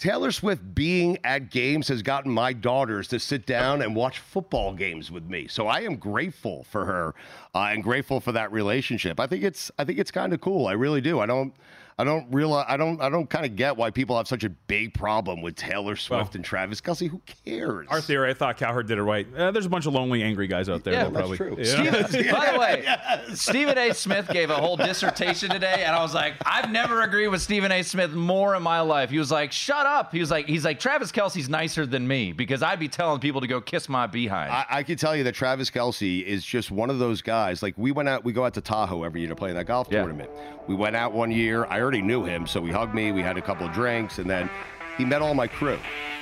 Taylor 0.00 0.32
Swift 0.32 0.74
being 0.74 1.18
at 1.24 1.50
games 1.50 1.88
has 1.88 2.00
gotten 2.00 2.32
my 2.32 2.54
daughters 2.54 3.06
to 3.08 3.20
sit 3.20 3.44
down 3.44 3.82
and 3.82 3.94
watch 3.94 4.18
football 4.18 4.72
games 4.72 5.10
with 5.10 5.24
me. 5.24 5.46
So 5.46 5.66
I 5.66 5.80
am 5.80 5.96
grateful 5.96 6.64
for 6.64 6.86
her 6.86 7.14
uh, 7.54 7.68
and 7.70 7.84
grateful 7.84 8.18
for 8.18 8.32
that 8.32 8.50
relationship. 8.50 9.20
I 9.20 9.26
think 9.26 9.44
it's 9.44 9.70
I 9.78 9.84
think 9.84 9.98
it's 9.98 10.10
kind 10.10 10.32
of 10.32 10.40
cool. 10.40 10.68
I 10.68 10.72
really 10.72 11.02
do. 11.02 11.20
I 11.20 11.26
don't 11.26 11.52
I 12.00 12.04
don't 12.04 12.32
realize 12.32 12.64
I 12.66 12.78
don't 12.78 12.98
I 13.02 13.10
don't 13.10 13.28
kind 13.28 13.44
of 13.44 13.56
get 13.56 13.76
why 13.76 13.90
people 13.90 14.16
have 14.16 14.26
such 14.26 14.42
a 14.42 14.48
big 14.48 14.94
problem 14.94 15.42
with 15.42 15.54
Taylor 15.54 15.96
Swift 15.96 16.34
and 16.34 16.42
Travis 16.42 16.80
Kelce. 16.80 17.06
Who 17.10 17.20
cares? 17.44 17.88
Our 17.90 18.00
theory, 18.00 18.30
I 18.30 18.32
thought 18.34 18.56
Cowherd 18.56 18.86
did 18.88 18.96
it 18.96 19.02
right. 19.02 19.26
Uh, 19.36 19.50
there's 19.50 19.66
a 19.66 19.68
bunch 19.68 19.84
of 19.84 19.92
lonely, 19.92 20.22
angry 20.22 20.46
guys 20.46 20.70
out 20.70 20.82
there. 20.82 20.94
Yeah, 20.94 21.04
that 21.04 21.12
that's 21.12 21.36
probably, 21.36 21.36
true. 21.36 21.56
Yeah. 21.58 22.06
Stephen, 22.06 22.32
by 22.32 22.52
the 22.52 22.58
way, 22.58 22.96
Stephen 23.34 23.76
A. 23.76 23.92
Smith 23.92 24.28
gave 24.32 24.48
a 24.48 24.54
whole 24.54 24.78
dissertation 24.78 25.50
today, 25.50 25.82
and 25.84 25.94
I 25.94 26.00
was 26.02 26.14
like, 26.14 26.36
I've 26.46 26.70
never 26.70 27.02
agreed 27.02 27.28
with 27.28 27.42
Stephen 27.42 27.70
A. 27.70 27.82
Smith 27.82 28.12
more 28.12 28.54
in 28.54 28.62
my 28.62 28.80
life. 28.80 29.10
He 29.10 29.18
was 29.18 29.30
like, 29.30 29.52
"Shut 29.52 29.84
up." 29.84 30.10
He 30.10 30.20
was 30.20 30.30
like, 30.30 30.46
"He's 30.46 30.64
like 30.64 30.80
Travis 30.80 31.12
Kelce's 31.12 31.50
nicer 31.50 31.84
than 31.84 32.08
me 32.08 32.32
because 32.32 32.62
I'd 32.62 32.80
be 32.80 32.88
telling 32.88 33.20
people 33.20 33.42
to 33.42 33.46
go 33.46 33.60
kiss 33.60 33.90
my 33.90 34.06
behind." 34.06 34.50
I, 34.50 34.64
I 34.70 34.82
can 34.84 34.96
tell 34.96 35.14
you 35.14 35.24
that 35.24 35.34
Travis 35.34 35.68
Kelce 35.70 36.24
is 36.24 36.46
just 36.46 36.70
one 36.70 36.88
of 36.88 36.98
those 36.98 37.20
guys. 37.20 37.62
Like 37.62 37.74
we 37.76 37.92
went 37.92 38.08
out, 38.08 38.24
we 38.24 38.32
go 38.32 38.46
out 38.46 38.54
to 38.54 38.62
Tahoe 38.62 39.02
every 39.02 39.20
year 39.20 39.28
to 39.28 39.36
play 39.36 39.50
in 39.50 39.56
that 39.56 39.66
golf 39.66 39.88
Yeah. 39.90 39.98
tournament. 39.98 40.30
We 40.66 40.76
went 40.76 40.94
out 40.96 41.12
one 41.12 41.30
year. 41.30 41.66
I 41.66 41.78
already 41.90 42.06
knew 42.06 42.22
him, 42.24 42.46
so 42.46 42.64
he 42.64 42.70
hugged 42.70 42.94
me. 42.94 43.10
We 43.10 43.20
had 43.20 43.36
a 43.36 43.42
couple 43.42 43.66
of 43.66 43.72
drinks, 43.72 44.18
and 44.20 44.30
then 44.30 44.48
he 44.96 45.04
met 45.04 45.22
all 45.22 45.34
my 45.34 45.48
crew. 45.48 45.76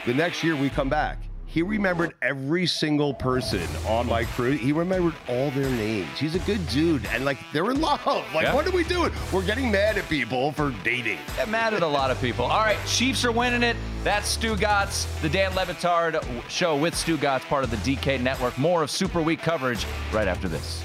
The 0.06 0.14
next 0.14 0.42
year 0.42 0.56
we 0.56 0.70
come 0.70 0.88
back. 0.88 1.18
He 1.44 1.60
remembered 1.60 2.14
every 2.22 2.64
single 2.66 3.12
person 3.12 3.66
on 3.86 4.06
my 4.06 4.24
crew. 4.24 4.52
He 4.52 4.72
remembered 4.72 5.12
all 5.28 5.50
their 5.50 5.68
names. 5.68 6.08
He's 6.18 6.34
a 6.34 6.38
good 6.40 6.66
dude, 6.68 7.04
and 7.12 7.22
like 7.26 7.36
they're 7.52 7.70
in 7.70 7.82
love. 7.82 8.00
Like, 8.34 8.44
Yeah. 8.44 8.54
what 8.54 8.66
are 8.66 8.70
we 8.70 8.82
doing? 8.82 9.12
We're 9.30 9.44
getting 9.44 9.70
mad 9.70 9.98
at 9.98 10.08
people 10.08 10.52
for 10.52 10.72
dating. 10.84 11.18
Get 11.36 11.50
mad 11.50 11.74
at 11.74 11.82
a 11.82 11.86
lot 11.86 12.10
of 12.10 12.18
people. 12.18 12.46
All 12.46 12.60
right, 12.64 12.78
Chiefs 12.86 13.22
are 13.26 13.32
winning 13.32 13.62
it. 13.62 13.76
That's 14.04 14.34
Stugotz, 14.38 15.06
the 15.20 15.28
Dan 15.28 15.54
Le 15.54 15.66
Batard 15.66 16.22
show 16.48 16.76
with 16.76 16.94
Stugotz, 16.94 17.44
part 17.44 17.62
of 17.62 17.70
the 17.70 17.76
DK 17.78 18.16
Network. 18.16 18.56
More 18.56 18.82
of 18.82 18.90
Super 18.90 19.20
Week 19.20 19.42
coverage 19.42 19.84
right 20.14 20.28
after 20.28 20.48
this. 20.48 20.82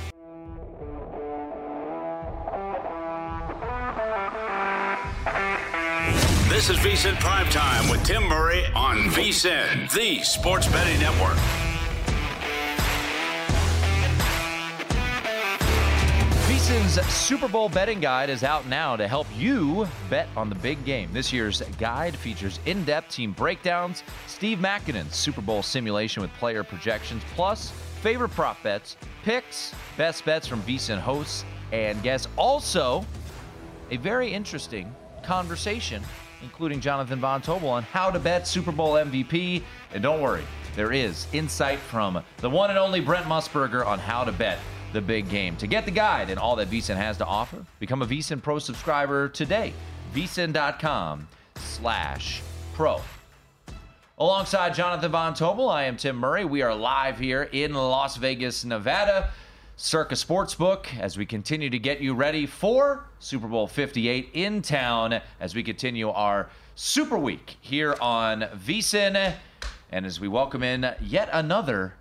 This 6.49 6.69
is 6.69 6.77
VSIN 6.77 7.17
Prime 7.19 7.47
Time 7.47 7.89
with 7.89 8.03
Tim 8.03 8.23
Murray 8.27 8.65
on 8.75 8.97
VSIN, 9.09 9.91
the 9.93 10.21
Sports 10.23 10.67
Betting 10.67 10.99
Network. 10.99 11.37
VSiN's 16.45 17.05
Super 17.11 17.47
Bowl 17.47 17.69
betting 17.69 18.01
guide 18.01 18.29
is 18.29 18.43
out 18.43 18.67
now 18.67 18.95
to 18.97 19.07
help 19.07 19.25
you 19.35 19.87
bet 20.09 20.27
on 20.35 20.49
the 20.49 20.55
big 20.55 20.83
game. 20.83 21.09
This 21.13 21.31
year's 21.31 21.61
guide 21.79 22.15
features 22.15 22.59
in 22.65 22.83
depth 22.83 23.09
team 23.13 23.31
breakdowns, 23.31 24.03
Steve 24.27 24.59
Makinen's 24.59 25.15
Super 25.15 25.41
Bowl 25.41 25.63
simulation 25.63 26.21
with 26.21 26.31
player 26.33 26.63
projections, 26.63 27.23
plus 27.35 27.71
favorite 28.01 28.29
prop 28.29 28.61
bets, 28.61 28.97
picks, 29.23 29.73
best 29.97 30.25
bets 30.25 30.45
from 30.45 30.61
VSiN 30.63 30.99
hosts 30.99 31.45
and 31.71 32.03
guests. 32.03 32.27
Also, 32.35 33.05
a 33.91 33.97
very 33.97 34.31
interesting 34.31 34.93
conversation, 35.23 36.03
including 36.43 36.79
Jonathan 36.79 37.19
Von 37.19 37.41
Tobel, 37.41 37.69
on 37.69 37.83
how 37.83 38.11
to 38.11 38.19
bet 38.19 38.47
Super 38.47 38.71
Bowl 38.71 38.93
MVP. 38.93 39.63
And 39.93 40.03
don't 40.03 40.21
worry, 40.21 40.43
there 40.75 40.91
is 40.91 41.25
insight 41.33 41.79
from 41.79 42.23
the 42.37 42.49
one 42.49 42.69
and 42.69 42.77
only 42.77 42.99
Brent 42.99 43.25
Musburger 43.25 43.85
on 43.85 43.97
how 43.97 44.23
to 44.23 44.31
bet 44.31 44.59
the 44.91 45.01
big 45.01 45.29
game. 45.29 45.55
To 45.57 45.67
get 45.67 45.85
the 45.85 45.91
guide 45.91 46.29
and 46.29 46.39
all 46.39 46.55
that 46.57 46.69
VSiN 46.69 46.97
has 46.97 47.17
to 47.17 47.25
offer, 47.25 47.65
become 47.79 48.01
a 48.01 48.05
VSiN 48.05 48.41
Pro 48.41 48.59
subscriber 48.59 49.29
today. 49.29 49.73
VSiN.com 50.13 51.27
slash 51.55 52.41
pro. 52.73 53.01
Alongside 54.19 54.75
Jonathan 54.75 55.11
Von 55.11 55.33
Tobel, 55.33 55.69
I 55.69 55.85
am 55.85 55.97
Tim 55.97 56.15
Murray. 56.17 56.45
We 56.45 56.61
are 56.61 56.75
live 56.75 57.17
here 57.17 57.49
in 57.51 57.73
Las 57.73 58.17
Vegas, 58.17 58.63
Nevada. 58.63 59.31
Circa 59.83 60.15
Sportsbook 60.15 60.97
as 60.97 61.17
we 61.17 61.25
continue 61.25 61.69
to 61.69 61.77
get 61.77 61.99
you 61.99 62.13
ready 62.13 62.45
for 62.45 63.03
Super 63.19 63.49
Bowl 63.49 63.67
58 63.67 64.29
in 64.31 64.61
town 64.61 65.19
as 65.41 65.53
we 65.53 65.61
continue 65.61 66.09
our 66.09 66.47
Super 66.75 67.17
Week 67.17 67.57
here 67.59 67.93
on 67.99 68.43
VSIN 68.65 69.35
and 69.91 70.05
as 70.05 70.21
we 70.21 70.29
welcome 70.29 70.63
in 70.63 70.95
yet 71.01 71.27
another 71.33 71.95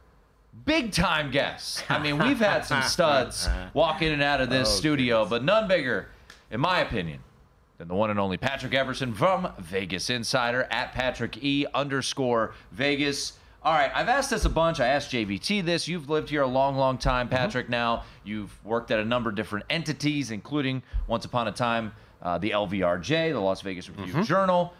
big 0.64 0.92
time 0.92 1.33
guest. 1.33 1.85
I 1.90 1.99
mean, 1.99 2.18
we've 2.18 2.38
had 2.38 2.64
some 2.64 2.83
studs 2.85 3.49
walk 3.75 4.01
in 4.01 4.12
and 4.12 4.23
out 4.23 4.40
of 4.40 4.49
this 4.49 4.68
oh, 4.68 4.77
studio, 4.77 5.27
but 5.27 5.42
none 5.42 5.66
bigger, 5.66 6.07
in 6.53 6.61
my 6.61 6.79
opinion, 6.79 7.18
than 7.79 7.88
the 7.88 7.97
one 7.97 8.11
and 8.11 8.21
only 8.21 8.37
Patrick 8.37 8.75
Everson 8.75 9.12
from 9.12 9.53
Vegas 9.59 10.09
Insider 10.09 10.68
at 10.71 10.92
Patrick 10.92 11.42
E 11.42 11.66
underscore 11.75 12.55
Vegas. 12.71 13.33
All 13.64 13.72
right, 13.72 13.92
I've 13.94 14.09
asked 14.09 14.31
this 14.31 14.44
a 14.44 14.48
bunch. 14.48 14.81
I 14.81 14.88
asked 14.88 15.12
JVT 15.12 15.64
this. 15.64 15.87
You've 15.87 16.11
lived 16.11 16.29
here 16.29 16.42
a 16.42 16.46
long, 16.48 16.77
long 16.77 16.98
time, 16.98 17.29
Patrick. 17.29 17.68
Now 17.68 18.03
you've 18.25 18.53
worked 18.64 18.90
at 18.90 18.98
a 18.98 19.05
number 19.05 19.31
of 19.31 19.37
different 19.37 19.66
entities, 19.70 20.33
including 20.33 20.83
once 21.07 21.25
upon 21.25 21.46
a 21.46 21.53
time 21.53 21.92
uh, 22.22 22.38
the 22.38 22.51
LVRJ, 22.51 23.33
the 23.33 23.38
Las 23.38 23.61
Vegas 23.61 23.88
Review 23.88 24.25
Journal. 24.25 24.72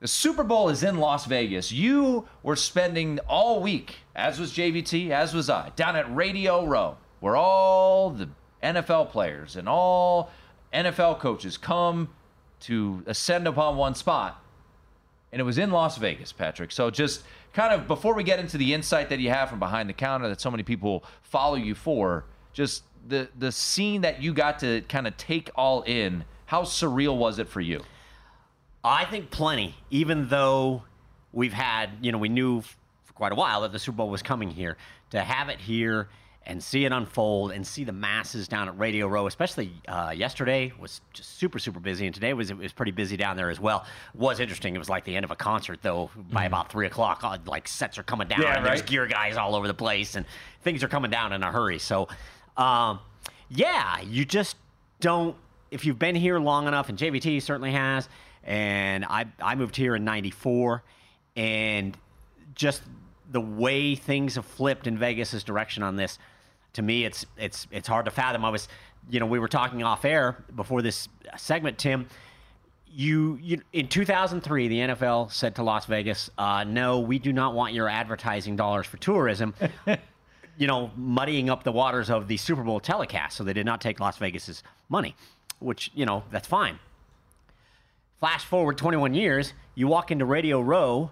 The 0.00 0.08
Super 0.08 0.42
Bowl 0.42 0.68
is 0.70 0.82
in 0.82 0.98
Las 0.98 1.26
Vegas. 1.26 1.70
You 1.70 2.26
were 2.42 2.56
spending 2.56 3.20
all 3.28 3.60
week, 3.60 3.96
as 4.14 4.40
was 4.40 4.52
JVT, 4.52 5.10
as 5.10 5.32
was 5.32 5.48
I, 5.48 5.70
down 5.76 5.94
at 5.94 6.12
Radio 6.14 6.64
Row, 6.64 6.96
where 7.20 7.36
all 7.36 8.10
the 8.10 8.28
NFL 8.62 9.10
players 9.10 9.56
and 9.56 9.68
all 9.68 10.30
NFL 10.72 11.20
coaches 11.20 11.56
come 11.56 12.08
to 12.60 13.02
ascend 13.06 13.46
upon 13.46 13.76
one 13.76 13.94
spot. 13.94 14.42
And 15.32 15.40
it 15.40 15.44
was 15.44 15.58
in 15.58 15.70
Las 15.70 15.98
Vegas, 15.98 16.32
Patrick. 16.32 16.72
So 16.72 16.90
just 16.90 17.22
kind 17.52 17.72
of 17.72 17.86
before 17.86 18.14
we 18.14 18.22
get 18.22 18.38
into 18.38 18.58
the 18.58 18.74
insight 18.74 19.08
that 19.08 19.18
you 19.18 19.30
have 19.30 19.48
from 19.48 19.58
behind 19.58 19.88
the 19.88 19.94
counter 19.94 20.28
that 20.28 20.40
so 20.40 20.50
many 20.50 20.62
people 20.62 21.04
follow 21.22 21.54
you 21.54 21.74
for, 21.74 22.24
just 22.52 22.84
the 23.06 23.28
the 23.38 23.52
scene 23.52 24.02
that 24.02 24.22
you 24.22 24.32
got 24.32 24.58
to 24.60 24.82
kind 24.82 25.06
of 25.06 25.16
take 25.16 25.50
all 25.54 25.82
in, 25.82 26.24
how 26.46 26.62
surreal 26.62 27.16
was 27.16 27.38
it 27.38 27.48
for 27.48 27.60
you? 27.60 27.82
I 28.84 29.04
think 29.04 29.30
plenty, 29.30 29.74
even 29.90 30.28
though 30.28 30.84
we've 31.32 31.52
had, 31.52 31.90
you 32.00 32.12
know, 32.12 32.18
we 32.18 32.28
knew 32.28 32.60
for 32.60 33.12
quite 33.14 33.32
a 33.32 33.34
while 33.34 33.62
that 33.62 33.72
the 33.72 33.78
Super 33.78 33.96
Bowl 33.96 34.10
was 34.10 34.22
coming 34.22 34.50
here. 34.50 34.76
To 35.10 35.20
have 35.20 35.48
it 35.48 35.58
here 35.58 36.08
and 36.48 36.62
see 36.62 36.86
it 36.86 36.92
unfold 36.92 37.52
and 37.52 37.64
see 37.64 37.84
the 37.84 37.92
masses 37.92 38.48
down 38.48 38.68
at 38.68 38.78
Radio 38.78 39.06
Row, 39.06 39.26
especially 39.26 39.70
uh, 39.86 40.12
yesterday 40.16 40.72
was 40.80 41.02
just 41.12 41.38
super, 41.38 41.58
super 41.58 41.78
busy. 41.78 42.06
And 42.06 42.14
today 42.14 42.32
was, 42.32 42.50
it 42.50 42.56
was 42.56 42.72
pretty 42.72 42.90
busy 42.90 43.18
down 43.18 43.36
there 43.36 43.50
as 43.50 43.60
well. 43.60 43.84
Was 44.14 44.40
interesting. 44.40 44.74
It 44.74 44.78
was 44.78 44.88
like 44.88 45.04
the 45.04 45.14
end 45.14 45.24
of 45.24 45.30
a 45.30 45.36
concert, 45.36 45.80
though, 45.82 46.10
by 46.32 46.46
about 46.46 46.72
three 46.72 46.86
o'clock. 46.86 47.22
Like 47.46 47.68
sets 47.68 47.98
are 47.98 48.02
coming 48.02 48.28
down 48.28 48.40
Yeah, 48.40 48.56
and 48.56 48.66
there's 48.66 48.80
gear 48.80 49.06
guys 49.06 49.36
all 49.36 49.54
over 49.54 49.68
the 49.68 49.74
place 49.74 50.16
and 50.16 50.24
things 50.62 50.82
are 50.82 50.88
coming 50.88 51.10
down 51.10 51.34
in 51.34 51.42
a 51.42 51.52
hurry. 51.52 51.78
So, 51.78 52.08
um, 52.56 53.00
yeah, 53.50 54.00
you 54.00 54.24
just 54.24 54.56
don't. 55.00 55.36
If 55.70 55.84
you've 55.84 55.98
been 55.98 56.14
here 56.14 56.38
long 56.38 56.66
enough, 56.66 56.88
and 56.88 56.98
JVT 56.98 57.42
certainly 57.42 57.72
has, 57.72 58.08
and 58.42 59.04
I 59.04 59.26
I 59.40 59.54
moved 59.54 59.76
here 59.76 59.94
in 59.94 60.04
'94, 60.04 60.82
and 61.36 61.96
just 62.54 62.82
the 63.30 63.40
way 63.40 63.94
things 63.94 64.36
have 64.36 64.46
flipped 64.46 64.86
in 64.86 64.96
Vegas's 64.96 65.44
direction 65.44 65.82
on 65.82 65.96
this, 65.96 66.18
to 66.78 66.82
me, 66.82 67.04
it's 67.04 67.26
it's 67.36 67.66
it's 67.70 67.86
hard 67.86 68.06
to 68.06 68.10
fathom. 68.10 68.44
I 68.44 68.50
was, 68.50 68.68
you 69.10 69.20
know, 69.20 69.26
we 69.26 69.38
were 69.38 69.48
talking 69.48 69.82
off 69.82 70.04
air 70.04 70.42
before 70.54 70.80
this 70.80 71.08
segment, 71.36 71.76
Tim. 71.76 72.06
You, 72.90 73.38
you 73.42 73.60
in 73.72 73.88
2003, 73.88 74.68
the 74.68 74.78
NFL 74.78 75.30
said 75.30 75.56
to 75.56 75.62
Las 75.62 75.86
Vegas, 75.86 76.30
uh, 76.38 76.64
"No, 76.64 77.00
we 77.00 77.18
do 77.18 77.32
not 77.32 77.54
want 77.54 77.74
your 77.74 77.88
advertising 77.88 78.56
dollars 78.56 78.86
for 78.86 78.96
tourism." 78.96 79.54
you 80.56 80.66
know, 80.66 80.90
muddying 80.96 81.50
up 81.50 81.64
the 81.64 81.72
waters 81.72 82.10
of 82.10 82.28
the 82.28 82.36
Super 82.36 82.62
Bowl 82.62 82.80
telecast, 82.80 83.36
so 83.36 83.44
they 83.44 83.52
did 83.52 83.66
not 83.66 83.80
take 83.80 84.00
Las 84.00 84.16
Vegas's 84.16 84.62
money, 84.88 85.14
which 85.58 85.90
you 85.94 86.06
know 86.06 86.22
that's 86.30 86.48
fine. 86.48 86.78
Flash 88.20 88.44
forward 88.44 88.78
21 88.78 89.14
years, 89.14 89.52
you 89.74 89.86
walk 89.86 90.10
into 90.10 90.24
Radio 90.24 90.60
Row 90.60 91.10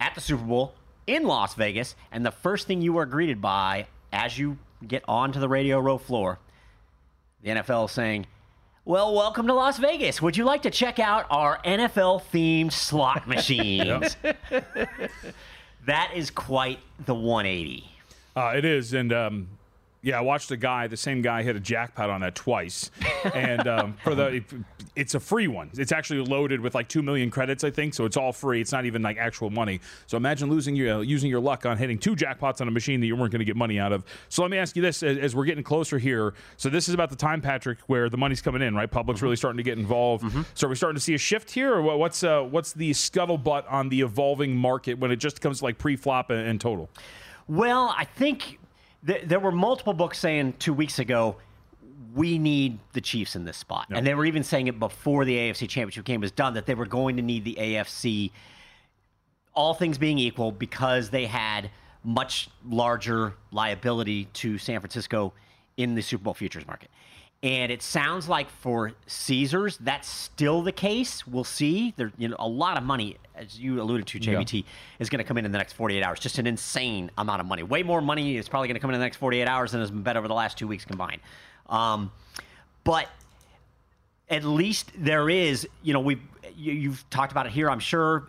at 0.00 0.14
the 0.14 0.20
Super 0.20 0.44
Bowl 0.44 0.74
in 1.06 1.24
Las 1.24 1.54
Vegas, 1.54 1.96
and 2.10 2.24
the 2.24 2.30
first 2.30 2.66
thing 2.66 2.80
you 2.80 2.96
are 2.96 3.06
greeted 3.06 3.40
by 3.40 3.86
as 4.12 4.38
you 4.38 4.58
get 4.86 5.04
onto 5.08 5.40
the 5.40 5.48
Radio 5.48 5.80
Row 5.80 5.98
floor, 5.98 6.38
the 7.42 7.50
NFL 7.50 7.86
is 7.86 7.92
saying, 7.92 8.26
well, 8.84 9.14
welcome 9.14 9.46
to 9.46 9.54
Las 9.54 9.78
Vegas. 9.78 10.20
Would 10.20 10.36
you 10.36 10.44
like 10.44 10.62
to 10.62 10.70
check 10.70 10.98
out 10.98 11.26
our 11.30 11.60
NFL 11.64 12.22
themed 12.32 12.72
slot 12.72 13.28
machines? 13.28 14.16
that 15.86 16.12
is 16.14 16.30
quite 16.30 16.80
the 17.04 17.14
180. 17.14 17.88
Uh, 18.34 18.52
it 18.56 18.64
is, 18.64 18.92
and 18.92 19.12
um, 19.12 19.48
yeah, 20.02 20.18
I 20.18 20.20
watched 20.20 20.50
a 20.50 20.56
guy, 20.56 20.88
the 20.88 20.96
same 20.96 21.22
guy, 21.22 21.44
hit 21.44 21.54
a 21.54 21.60
jackpot 21.60 22.10
on 22.10 22.22
that 22.22 22.34
twice, 22.34 22.90
and 23.34 23.68
um, 23.68 23.92
for 24.02 24.16
the, 24.16 24.42
it's 24.96 25.14
a 25.14 25.20
free 25.20 25.46
one. 25.46 25.70
It's 25.74 25.92
actually 25.92 26.24
loaded 26.24 26.60
with 26.60 26.74
like 26.74 26.88
two 26.88 27.02
million 27.02 27.30
credits, 27.30 27.62
I 27.62 27.70
think, 27.70 27.94
so 27.94 28.04
it's 28.04 28.16
all 28.16 28.32
free. 28.32 28.60
It's 28.60 28.72
not 28.72 28.84
even 28.84 29.00
like 29.00 29.16
actual 29.16 29.48
money. 29.48 29.80
So 30.08 30.16
imagine 30.16 30.50
losing 30.50 30.74
your 30.74 30.96
uh, 30.96 31.00
using 31.02 31.30
your 31.30 31.38
luck 31.38 31.66
on 31.66 31.78
hitting 31.78 31.98
two 31.98 32.16
jackpots 32.16 32.60
on 32.60 32.66
a 32.66 32.72
machine 32.72 33.00
that 33.00 33.06
you 33.06 33.14
weren't 33.14 33.30
going 33.30 33.38
to 33.38 33.44
get 33.44 33.54
money 33.54 33.78
out 33.78 33.92
of. 33.92 34.04
So 34.28 34.42
let 34.42 34.50
me 34.50 34.58
ask 34.58 34.74
you 34.74 34.82
this: 34.82 35.04
as, 35.04 35.18
as, 35.18 35.36
we're 35.36 35.44
getting 35.44 35.62
closer 35.62 35.98
here, 35.98 36.34
so 36.56 36.68
this 36.68 36.88
is 36.88 36.94
about 36.94 37.10
the 37.10 37.16
time, 37.16 37.40
Patrick, 37.40 37.78
where 37.86 38.08
the 38.08 38.18
money's 38.18 38.42
coming 38.42 38.62
in, 38.62 38.74
right? 38.74 38.90
Public's 38.90 39.22
really 39.22 39.36
starting 39.36 39.58
to 39.58 39.62
get 39.62 39.78
involved. 39.78 40.24
Mm-hmm. 40.24 40.42
So 40.54 40.66
are 40.66 40.70
we 40.70 40.74
starting 40.74 40.96
to 40.96 41.02
see 41.02 41.14
a 41.14 41.18
shift 41.18 41.48
here, 41.48 41.74
or 41.74 41.96
what's 41.96 42.24
uh, 42.24 42.42
what's 42.42 42.72
the 42.72 42.90
scuttlebutt 42.90 43.70
on 43.70 43.88
the 43.88 44.00
evolving 44.00 44.56
market 44.56 44.98
when 44.98 45.12
it 45.12 45.16
just 45.16 45.40
comes 45.40 45.60
to 45.60 45.64
like 45.64 45.78
pre-flop 45.78 46.30
and, 46.30 46.40
and 46.40 46.60
total? 46.60 46.90
Well, 47.46 47.94
I 47.96 48.04
think 48.04 48.58
th- 49.06 49.24
there 49.26 49.40
were 49.40 49.52
multiple 49.52 49.92
books 49.94 50.18
saying 50.18 50.54
two 50.58 50.72
weeks 50.72 50.98
ago 50.98 51.36
we 52.14 52.38
need 52.38 52.78
the 52.92 53.00
Chiefs 53.00 53.36
in 53.36 53.44
this 53.44 53.56
spot, 53.56 53.86
Yep. 53.88 53.98
and 53.98 54.06
they 54.06 54.14
were 54.14 54.26
even 54.26 54.42
saying 54.44 54.66
it 54.66 54.78
before 54.78 55.24
the 55.24 55.34
AFC 55.34 55.66
Championship 55.66 56.04
game 56.04 56.20
was 56.20 56.30
done 56.30 56.54
that 56.54 56.66
they 56.66 56.74
were 56.74 56.84
going 56.86 57.16
to 57.16 57.22
need 57.22 57.44
the 57.44 57.56
AFC. 57.58 58.30
All 59.54 59.72
things 59.74 59.96
being 59.98 60.18
equal, 60.18 60.52
because 60.52 61.08
they 61.10 61.24
had 61.26 61.70
much 62.04 62.48
larger 62.68 63.34
liability 63.50 64.26
to 64.34 64.58
San 64.58 64.80
Francisco 64.80 65.32
in 65.76 65.94
the 65.94 66.02
Super 66.02 66.24
Bowl 66.24 66.34
futures 66.34 66.66
market. 66.66 66.90
And 67.42 67.72
it 67.72 67.82
sounds 67.82 68.28
like 68.28 68.48
for 68.48 68.92
Caesars, 69.06 69.76
that's 69.78 70.08
still 70.08 70.62
the 70.62 70.70
case. 70.70 71.26
We'll 71.26 71.42
see. 71.42 71.92
There, 71.96 72.12
you 72.16 72.28
know, 72.28 72.36
a 72.38 72.46
lot 72.46 72.78
of 72.78 72.84
money, 72.84 73.16
as 73.34 73.58
you 73.58 73.82
alluded 73.82 74.06
to, 74.06 74.20
JVT, 74.20 74.64
is 75.00 75.10
going 75.10 75.18
to 75.18 75.24
come 75.24 75.38
in 75.38 75.44
in 75.44 75.50
the 75.50 75.58
next 75.58 75.72
48 75.72 76.04
hours. 76.04 76.20
Just 76.20 76.38
an 76.38 76.46
insane 76.46 77.10
amount 77.18 77.40
of 77.40 77.46
money. 77.46 77.64
Way 77.64 77.82
more 77.82 78.00
money 78.00 78.36
is 78.36 78.48
probably 78.48 78.68
going 78.68 78.76
to 78.76 78.80
come 78.80 78.90
in 78.90 78.94
in 78.94 79.00
the 79.00 79.06
next 79.06 79.16
48 79.16 79.48
hours 79.48 79.72
than 79.72 79.80
has 79.80 79.90
been 79.90 80.02
bet 80.02 80.16
over 80.16 80.28
the 80.28 80.34
last 80.34 80.56
two 80.56 80.68
weeks 80.68 80.84
combined. 80.84 81.20
Um, 81.68 82.12
but 82.84 83.08
at 84.28 84.44
least 84.44 84.92
there 84.96 85.28
is, 85.28 85.66
you 85.82 85.92
know, 85.92 86.00
we 86.00 86.20
you, 86.56 86.72
you've 86.72 87.08
talked 87.10 87.32
about 87.32 87.46
it 87.46 87.52
here. 87.52 87.68
I'm 87.68 87.80
sure 87.80 88.28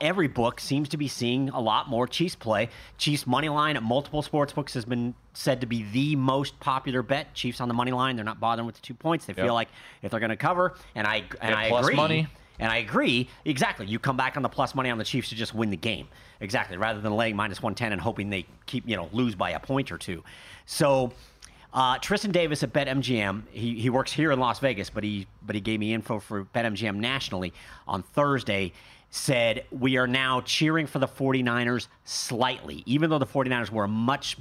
every 0.00 0.28
book 0.28 0.58
seems 0.60 0.88
to 0.90 0.96
be 0.96 1.08
seeing 1.08 1.48
a 1.50 1.60
lot 1.60 1.88
more 1.88 2.06
Chiefs 2.06 2.34
play. 2.34 2.68
Chiefs 2.98 3.26
money 3.26 3.48
line 3.48 3.76
at 3.76 3.82
multiple 3.82 4.22
sports 4.22 4.52
books 4.52 4.74
has 4.74 4.84
been 4.84 5.14
said 5.32 5.60
to 5.60 5.66
be 5.66 5.84
the 5.92 6.16
most 6.16 6.58
popular 6.60 7.02
bet. 7.02 7.34
Chiefs 7.34 7.60
on 7.60 7.68
the 7.68 7.74
money 7.74 7.92
line. 7.92 8.16
They're 8.16 8.24
not 8.24 8.40
bothering 8.40 8.66
with 8.66 8.74
the 8.76 8.80
two 8.82 8.94
points. 8.94 9.26
They 9.26 9.34
Yep. 9.36 9.46
feel 9.46 9.54
like 9.54 9.68
if 10.02 10.10
they're 10.10 10.20
going 10.20 10.30
to 10.30 10.36
cover, 10.36 10.74
and 10.94 11.06
I 11.06 11.24
and 11.40 11.54
I 11.54 11.68
plus 11.68 11.84
agree. 11.84 11.96
money. 11.96 12.26
And 12.58 12.72
I 12.72 12.78
agree. 12.78 13.28
Exactly. 13.44 13.84
You 13.86 13.98
come 13.98 14.16
back 14.16 14.38
on 14.38 14.42
the 14.42 14.48
plus 14.48 14.74
money 14.74 14.88
on 14.88 14.96
the 14.96 15.04
Chiefs 15.04 15.28
to 15.28 15.34
just 15.34 15.54
win 15.54 15.68
the 15.68 15.76
game. 15.76 16.08
Exactly. 16.40 16.78
Rather 16.78 17.02
than 17.02 17.14
laying 17.14 17.36
minus 17.36 17.62
110 17.62 17.92
and 17.92 18.00
hoping 18.00 18.30
they 18.30 18.46
keep, 18.64 18.88
you 18.88 18.96
know, 18.96 19.10
lose 19.12 19.34
by 19.34 19.50
a 19.50 19.60
point 19.60 19.92
or 19.92 19.98
two. 19.98 20.24
So 20.64 21.12
uh, 21.74 21.98
Tristan 21.98 22.32
Davis 22.32 22.62
at 22.62 22.72
BetMGM, 22.72 23.42
he, 23.50 23.78
he 23.78 23.90
works 23.90 24.10
here 24.10 24.32
in 24.32 24.40
Las 24.40 24.58
Vegas, 24.60 24.88
but 24.88 25.04
he 25.04 25.26
but 25.44 25.54
he 25.54 25.60
gave 25.60 25.78
me 25.80 25.92
info 25.92 26.18
for 26.18 26.44
BetMGM 26.46 26.96
nationally 26.96 27.52
on 27.86 28.02
Thursday. 28.02 28.72
Said 29.16 29.64
we 29.70 29.96
are 29.96 30.06
now 30.06 30.42
cheering 30.42 30.86
for 30.86 30.98
the 30.98 31.08
49ers 31.08 31.88
slightly, 32.04 32.82
even 32.84 33.08
though 33.08 33.18
the 33.18 33.26
49ers 33.26 33.70
were 33.70 33.84
a 33.84 33.88
much 33.88 34.36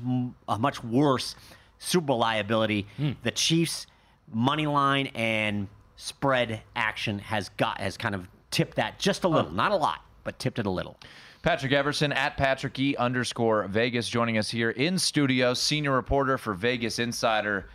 a 0.50 0.60
much 0.60 0.84
worse 0.84 1.36
Super 1.80 2.08
Bowl 2.08 2.18
liability. 2.18 2.86
The 3.24 3.32
Chiefs 3.32 3.88
money 4.34 4.68
line 4.68 5.08
and 5.16 5.70
spread 5.96 6.62
action 6.76 7.20
has 7.20 7.50
got 7.50 7.80
has 7.80 7.96
kind 7.96 8.14
of 8.14 8.28
tipped 8.52 8.76
that 8.76 9.00
just 9.00 9.24
a 9.24 9.30
little, 9.30 9.50
not 9.50 9.72
a 9.72 9.76
lot, 9.78 10.02
but 10.26 10.38
tipped 10.40 10.60
it 10.60 10.66
a 10.66 10.70
little. 10.70 10.98
Patrick 11.42 11.72
Everson 11.72 12.12
at 12.12 12.36
Patrick 12.36 12.78
E 12.78 12.98
underscore 12.98 13.68
Vegas 13.68 14.10
joining 14.10 14.38
us 14.38 14.50
here 14.50 14.72
in 14.72 15.00
studio, 15.00 15.54
senior 15.54 15.92
reporter 15.92 16.38
for 16.38 16.54
Vegas 16.54 17.00
Insider. 17.00 17.70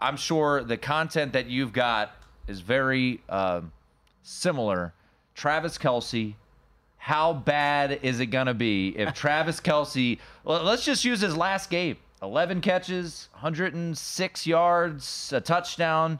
I'm 0.00 0.16
sure 0.16 0.62
the 0.62 0.76
content 0.76 1.32
that 1.32 1.46
you've 1.46 1.72
got 1.72 2.12
is 2.46 2.60
very 2.60 3.20
uh, 3.28 3.62
similar. 4.22 4.94
Travis 5.34 5.78
Kelce, 5.78 6.34
how 7.04 7.34
bad 7.34 8.00
is 8.00 8.18
it 8.18 8.26
going 8.28 8.46
to 8.46 8.54
be 8.54 8.88
if 8.96 9.12
Travis 9.14 9.60
Kelce, 9.60 10.18
let's 10.42 10.86
just 10.86 11.04
use 11.04 11.20
his 11.20 11.36
last 11.36 11.68
game 11.68 11.98
11 12.22 12.62
catches, 12.62 13.28
106 13.32 14.46
yards, 14.46 15.30
a 15.30 15.38
touchdown. 15.38 16.18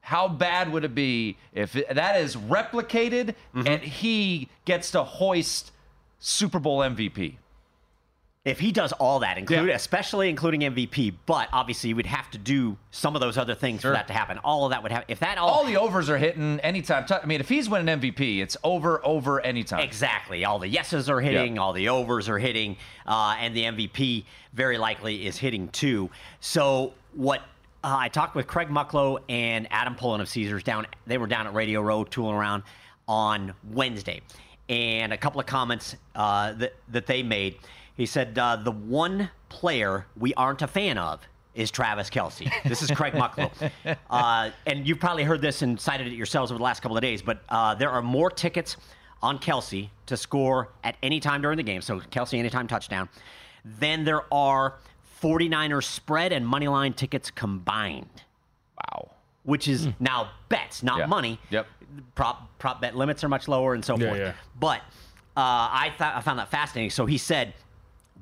How 0.00 0.26
bad 0.26 0.72
would 0.72 0.82
it 0.82 0.92
be 0.92 1.36
if 1.52 1.76
it- 1.76 1.94
that 1.94 2.20
is 2.20 2.34
replicated 2.34 3.36
mm-hmm. 3.54 3.68
and 3.68 3.80
he 3.80 4.48
gets 4.64 4.90
to 4.90 5.04
hoist 5.04 5.70
Super 6.18 6.58
Bowl 6.58 6.80
MVP? 6.80 7.36
If 8.48 8.58
he 8.60 8.72
does 8.72 8.92
all 8.92 9.20
that, 9.20 9.38
include, 9.38 9.70
especially 9.70 10.28
including 10.28 10.60
MVP, 10.60 11.14
but 11.26 11.48
obviously 11.52 11.90
you 11.90 11.96
would 11.96 12.06
have 12.06 12.30
to 12.30 12.38
do 12.38 12.76
some 12.90 13.14
of 13.14 13.20
those 13.20 13.36
other 13.36 13.54
things 13.54 13.82
for 13.82 13.90
that 13.90 14.06
to 14.08 14.12
happen. 14.12 14.38
All 14.38 14.64
of 14.64 14.70
that 14.70 14.82
would 14.82 14.90
happen. 14.92 15.06
If 15.08 15.20
that 15.20 15.38
all, 15.38 15.48
All 15.48 15.64
the 15.64 15.76
overs 15.76 16.08
are 16.10 16.18
hitting 16.18 16.58
anytime. 16.60 17.06
I 17.10 17.26
mean, 17.26 17.40
if 17.40 17.48
he's 17.48 17.68
winning 17.68 18.00
MVP, 18.00 18.40
it's 18.40 18.56
over, 18.64 19.04
over 19.04 19.40
anytime. 19.40 19.80
Exactly. 19.80 20.44
All 20.44 20.58
the 20.58 20.68
yeses 20.68 21.08
are 21.08 21.20
hitting, 21.20 21.58
all 21.58 21.72
the 21.72 21.88
overs 21.88 22.28
are 22.28 22.38
hitting, 22.38 22.76
uh, 23.06 23.36
and 23.38 23.54
the 23.54 23.64
MVP 23.64 24.24
very 24.54 24.78
likely 24.78 25.26
is 25.26 25.36
hitting 25.36 25.68
too. 25.68 26.10
So 26.40 26.94
what 27.14 27.42
uh, 27.84 27.96
I 27.98 28.08
talked 28.08 28.34
with 28.34 28.46
Craig 28.46 28.68
Mucklow 28.68 29.18
and 29.28 29.68
Adam 29.70 29.94
Pullen 29.94 30.20
of 30.20 30.28
Caesars 30.28 30.62
down. 30.62 30.86
They 31.06 31.18
were 31.18 31.26
down 31.26 31.46
at 31.46 31.54
Radio 31.54 31.80
Row 31.80 32.04
tooling 32.04 32.34
around 32.34 32.64
on 33.06 33.54
Wednesday, 33.72 34.20
and 34.68 35.12
a 35.12 35.16
couple 35.16 35.40
of 35.40 35.46
comments 35.46 35.96
uh, 36.14 36.52
that 36.54 36.74
that 36.88 37.06
they 37.06 37.22
made. 37.22 37.56
He 37.98 38.06
said 38.06 38.38
uh, 38.38 38.56
the 38.56 38.70
one 38.70 39.28
player 39.50 40.06
we 40.16 40.32
aren't 40.34 40.62
a 40.62 40.68
fan 40.68 40.96
of 40.96 41.20
is 41.54 41.70
Travis 41.72 42.08
Kelce. 42.08 42.48
This 42.64 42.80
is 42.80 42.90
Craig 42.92 43.12
Mucklow. 43.12 43.50
Uh, 44.10 44.50
and 44.66 44.86
you've 44.86 45.00
probably 45.00 45.24
heard 45.24 45.40
this 45.42 45.62
and 45.62 45.78
cited 45.78 46.06
it 46.06 46.12
yourselves 46.12 46.50
over 46.52 46.58
the 46.58 46.64
last 46.64 46.80
couple 46.80 46.96
of 46.96 47.02
days, 47.02 47.20
but 47.20 47.42
uh, 47.48 47.74
there 47.74 47.90
are 47.90 48.00
more 48.02 48.30
tickets 48.30 48.76
on 49.22 49.38
Kelce 49.38 49.88
to 50.06 50.16
score 50.16 50.68
at 50.84 50.96
any 51.02 51.18
time 51.20 51.42
during 51.42 51.56
the 51.56 51.62
game. 51.62 51.82
So 51.82 51.98
Kelce 52.00 52.38
anytime 52.38 52.68
touchdown. 52.68 53.08
Then 53.64 54.04
there 54.04 54.32
are 54.32 54.76
49ers 55.20 55.84
spread 55.84 56.32
and 56.32 56.46
money 56.46 56.68
line 56.68 56.92
tickets 56.92 57.30
combined. 57.32 58.08
Wow. 58.92 59.10
Which 59.42 59.66
is 59.66 59.88
now 59.98 60.30
bets, 60.48 60.82
not 60.84 60.98
Yeah. 60.98 61.06
money. 61.06 61.40
Yep. 61.50 61.66
Prop 62.14 62.56
prop 62.60 62.80
bet 62.80 62.96
limits 62.96 63.24
are 63.24 63.28
much 63.28 63.48
lower 63.48 63.74
and 63.74 63.84
so 63.84 63.96
Yeah, 63.98 64.06
forth. 64.06 64.18
yeah. 64.20 64.32
But 64.60 64.80
uh, 65.36 65.68
I 65.72 65.92
thought 65.98 66.14
I 66.14 66.20
found 66.20 66.38
that 66.38 66.50
fascinating. 66.50 66.90
So 66.90 67.04
he 67.06 67.18
said, 67.18 67.54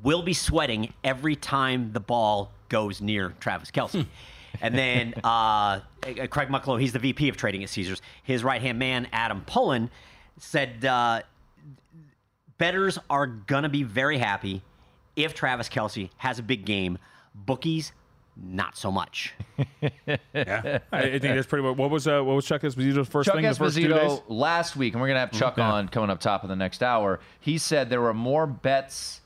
"We'll 0.02 0.22
be 0.22 0.34
sweating 0.34 0.92
every 1.04 1.36
time 1.36 1.92
the 1.92 2.00
ball 2.00 2.50
goes 2.68 3.00
near 3.00 3.34
Travis 3.40 3.70
Kelce." 3.70 4.06
and 4.60 4.74
then 4.76 5.14
uh, 5.24 5.26
uh, 5.26 5.80
Craig 6.30 6.48
Mucklow, 6.48 6.80
he's 6.80 6.92
the 6.92 6.98
VP 6.98 7.28
of 7.28 7.36
trading 7.36 7.62
at 7.62 7.70
Caesars. 7.70 8.02
His 8.22 8.42
right 8.44 8.60
hand 8.60 8.78
man, 8.78 9.08
Adam 9.12 9.42
Pullen, 9.46 9.90
said 10.38 10.84
uh, 10.84 11.22
betters 12.58 12.98
are 13.10 13.26
gonna 13.26 13.68
be 13.68 13.82
very 13.82 14.18
happy 14.18 14.62
if 15.14 15.34
Travis 15.34 15.68
Kelce 15.68 16.10
has 16.18 16.38
a 16.38 16.42
big 16.42 16.64
game. 16.64 16.98
Bookies, 17.34 17.92
not 18.36 18.76
so 18.76 18.90
much. 18.90 19.34
yeah, 19.80 20.78
I, 20.92 20.98
I 20.98 21.18
think 21.18 21.22
that's 21.34 21.46
pretty 21.46 21.66
much. 21.66 21.76
What 21.76 21.90
was 21.90 22.06
uh, 22.06 22.22
what 22.22 22.34
was 22.36 22.46
Chuck 22.46 22.62
Esposito's 22.62 23.08
first 23.08 23.26
Chuck 23.26 23.34
thing? 23.36 23.44
The 23.44 23.54
first 23.54 23.76
two 23.76 23.88
days? 23.88 23.98
Esposito 23.98 24.22
last 24.28 24.76
week, 24.76 24.94
and 24.94 25.00
we're 25.00 25.08
gonna 25.08 25.20
have 25.20 25.32
Chuck 25.32 25.56
Yeah. 25.58 25.70
on 25.70 25.88
coming 25.88 26.10
up 26.10 26.20
top 26.20 26.42
of 26.42 26.48
the 26.48 26.56
next 26.56 26.82
hour. 26.82 27.20
He 27.40 27.58
said 27.58 27.90
there 27.90 28.00
were 28.00 28.14
more 28.14 28.46
bets 28.46 29.20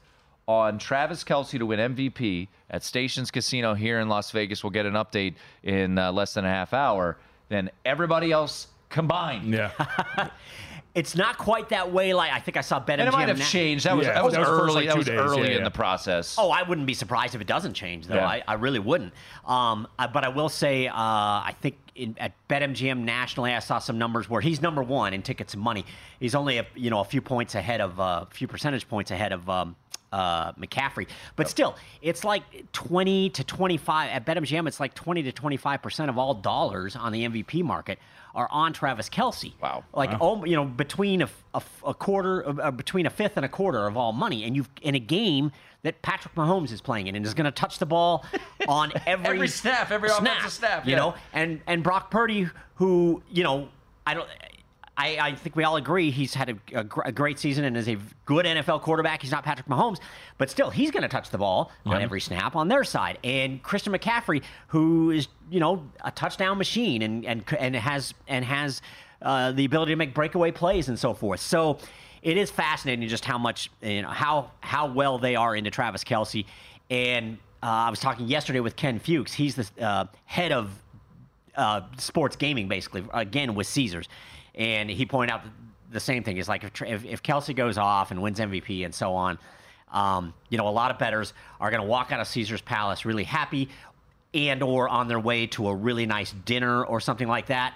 on 0.50 0.78
Travis 0.78 1.22
Kelce 1.22 1.58
to 1.58 1.66
win 1.66 1.94
MVP 1.94 2.48
at 2.70 2.82
Stations 2.82 3.30
Casino 3.30 3.72
here 3.74 4.00
in 4.00 4.08
Las 4.08 4.32
Vegas, 4.32 4.64
we'll 4.64 4.70
get 4.70 4.84
an 4.84 4.94
update 4.94 5.34
in 5.62 5.96
uh, 5.96 6.10
less 6.10 6.34
than 6.34 6.44
a 6.44 6.48
half 6.48 6.74
hour, 6.74 7.16
Then 7.48 7.70
everybody 7.84 8.32
else 8.32 8.66
combined. 8.88 9.52
Yeah. 9.54 9.70
It's 10.92 11.14
not 11.14 11.38
quite 11.38 11.68
that 11.68 11.92
way. 11.92 12.14
Like 12.14 12.32
I 12.32 12.40
think 12.40 12.56
I 12.56 12.62
saw 12.62 12.80
BetMGM. 12.80 12.98
And 12.98 13.08
it 13.08 13.12
might 13.12 13.28
have 13.28 13.38
na- 13.38 13.44
changed. 13.44 13.86
That 13.86 13.96
was 13.96 14.06
that 14.06 14.24
was, 14.24 14.34
early. 14.34 14.86
that 14.86 14.98
was 14.98 15.08
early 15.08 15.54
in 15.54 15.62
the 15.62 15.70
process. 15.70 16.34
Oh, 16.36 16.50
I 16.50 16.64
wouldn't 16.64 16.86
be 16.88 16.94
surprised 16.94 17.36
if 17.36 17.40
it 17.40 17.46
doesn't 17.46 17.74
change, 17.74 18.08
though. 18.08 18.16
Yeah. 18.16 18.26
I, 18.26 18.42
I 18.48 18.54
really 18.54 18.80
wouldn't. 18.80 19.12
Um, 19.44 19.86
I, 20.00 20.08
but 20.08 20.24
I 20.24 20.30
will 20.30 20.48
say, 20.48 20.88
uh, 20.88 20.92
I 20.92 21.54
think 21.60 21.76
in, 21.94 22.16
at 22.18 22.32
BetMGM 22.48 22.98
nationally, 23.04 23.54
I 23.54 23.60
saw 23.60 23.78
some 23.78 23.98
numbers 23.98 24.28
where 24.28 24.40
he's 24.40 24.60
number 24.60 24.82
one 24.82 25.14
in 25.14 25.22
tickets 25.22 25.54
and 25.54 25.62
money. 25.62 25.84
He's 26.18 26.34
only 26.34 26.58
a 26.58 26.66
you 26.74 26.90
know 26.90 26.98
a 26.98 27.04
few 27.04 27.20
points 27.20 27.54
ahead 27.54 27.80
of 27.80 28.00
uh, 28.00 28.24
a 28.28 28.34
few 28.34 28.48
percentage 28.48 28.88
points 28.88 29.12
ahead 29.12 29.32
of. 29.32 29.48
Um, 29.48 29.76
uh, 30.12 30.52
McCaffrey, 30.52 31.06
but 31.36 31.48
still, 31.48 31.76
it's 32.02 32.24
like 32.24 32.42
20 32.72 33.30
to 33.30 33.44
25 33.44 34.10
at 34.10 34.26
BetMGM. 34.26 34.66
It's 34.66 34.80
like 34.80 34.94
20 34.94 35.22
to 35.24 35.32
25 35.32 35.82
percent 35.82 36.10
of 36.10 36.18
all 36.18 36.34
dollars 36.34 36.96
on 36.96 37.12
the 37.12 37.26
MVP 37.26 37.62
market 37.62 37.98
are 38.34 38.48
on 38.50 38.72
Travis 38.72 39.08
Kelce. 39.08 39.52
Wow, 39.60 39.84
like 39.92 40.10
Wow. 40.12 40.18
oh, 40.20 40.44
you 40.44 40.56
know, 40.56 40.64
between 40.64 41.22
a, 41.22 41.28
a, 41.54 41.62
a 41.86 41.94
quarter, 41.94 42.48
uh, 42.60 42.70
between 42.70 43.06
a 43.06 43.10
fifth 43.10 43.36
and 43.36 43.44
a 43.44 43.48
quarter 43.48 43.86
of 43.86 43.96
all 43.96 44.12
money, 44.12 44.44
and 44.44 44.54
you've 44.56 44.70
in 44.82 44.94
a 44.94 45.00
game 45.00 45.50
that 45.82 46.02
Patrick 46.02 46.34
Mahomes 46.34 46.72
is 46.72 46.80
playing 46.80 47.06
in 47.06 47.16
and 47.16 47.24
is 47.24 47.34
going 47.34 47.46
to 47.46 47.50
touch 47.50 47.78
the 47.78 47.86
ball 47.86 48.24
on 48.68 48.92
every 49.06 49.34
Every 49.36 49.48
snap, 49.48 49.90
every 49.90 50.10
offensive 50.10 50.52
snap, 50.52 50.84
you 50.84 50.92
yeah. 50.92 50.98
know, 50.98 51.14
and 51.32 51.60
and 51.66 51.82
Brock 51.82 52.10
Purdy, 52.10 52.48
who 52.76 53.22
you 53.30 53.42
know, 53.42 53.68
I 54.06 54.14
don't. 54.14 54.28
I, 55.00 55.28
I 55.28 55.34
think 55.34 55.56
we 55.56 55.64
all 55.64 55.76
agree 55.76 56.10
he's 56.10 56.34
had 56.34 56.50
a, 56.50 56.80
a, 56.80 56.84
gr- 56.84 57.02
a 57.06 57.12
great 57.12 57.38
season 57.38 57.64
and 57.64 57.74
is 57.74 57.88
a 57.88 57.96
good 58.26 58.44
NFL 58.44 58.82
quarterback. 58.82 59.22
He's 59.22 59.30
not 59.30 59.44
Patrick 59.44 59.66
Mahomes, 59.66 59.98
but 60.36 60.50
still, 60.50 60.68
he's 60.68 60.90
going 60.90 61.02
to 61.02 61.08
touch 61.08 61.30
the 61.30 61.38
ball 61.38 61.72
on 61.86 62.02
every 62.02 62.20
snap 62.20 62.54
on 62.54 62.68
their 62.68 62.84
side. 62.84 63.18
And 63.24 63.62
Christian 63.62 63.94
McCaffrey, 63.94 64.42
who 64.68 65.10
is 65.10 65.28
you 65.50 65.58
know 65.58 65.88
a 66.04 66.10
touchdown 66.10 66.58
machine 66.58 67.00
and 67.02 67.24
and 67.24 67.44
and 67.58 67.74
has 67.76 68.12
and 68.28 68.44
has 68.44 68.82
uh, 69.22 69.52
the 69.52 69.64
ability 69.64 69.92
to 69.92 69.96
make 69.96 70.12
breakaway 70.14 70.50
plays 70.50 70.88
and 70.88 70.98
so 70.98 71.14
forth. 71.14 71.40
So 71.40 71.78
it 72.22 72.36
is 72.36 72.50
fascinating 72.50 73.08
just 73.08 73.24
how 73.24 73.38
much 73.38 73.70
you 73.82 74.02
know 74.02 74.08
how 74.08 74.50
how 74.60 74.92
well 74.92 75.18
they 75.18 75.34
are 75.34 75.56
into 75.56 75.70
Travis 75.70 76.04
Kelsey. 76.04 76.46
And 76.90 77.38
uh, 77.62 77.66
I 77.66 77.90
was 77.90 78.00
talking 78.00 78.26
yesterday 78.26 78.60
with 78.60 78.76
Ken 78.76 78.98
Fuchs. 78.98 79.32
He's 79.32 79.54
the 79.54 79.68
uh, 79.80 80.04
head 80.26 80.52
of 80.52 80.70
uh, 81.56 81.82
sports 81.98 82.36
gaming, 82.36 82.68
basically, 82.68 83.04
again 83.12 83.54
with 83.54 83.66
Caesars. 83.66 84.08
And 84.60 84.90
he 84.90 85.06
pointed 85.06 85.32
out 85.32 85.40
the 85.90 85.98
same 86.00 86.22
thing. 86.22 86.36
Is 86.36 86.48
like 86.48 86.62
if, 86.64 86.82
if, 86.82 87.04
if 87.04 87.22
Kelce 87.22 87.56
goes 87.56 87.78
off 87.78 88.10
and 88.10 88.20
wins 88.22 88.38
MVP 88.38 88.84
and 88.84 88.94
so 88.94 89.14
on, 89.14 89.38
um, 89.90 90.34
you 90.50 90.58
know, 90.58 90.68
a 90.68 90.70
lot 90.70 90.90
of 90.90 90.98
bettors 90.98 91.32
are 91.60 91.70
going 91.70 91.82
to 91.82 91.88
walk 91.88 92.12
out 92.12 92.20
of 92.20 92.28
Caesar's 92.28 92.60
Palace 92.60 93.04
really 93.04 93.24
happy 93.24 93.70
and 94.34 94.62
or 94.62 94.88
on 94.88 95.08
their 95.08 95.18
way 95.18 95.46
to 95.48 95.66
a 95.68 95.74
really 95.74 96.06
nice 96.06 96.32
dinner 96.44 96.84
or 96.84 97.00
something 97.00 97.26
like 97.26 97.46
that. 97.46 97.74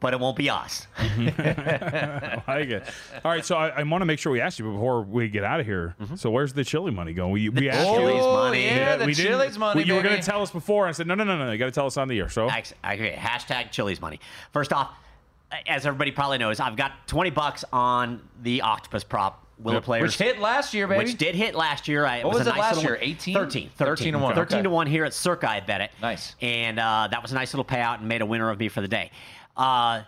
But 0.00 0.12
it 0.12 0.20
won't 0.20 0.36
be 0.36 0.50
us. 0.50 0.86
I 0.98 2.42
like 2.46 2.68
it. 2.68 2.84
All 3.24 3.30
right, 3.30 3.44
so 3.44 3.56
I, 3.56 3.68
I 3.68 3.82
want 3.84 4.02
to 4.02 4.06
make 4.06 4.18
sure 4.18 4.32
we 4.32 4.40
ask 4.40 4.58
you 4.58 4.70
before 4.70 5.02
we 5.02 5.28
get 5.28 5.44
out 5.44 5.60
of 5.60 5.66
here. 5.66 5.96
So 6.16 6.30
where's 6.30 6.52
the 6.52 6.64
chili 6.64 6.90
money 6.90 7.12
going? 7.12 7.32
We, 7.32 7.48
we 7.48 7.70
asked 7.70 7.88
you. 7.88 7.96
Chili's 7.96 8.22
money. 8.24 8.64
yeah, 8.66 8.96
the 8.96 9.06
we 9.06 9.14
Chili's 9.14 9.58
money, 9.58 9.82
we- 9.82 9.86
You 9.88 9.94
were 9.94 10.02
going 10.02 10.20
to 10.20 10.22
tell 10.26 10.42
us 10.42 10.50
before. 10.50 10.86
I 10.86 10.92
said, 10.92 11.06
no, 11.06 11.14
no, 11.14 11.24
no, 11.24 11.38
no. 11.38 11.50
You 11.52 11.58
got 11.58 11.66
to 11.66 11.70
tell 11.72 11.86
us 11.86 11.96
on 11.96 12.08
the 12.08 12.18
air. 12.18 12.28
So 12.28 12.48
I, 12.48 12.62
I 12.82 12.94
agree. 12.94 13.10
Hashtag 13.12 13.70
Chili's 13.70 14.00
money. 14.00 14.20
First 14.52 14.72
off, 14.72 14.90
as 15.66 15.86
everybody 15.86 16.10
probably 16.10 16.38
knows, 16.38 16.60
I've 16.60 16.76
got 16.76 17.06
20 17.08 17.30
bucks 17.30 17.64
on 17.72 18.20
the 18.42 18.60
octopus 18.62 19.04
prop. 19.04 19.40
Willow 19.58 19.76
Yep. 19.76 19.84
players. 19.84 20.02
Which 20.02 20.18
hit 20.18 20.40
last 20.40 20.74
year, 20.74 20.88
baby. 20.88 21.04
Which 21.04 21.16
did 21.16 21.36
hit 21.36 21.54
last 21.54 21.86
year. 21.86 22.04
I, 22.04 22.24
What 22.24 22.32
was, 22.34 22.38
was 22.40 22.46
a 22.48 22.50
it 22.50 22.56
nice 22.56 22.74
last 22.74 22.82
year? 22.82 22.94
one. 22.94 23.00
18? 23.02 23.34
13. 23.34 23.70
13 23.76 24.12
to 24.14 24.18
1. 24.18 24.34
13 24.34 24.56
Okay. 24.58 24.62
to 24.64 24.70
1 24.70 24.86
here 24.88 25.04
at 25.04 25.14
Circa, 25.14 25.48
I 25.48 25.60
bet 25.60 25.80
it. 25.80 25.90
Nice. 26.02 26.34
And 26.42 26.80
uh, 26.80 27.06
that 27.10 27.22
was 27.22 27.30
a 27.30 27.36
nice 27.36 27.54
little 27.54 27.64
payout 27.64 27.98
and 28.00 28.08
made 28.08 28.20
a 28.20 28.26
winner 28.26 28.50
of 28.50 28.58
me 28.58 28.68
for 28.68 28.80
the 28.80 28.88
day. 28.88 29.12
Uh, 29.56 30.02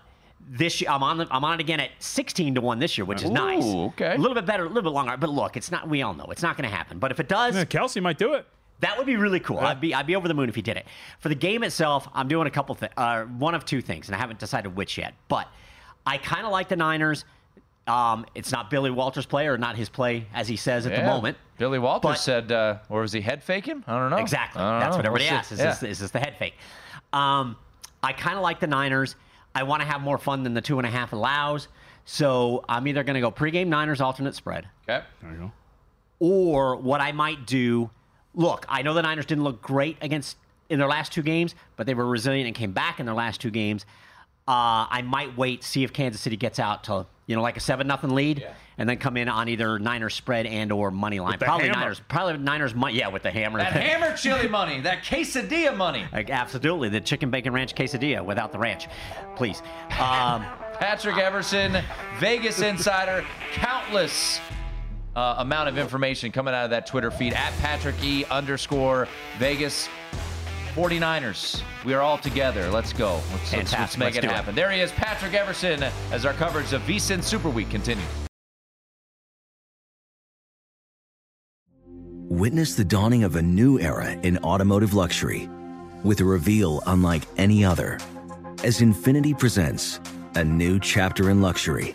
this 0.48 0.80
year, 0.80 0.90
I'm 0.90 1.04
on 1.04 1.18
the, 1.18 1.28
I'm 1.30 1.44
on 1.44 1.54
it 1.54 1.60
again 1.60 1.78
at 1.78 1.90
16 2.00 2.56
to 2.56 2.60
1 2.60 2.78
this 2.80 2.98
year, 2.98 3.04
which 3.04 3.22
is 3.22 3.30
Ooh, 3.30 3.34
nice. 3.34 3.64
okay. 3.64 4.14
A 4.16 4.18
little 4.18 4.34
bit 4.34 4.46
better, 4.46 4.64
a 4.64 4.68
little 4.68 4.82
bit 4.82 4.92
longer. 4.92 5.16
But 5.16 5.30
look, 5.30 5.56
it's 5.56 5.70
not, 5.70 5.88
we 5.88 6.02
all 6.02 6.12
know, 6.14 6.26
it's 6.30 6.42
not 6.42 6.56
going 6.56 6.68
to 6.68 6.74
happen. 6.76 6.98
But 6.98 7.12
if 7.12 7.20
it 7.20 7.28
does, 7.28 7.54
Yeah, 7.54 7.64
Kelce 7.64 8.02
might 8.02 8.18
do 8.18 8.34
it. 8.34 8.46
That 8.80 8.96
would 8.98 9.06
be 9.06 9.16
really 9.16 9.40
cool. 9.40 9.58
I'd 9.58 9.80
be 9.80 9.94
I'd 9.94 10.06
be 10.06 10.16
over 10.16 10.28
the 10.28 10.34
moon 10.34 10.48
if 10.48 10.54
he 10.54 10.62
did 10.62 10.76
it. 10.76 10.86
For 11.20 11.28
the 11.28 11.34
game 11.34 11.62
itself, 11.62 12.08
I'm 12.14 12.28
doing 12.28 12.46
a 12.46 12.50
couple 12.50 12.74
things. 12.74 12.92
Uh, 12.96 13.24
one 13.24 13.54
of 13.54 13.64
two 13.64 13.80
things, 13.80 14.08
and 14.08 14.14
I 14.16 14.18
haven't 14.18 14.38
decided 14.38 14.74
which 14.76 14.98
yet. 14.98 15.14
But 15.28 15.48
I 16.06 16.18
kind 16.18 16.44
of 16.46 16.52
like 16.52 16.68
the 16.68 16.76
Niners. 16.76 17.24
Um, 17.86 18.26
it's 18.34 18.50
not 18.50 18.68
Billy 18.68 18.90
Walters' 18.90 19.26
play 19.26 19.46
or 19.46 19.56
not 19.58 19.76
his 19.76 19.88
play, 19.88 20.26
as 20.34 20.48
he 20.48 20.56
says 20.56 20.86
at 20.86 20.96
the 20.96 21.04
moment. 21.04 21.38
Billy 21.56 21.78
Walters 21.78 22.10
But- 22.10 22.18
said, 22.18 22.50
uh, 22.52 22.78
or 22.88 23.02
was 23.02 23.12
he 23.12 23.20
head 23.20 23.44
faking? 23.44 23.84
I 23.86 23.96
don't 23.98 24.10
know. 24.10 24.16
Exactly. 24.16 24.60
Don't 24.60 24.80
That's 24.80 24.90
know. 24.90 24.96
what 24.96 25.06
everybody 25.06 25.24
We'll 25.26 25.34
asks. 25.38 25.52
Is, 25.52 25.60
Yeah. 25.60 25.66
this, 25.66 25.82
is 25.84 25.98
this 26.00 26.10
the 26.10 26.18
head 26.18 26.36
fake? 26.36 26.54
Um, 27.12 27.56
I 28.02 28.12
kind 28.12 28.34
of 28.36 28.42
like 28.42 28.58
the 28.58 28.66
Niners. 28.66 29.14
I 29.54 29.62
want 29.62 29.82
to 29.82 29.86
have 29.88 30.00
more 30.00 30.18
fun 30.18 30.42
than 30.42 30.52
the 30.52 30.60
two 30.60 30.78
and 30.78 30.86
a 30.86 30.90
half 30.90 31.12
allows. 31.12 31.68
So 32.06 32.64
I'm 32.68 32.88
either 32.88 33.04
going 33.04 33.14
to 33.14 33.20
go 33.20 33.30
pregame 33.30 33.68
Niners 33.68 34.00
alternate 34.00 34.34
spread. 34.34 34.68
Okay. 34.88 35.04
There 35.22 35.30
you 35.32 35.38
go. 35.38 35.52
Or 36.18 36.74
what 36.76 37.00
I 37.00 37.12
might 37.12 37.46
do, 37.46 37.90
look, 38.36 38.64
I 38.68 38.82
know 38.82 38.94
the 38.94 39.02
Niners 39.02 39.26
didn't 39.26 39.42
look 39.42 39.60
great 39.60 39.96
against 40.00 40.36
in 40.68 40.78
their 40.78 40.88
last 40.88 41.12
two 41.12 41.22
games, 41.22 41.54
but 41.76 41.86
they 41.86 41.94
were 41.94 42.06
resilient 42.06 42.46
and 42.46 42.54
came 42.54 42.72
back 42.72 43.00
in 43.00 43.06
their 43.06 43.14
last 43.14 43.40
two 43.40 43.50
games. 43.50 43.84
Uh, 44.48 44.86
I 44.88 45.02
might 45.02 45.36
wait, 45.36 45.64
see 45.64 45.82
if 45.82 45.92
Kansas 45.92 46.20
City 46.20 46.36
gets 46.36 46.60
out 46.60 46.84
to 46.84 47.06
you 47.26 47.34
know 47.34 47.42
like 47.42 47.56
a 47.56 47.60
seven 47.60 47.88
nothing 47.88 48.10
lead, 48.10 48.46
and 48.78 48.88
then 48.88 48.98
come 48.98 49.16
in 49.16 49.28
on 49.28 49.48
either 49.48 49.80
Niners 49.80 50.14
spread 50.14 50.46
and 50.46 50.70
or 50.70 50.92
money 50.92 51.18
line. 51.18 51.38
Probably 51.38 51.66
hammer. 51.66 51.80
Niners. 51.80 52.00
Probably 52.08 52.38
Niners. 52.38 52.72
Money, 52.72 52.98
yeah, 52.98 53.08
with 53.08 53.24
the 53.24 53.30
hammer. 53.32 53.58
That 53.58 53.72
hammer 53.72 54.16
chili 54.16 54.46
money, 54.46 54.80
that 54.82 55.02
quesadilla 55.02 55.76
money. 55.76 56.04
Like, 56.12 56.30
absolutely, 56.30 56.90
the 56.90 57.00
chicken 57.00 57.30
bacon 57.30 57.52
ranch 57.52 57.74
quesadilla 57.74 58.24
without 58.24 58.52
the 58.52 58.58
ranch, 58.58 58.86
please. 59.34 59.62
Um, 59.98 60.46
Patrick 60.78 61.16
Everson, 61.16 61.82
Vegas 62.20 62.60
Insider, 62.60 63.24
countless 63.54 64.40
uh, 65.16 65.36
amount 65.38 65.68
of 65.68 65.78
information 65.78 66.30
coming 66.30 66.54
out 66.54 66.64
of 66.64 66.70
that 66.70 66.86
Twitter 66.86 67.10
feed 67.10 67.32
at 67.32 67.52
Patrick 67.58 67.96
E 68.04 68.24
underscore 68.26 69.08
Vegas. 69.38 69.88
49ers, 70.74 71.62
we 71.86 71.94
are 71.94 72.02
all 72.02 72.18
together. 72.18 72.70
Let's 72.70 72.92
go. 72.92 73.20
Let's, 73.32 73.52
let's, 73.52 73.72
let's 73.72 73.96
make 73.96 74.06
Let's 74.14 74.18
it 74.18 74.20
do 74.20 74.26
it. 74.28 74.32
happen. 74.32 74.54
There 74.54 74.70
he 74.70 74.80
is, 74.80 74.92
Patrick 74.92 75.32
Everson, 75.32 75.82
as 76.12 76.26
our 76.26 76.34
coverage 76.34 76.74
of 76.74 76.82
VSIN 76.82 77.22
Super 77.22 77.48
Week 77.48 77.70
continues. 77.70 78.04
Witness 82.28 82.74
the 82.74 82.84
dawning 82.84 83.24
of 83.24 83.36
a 83.36 83.42
new 83.42 83.80
era 83.80 84.10
in 84.10 84.36
automotive 84.38 84.92
luxury 84.92 85.48
with 86.04 86.20
a 86.20 86.24
reveal 86.24 86.82
unlike 86.86 87.22
any 87.38 87.64
other 87.64 87.98
as 88.62 88.80
Infiniti 88.80 89.38
presents 89.38 90.00
a 90.34 90.44
new 90.44 90.78
chapter 90.78 91.30
in 91.30 91.40
luxury, 91.40 91.94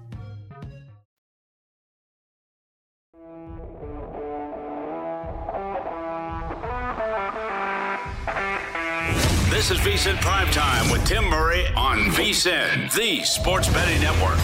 This 9.61 9.69
is 9.69 9.77
VSIN 9.77 10.15
Primetime 10.15 10.91
with 10.91 11.05
Tim 11.05 11.23
Murray 11.23 11.67
on 11.75 11.99
VSIN, 12.15 12.91
the 12.95 13.23
sports 13.23 13.69
betting 13.69 14.01
network. 14.01 14.39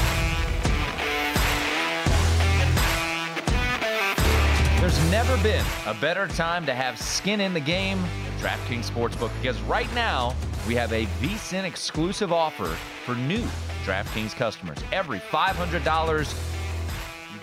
There's 4.79 5.09
never 5.09 5.35
been 5.41 5.65
a 5.87 5.95
better 5.95 6.27
time 6.27 6.67
to 6.67 6.75
have 6.75 7.01
skin 7.01 7.41
in 7.41 7.55
the 7.55 7.59
game 7.59 7.97
DraftKings 8.37 8.91
Sportsbook 8.91 9.31
because 9.41 9.59
right 9.61 9.91
now 9.95 10.35
we 10.67 10.75
have 10.75 10.93
a 10.93 11.07
VSIN 11.19 11.63
exclusive 11.63 12.31
offer 12.31 12.77
for 13.03 13.15
new 13.15 13.43
DraftKings 13.85 14.35
customers. 14.35 14.77
Every 14.91 15.17
$500 15.17 16.27
you 16.27 16.66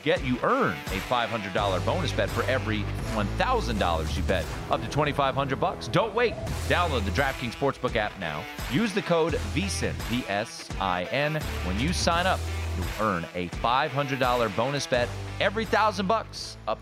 get, 0.05 0.25
you 0.25 0.39
earn 0.43 0.77
a 0.89 1.01
$500 1.09 1.85
bonus 1.85 2.13
bet 2.13 2.31
for 2.31 2.45
every 2.45 2.85
$1,000 3.15 4.17
you 4.17 4.23
bet, 4.25 4.45
up 4.71 4.81
to 4.81 4.87
2,500 4.89 5.59
bucks. 5.59 5.89
Don't 5.89 6.15
wait. 6.15 6.35
Download 6.69 7.05
the 7.05 7.11
DraftKings 7.11 7.55
Sportsbook 7.55 7.97
app 7.97 8.13
now. 8.21 8.45
Use 8.71 8.93
the 8.93 9.03
code 9.03 9.33
VSIN, 9.55 9.93
V-S-I-N. 10.11 11.35
When 11.65 11.81
you 11.81 11.93
sign 11.93 12.27
up, 12.27 12.39
you'll 12.77 13.07
earn 13.07 13.27
a 13.35 13.49
$500 13.49 14.57
bonus 14.57 14.87
bet 14.87 15.09
every 15.41 15.65
thousand 15.65 16.07
bucks 16.07 16.57
up 16.69 16.79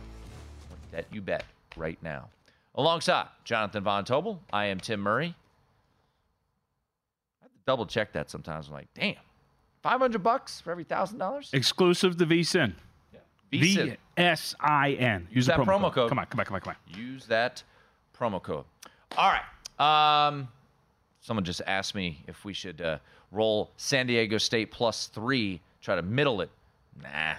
that 0.90 1.06
you 1.12 1.22
bet 1.22 1.44
right 1.76 1.98
now. 2.02 2.28
Alongside 2.74 3.28
Jonathan 3.44 3.84
Von 3.84 4.04
Tobel, 4.04 4.38
I 4.52 4.66
am 4.66 4.80
Tim 4.80 5.00
Murray. 5.00 5.34
I 7.40 7.44
have 7.44 7.52
to 7.52 7.58
double 7.66 7.86
check 7.86 8.12
that 8.14 8.30
sometimes. 8.30 8.68
I'm 8.68 8.74
like, 8.74 8.88
damn, 8.94 9.14
500 9.82 10.22
bucks 10.22 10.60
for 10.60 10.70
every 10.70 10.84
thousand 10.84 11.18
dollars? 11.18 11.50
Exclusive 11.52 12.16
to 12.16 12.26
VSIN. 12.26 12.74
VSIN. 13.52 13.96
V-S-I-N. 14.16 15.28
Use 15.30 15.46
that 15.46 15.58
promo 15.58 15.92
code. 15.92 16.08
Come 16.08 16.18
on, 16.18 16.26
come 16.26 16.40
on, 16.40 16.46
come 16.46 16.54
on, 16.54 16.60
come 16.60 16.74
on. 16.74 16.98
Use 16.98 17.26
that 17.26 17.62
promo 18.18 18.42
code. 18.42 18.64
All 19.16 19.30
right. 19.30 20.26
Um, 20.26 20.48
someone 21.20 21.44
just 21.44 21.62
asked 21.66 21.94
me 21.94 22.22
if 22.26 22.44
we 22.44 22.52
should 22.52 22.80
uh, 22.80 22.98
roll 23.30 23.70
San 23.76 24.06
Diego 24.06 24.38
State 24.38 24.70
plus 24.70 25.06
three, 25.08 25.60
try 25.80 25.96
to 25.96 26.02
middle 26.02 26.40
it. 26.40 26.50
Nah. 27.02 27.34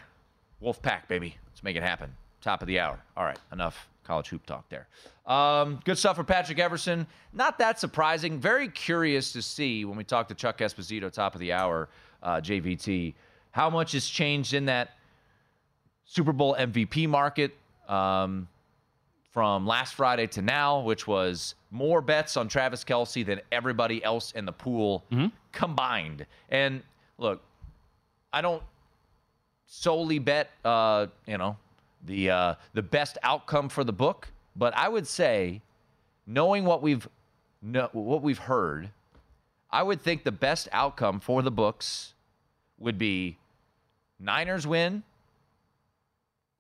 Wolfpack, 0.62 1.08
baby. 1.08 1.36
Let's 1.48 1.64
make 1.64 1.76
it 1.76 1.84
happen. 1.84 2.14
Top 2.42 2.62
of 2.62 2.68
the 2.68 2.80
hour. 2.80 3.00
All 3.18 3.24
right. 3.24 3.40
Enough 3.52 3.88
college 4.04 4.28
hoop 4.30 4.46
talk 4.46 4.68
there. 4.70 4.88
Um, 5.26 5.80
good 5.86 5.98
stuff 5.98 6.18
for 6.18 6.24
Patrick 6.24 6.60
Everson. 6.60 7.08
Not 7.32 7.58
that 7.60 7.80
surprising. 7.80 8.40
Very 8.40 8.68
curious 8.68 9.32
to 9.34 9.42
see 9.42 9.86
when 9.86 9.98
we 9.98 10.04
talk 10.04 10.28
to 10.28 10.36
Chuck 10.36 10.58
Esposito, 10.58 11.12
top 11.12 11.36
of 11.36 11.40
the 11.40 11.54
hour, 11.54 11.90
uh, 12.22 12.36
JVT, 12.36 13.14
how 13.52 13.70
much 13.70 13.94
has 13.94 14.08
changed 14.08 14.54
in 14.54 14.66
that 14.66 14.98
Super 16.14 16.32
Bowl 16.32 16.56
MVP 16.60 17.10
market 17.10 17.56
um, 17.90 18.48
from 19.32 19.66
last 19.66 19.96
Friday 19.96 20.28
to 20.28 20.44
now, 20.44 20.80
which 20.82 21.08
was 21.08 21.56
more 21.72 22.02
bets 22.02 22.38
on 22.38 22.48
Travis 22.48 22.84
Kelce 22.84 23.26
than 23.26 23.42
everybody 23.52 24.04
else 24.04 24.32
in 24.34 24.46
the 24.46 24.52
pool 24.52 25.04
combined. 25.52 26.28
And 26.50 26.84
look, 27.18 27.42
I 28.32 28.42
don't 28.42 28.62
solely 29.66 30.20
bet, 30.20 30.52
uh, 30.64 31.08
you 31.26 31.40
know, 31.40 31.58
the 32.06 32.30
uh, 32.30 32.56
the 32.74 32.84
best 32.84 33.18
outcome 33.24 33.68
for 33.68 33.84
the 33.84 33.94
book, 33.94 34.28
but 34.56 34.72
I 34.78 34.90
would 34.90 35.08
say, 35.08 35.64
knowing 36.28 36.64
what 36.64 36.84
we've 36.84 37.08
know, 37.60 37.90
what 37.92 38.22
we've 38.22 38.38
heard, 38.38 38.92
I 39.72 39.82
would 39.82 40.00
think 40.00 40.26
the 40.26 40.32
best 40.32 40.70
outcome 40.74 41.20
for 41.20 41.42
the 41.42 41.50
books 41.50 42.14
would 42.78 43.00
be 43.00 43.40
Niners 44.20 44.68
win, 44.68 45.02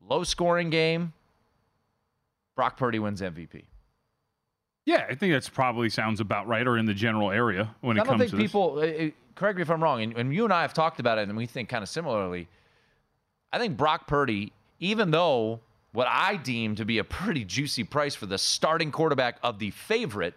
low 0.07 0.23
scoring 0.23 0.69
game, 0.69 1.13
Brock 2.55 2.77
Purdy 2.77 2.99
wins 2.99 3.21
MVP. 3.21 3.63
Yeah, 4.85 5.05
I 5.09 5.15
think 5.15 5.33
that's 5.33 5.49
probably 5.49 5.89
sounds 5.89 6.19
about 6.19 6.47
right, 6.47 6.67
or 6.67 6.77
in 6.77 6.85
the 6.85 6.93
general 6.93 7.31
area 7.31 7.73
when 7.81 7.97
I 7.97 8.01
it 8.01 8.05
don't 8.05 8.17
comes 8.17 8.19
think 8.21 8.31
to 8.31 8.37
people. 8.37 8.79
uh, 8.79 8.81
uh, 9.05 9.09
correct 9.35 9.55
me 9.57 9.61
if 9.61 9.69
I'm 9.71 9.81
wrong, 9.81 10.01
and, 10.01 10.17
and 10.17 10.33
you 10.33 10.43
and 10.43 10.51
I 10.53 10.61
have 10.61 10.73
talked 10.73 10.99
about 10.99 11.17
it, 11.17 11.29
and 11.29 11.37
we 11.37 11.45
think 11.45 11.69
kind 11.69 11.81
of 11.83 11.89
similarly. 11.89 12.47
I 13.53 13.59
think 13.59 13.77
Brock 13.77 14.07
Purdy, 14.07 14.51
even 14.79 15.11
though 15.11 15.61
what 15.93 16.07
I 16.09 16.35
deem 16.35 16.75
to 16.75 16.85
be 16.85 16.97
a 16.97 17.03
pretty 17.03 17.45
juicy 17.45 17.83
price 17.83 18.13
for 18.15 18.25
the 18.25 18.37
starting 18.37 18.91
quarterback 18.91 19.37
of 19.41 19.57
the 19.59 19.71
favorite, 19.71 20.33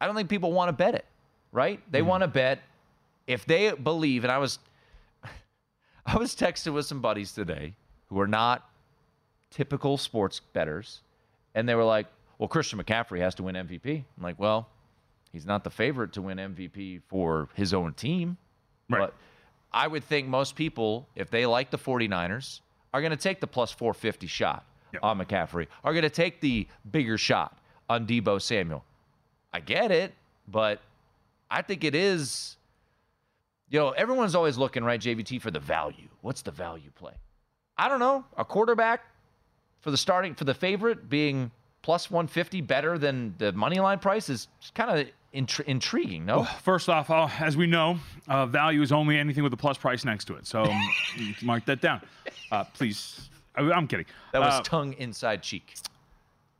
I 0.00 0.06
don't 0.06 0.14
think 0.14 0.28
people 0.28 0.52
want 0.52 0.68
to 0.68 0.72
bet 0.72 0.94
it. 0.94 1.06
Right? 1.50 1.80
They 1.90 1.98
Mm-hmm. 2.00 2.08
want 2.08 2.22
to 2.22 2.28
bet 2.28 2.60
if 3.26 3.44
they 3.46 3.72
believe. 3.72 4.24
And 4.24 4.32
I 4.32 4.38
was, 4.38 4.58
I 6.06 6.16
was 6.16 6.34
texting 6.34 6.72
with 6.72 6.86
some 6.86 7.00
buddies 7.00 7.32
today 7.32 7.74
who 8.08 8.18
are 8.20 8.26
not 8.26 8.68
typical 9.52 9.96
sports 9.96 10.40
betters, 10.40 11.02
and 11.54 11.68
they 11.68 11.76
were 11.76 11.84
like, 11.84 12.06
"Well, 12.38 12.48
Christian 12.48 12.82
McCaffrey 12.82 13.20
has 13.20 13.36
to 13.36 13.44
win 13.44 13.54
MVP." 13.54 14.04
I'm 14.16 14.22
like, 14.22 14.38
"Well, 14.38 14.68
he's 15.30 15.46
not 15.46 15.62
the 15.62 15.70
favorite 15.70 16.12
to 16.14 16.22
win 16.22 16.38
MVP 16.38 17.02
for 17.06 17.48
his 17.54 17.72
own 17.72 17.94
team." 17.94 18.36
But 18.88 19.14
I 19.72 19.86
would 19.86 20.04
think 20.04 20.26
most 20.28 20.56
people, 20.56 21.08
if 21.14 21.30
they 21.30 21.46
like 21.46 21.70
the 21.70 21.78
49ers, 21.78 22.60
are 22.92 23.00
going 23.00 23.10
to 23.10 23.16
take 23.16 23.40
the 23.40 23.46
plus 23.46 23.70
450 23.72 24.26
shot 24.26 24.66
on 25.02 25.18
McCaffrey, 25.18 25.66
are 25.84 25.92
going 25.92 26.02
to 26.02 26.10
take 26.10 26.40
the 26.40 26.66
bigger 26.90 27.16
shot 27.16 27.58
on 27.88 28.06
Deebo 28.06 28.40
Samuel. 28.40 28.84
I 29.52 29.60
get 29.60 29.90
it, 29.90 30.12
but 30.48 30.80
I 31.50 31.62
think 31.62 31.84
it 31.84 31.94
is. 31.94 32.56
You 33.70 33.78
know, 33.78 33.90
everyone's 33.90 34.34
always 34.34 34.58
looking, 34.58 34.84
right, 34.84 35.00
JVT, 35.00 35.40
for 35.40 35.50
the 35.50 35.60
value. 35.60 36.08
What's 36.20 36.42
the 36.42 36.50
value 36.50 36.90
play? 36.94 37.14
I 37.78 37.88
don't 37.88 38.00
know. 38.00 38.26
A 38.36 38.44
quarterback 38.44 39.00
for 39.82 39.90
the 39.90 39.96
starting, 39.98 40.34
for 40.34 40.44
the 40.44 40.54
favorite 40.54 41.10
being 41.10 41.50
plus 41.82 42.10
150 42.10 42.60
better 42.62 42.96
than 42.96 43.34
the 43.38 43.52
money 43.52 43.80
line 43.80 43.98
price 43.98 44.30
is 44.30 44.48
kind 44.74 45.00
of 45.00 45.06
intri- 45.34 45.64
intriguing, 45.64 46.24
no? 46.24 46.38
Well, 46.38 46.44
first 46.62 46.88
off, 46.88 47.10
uh, 47.10 47.28
as 47.40 47.56
we 47.56 47.66
know, 47.66 47.98
uh, 48.28 48.46
value 48.46 48.80
is 48.82 48.92
only 48.92 49.18
anything 49.18 49.42
with 49.42 49.52
a 49.52 49.56
plus 49.56 49.76
price 49.76 50.04
next 50.04 50.26
to 50.26 50.34
it. 50.36 50.46
So 50.46 50.64
mark 51.42 51.64
that 51.66 51.80
down, 51.80 52.00
uh, 52.52 52.64
please. 52.64 53.28
I, 53.56 53.62
I'm 53.62 53.88
kidding. 53.88 54.06
That 54.32 54.38
was 54.40 54.54
Uh, 54.54 54.62
tongue 54.62 54.92
inside 54.94 55.42
cheek. 55.42 55.74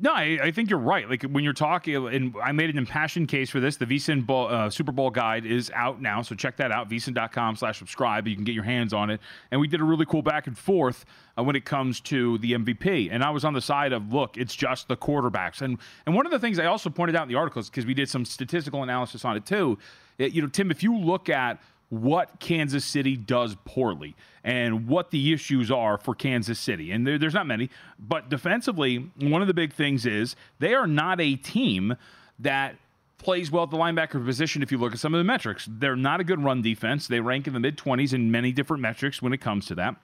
No, 0.00 0.12
I, 0.12 0.38
I 0.42 0.50
think 0.50 0.68
you're 0.68 0.80
right. 0.80 1.08
Like 1.08 1.22
when 1.22 1.44
you're 1.44 1.52
talking, 1.52 1.94
and 2.08 2.34
I 2.42 2.50
made 2.50 2.70
an 2.70 2.78
impassioned 2.78 3.28
case 3.28 3.50
for 3.50 3.60
this. 3.60 3.76
The 3.76 3.86
VSIN 3.86 4.26
Bowl, 4.26 4.48
uh, 4.48 4.68
Super 4.68 4.90
Bowl 4.90 5.10
guide 5.10 5.46
is 5.46 5.70
out 5.74 6.02
now, 6.02 6.22
so 6.22 6.34
check 6.34 6.56
that 6.56 6.72
out. 6.72 6.90
VSIN.com 6.90 7.54
slash 7.54 7.78
subscribe. 7.78 8.26
You 8.26 8.34
can 8.34 8.42
get 8.42 8.54
your 8.56 8.64
hands 8.64 8.92
on 8.92 9.10
it. 9.10 9.20
And 9.52 9.60
we 9.60 9.68
did 9.68 9.80
a 9.80 9.84
really 9.84 10.04
cool 10.06 10.22
back 10.22 10.48
and 10.48 10.58
forth 10.58 11.04
uh, 11.38 11.44
when 11.44 11.54
it 11.54 11.64
comes 11.64 12.00
to 12.00 12.38
the 12.38 12.52
MVP. 12.54 13.10
And 13.12 13.22
I 13.22 13.30
was 13.30 13.44
on 13.44 13.52
the 13.54 13.60
side 13.60 13.92
of, 13.92 14.12
look, 14.12 14.36
it's 14.36 14.56
just 14.56 14.88
the 14.88 14.96
quarterbacks. 14.96 15.62
And 15.62 15.78
and 16.06 16.16
one 16.16 16.26
of 16.26 16.32
the 16.32 16.38
things 16.40 16.58
I 16.58 16.66
also 16.66 16.90
pointed 16.90 17.14
out 17.14 17.22
in 17.22 17.28
the 17.28 17.36
articles 17.36 17.70
because 17.70 17.86
we 17.86 17.94
did 17.94 18.08
some 18.08 18.24
statistical 18.24 18.82
analysis 18.82 19.24
on 19.24 19.36
it 19.36 19.46
too. 19.46 19.78
it- 20.18 20.32
you 20.32 20.42
know, 20.42 20.48
Tim, 20.48 20.72
if 20.72 20.82
you 20.82 20.98
look 20.98 21.28
at 21.28 21.60
what 21.92 22.40
Kansas 22.40 22.86
City 22.86 23.18
does 23.18 23.54
poorly 23.66 24.16
and 24.44 24.88
what 24.88 25.10
the 25.10 25.30
issues 25.30 25.70
are 25.70 25.98
for 25.98 26.14
Kansas 26.14 26.58
City. 26.58 26.90
And 26.90 27.06
there, 27.06 27.18
there's 27.18 27.34
not 27.34 27.46
many, 27.46 27.68
but 27.98 28.30
defensively, 28.30 29.10
one 29.20 29.42
of 29.42 29.46
the 29.46 29.52
big 29.52 29.74
things 29.74 30.06
is 30.06 30.34
they 30.58 30.72
are 30.72 30.86
not 30.86 31.20
a 31.20 31.36
team 31.36 31.94
that 32.38 32.76
plays 33.18 33.50
well 33.50 33.64
at 33.64 33.70
the 33.70 33.76
linebacker 33.76 34.24
position 34.24 34.62
if 34.62 34.72
you 34.72 34.78
look 34.78 34.94
at 34.94 35.00
some 35.00 35.12
of 35.12 35.18
the 35.18 35.24
metrics. 35.24 35.68
They're 35.70 35.94
not 35.94 36.18
a 36.18 36.24
good 36.24 36.42
run 36.42 36.62
defense. 36.62 37.08
They 37.08 37.20
rank 37.20 37.46
in 37.46 37.52
the 37.52 37.60
mid 37.60 37.76
20s 37.76 38.14
in 38.14 38.30
many 38.30 38.52
different 38.52 38.80
metrics 38.80 39.20
when 39.20 39.34
it 39.34 39.42
comes 39.42 39.66
to 39.66 39.74
that 39.74 39.94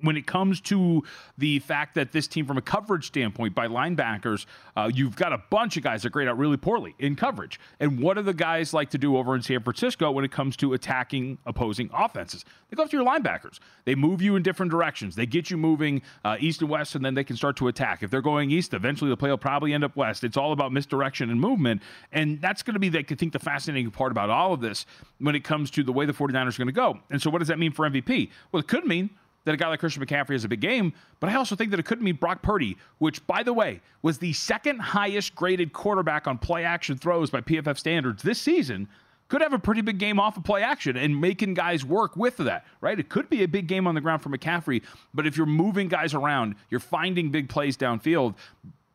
when 0.00 0.16
it 0.16 0.26
comes 0.26 0.60
to 0.62 1.02
the 1.38 1.58
fact 1.60 1.94
that 1.94 2.12
this 2.12 2.26
team, 2.26 2.46
from 2.46 2.58
a 2.58 2.62
coverage 2.62 3.06
standpoint, 3.06 3.54
by 3.54 3.66
linebackers, 3.68 4.46
uh, 4.76 4.90
you've 4.92 5.16
got 5.16 5.32
a 5.32 5.38
bunch 5.50 5.76
of 5.76 5.82
guys 5.82 6.02
that 6.02 6.10
grade 6.10 6.28
out 6.28 6.38
really 6.38 6.56
poorly 6.56 6.94
in 6.98 7.16
coverage. 7.16 7.58
And 7.80 8.00
what 8.00 8.14
do 8.14 8.22
the 8.22 8.34
guys 8.34 8.72
like 8.74 8.90
to 8.90 8.98
do 8.98 9.16
over 9.16 9.34
in 9.34 9.42
San 9.42 9.62
Francisco 9.62 10.10
when 10.10 10.24
it 10.24 10.30
comes 10.30 10.56
to 10.58 10.72
attacking 10.74 11.38
opposing 11.46 11.90
offenses? 11.92 12.44
They 12.70 12.76
go 12.76 12.82
after 12.82 12.96
your 12.96 13.06
linebackers. 13.06 13.58
They 13.84 13.94
move 13.94 14.20
you 14.20 14.36
in 14.36 14.42
different 14.42 14.70
directions. 14.70 15.14
They 15.14 15.26
get 15.26 15.50
you 15.50 15.56
moving 15.56 16.02
uh, 16.24 16.36
east 16.40 16.60
and 16.60 16.70
west, 16.70 16.94
and 16.94 17.04
then 17.04 17.14
they 17.14 17.24
can 17.24 17.36
start 17.36 17.56
to 17.56 17.68
attack. 17.68 18.02
If 18.02 18.10
they're 18.10 18.20
going 18.20 18.50
east, 18.50 18.74
eventually 18.74 19.10
the 19.10 19.16
play 19.16 19.30
will 19.30 19.38
probably 19.38 19.72
end 19.72 19.84
up 19.84 19.96
west. 19.96 20.24
It's 20.24 20.36
all 20.36 20.52
about 20.52 20.72
misdirection 20.72 21.30
and 21.30 21.40
movement. 21.40 21.82
And 22.12 22.40
that's 22.40 22.62
going 22.62 22.74
to 22.74 22.80
be, 22.80 22.96
I 22.98 23.02
think, 23.02 23.32
the 23.32 23.38
fascinating 23.38 23.90
part 23.90 24.12
about 24.12 24.30
all 24.30 24.52
of 24.52 24.60
this 24.60 24.86
when 25.18 25.34
it 25.34 25.44
comes 25.44 25.70
to 25.72 25.82
the 25.82 25.92
way 25.92 26.06
the 26.06 26.12
49ers 26.12 26.54
are 26.54 26.58
going 26.58 26.66
to 26.66 26.72
go. 26.72 26.98
And 27.10 27.20
so, 27.22 27.30
what 27.30 27.38
does 27.38 27.48
that 27.48 27.58
mean 27.58 27.72
for 27.72 27.88
MVP? 27.88 28.30
Well, 28.52 28.60
it 28.60 28.68
could 28.68 28.84
mean 28.84 29.10
that 29.46 29.54
a 29.54 29.56
guy 29.56 29.68
like 29.68 29.80
Christian 29.80 30.04
McCaffrey 30.04 30.32
has 30.32 30.44
a 30.44 30.48
big 30.48 30.60
game, 30.60 30.92
but 31.20 31.30
I 31.30 31.36
also 31.36 31.56
think 31.56 31.70
that 31.70 31.80
it 31.80 31.84
could 31.84 32.02
mean 32.02 32.16
Brock 32.16 32.42
Purdy, 32.42 32.76
which, 32.98 33.24
by 33.26 33.42
the 33.42 33.52
way, 33.52 33.80
was 34.02 34.18
the 34.18 34.32
second 34.32 34.80
highest 34.80 35.34
graded 35.34 35.72
quarterback 35.72 36.26
on 36.26 36.36
play 36.36 36.64
action 36.64 36.98
throws 36.98 37.30
by 37.30 37.40
PFF 37.40 37.78
standards 37.78 38.22
this 38.22 38.40
season. 38.40 38.88
Could 39.28 39.40
have 39.40 39.52
a 39.52 39.58
pretty 39.58 39.80
big 39.80 39.98
game 39.98 40.20
off 40.20 40.36
of 40.36 40.44
play 40.44 40.62
action 40.62 40.96
and 40.96 41.20
making 41.20 41.54
guys 41.54 41.84
work 41.84 42.16
with 42.16 42.36
that, 42.38 42.66
right? 42.80 42.98
It 42.98 43.08
could 43.08 43.30
be 43.30 43.44
a 43.44 43.48
big 43.48 43.68
game 43.68 43.86
on 43.86 43.94
the 43.94 44.00
ground 44.00 44.20
for 44.20 44.30
McCaffrey, 44.30 44.82
but 45.14 45.26
if 45.26 45.36
you're 45.36 45.46
moving 45.46 45.88
guys 45.88 46.12
around, 46.12 46.56
you're 46.68 46.80
finding 46.80 47.30
big 47.30 47.48
plays 47.48 47.76
downfield. 47.76 48.34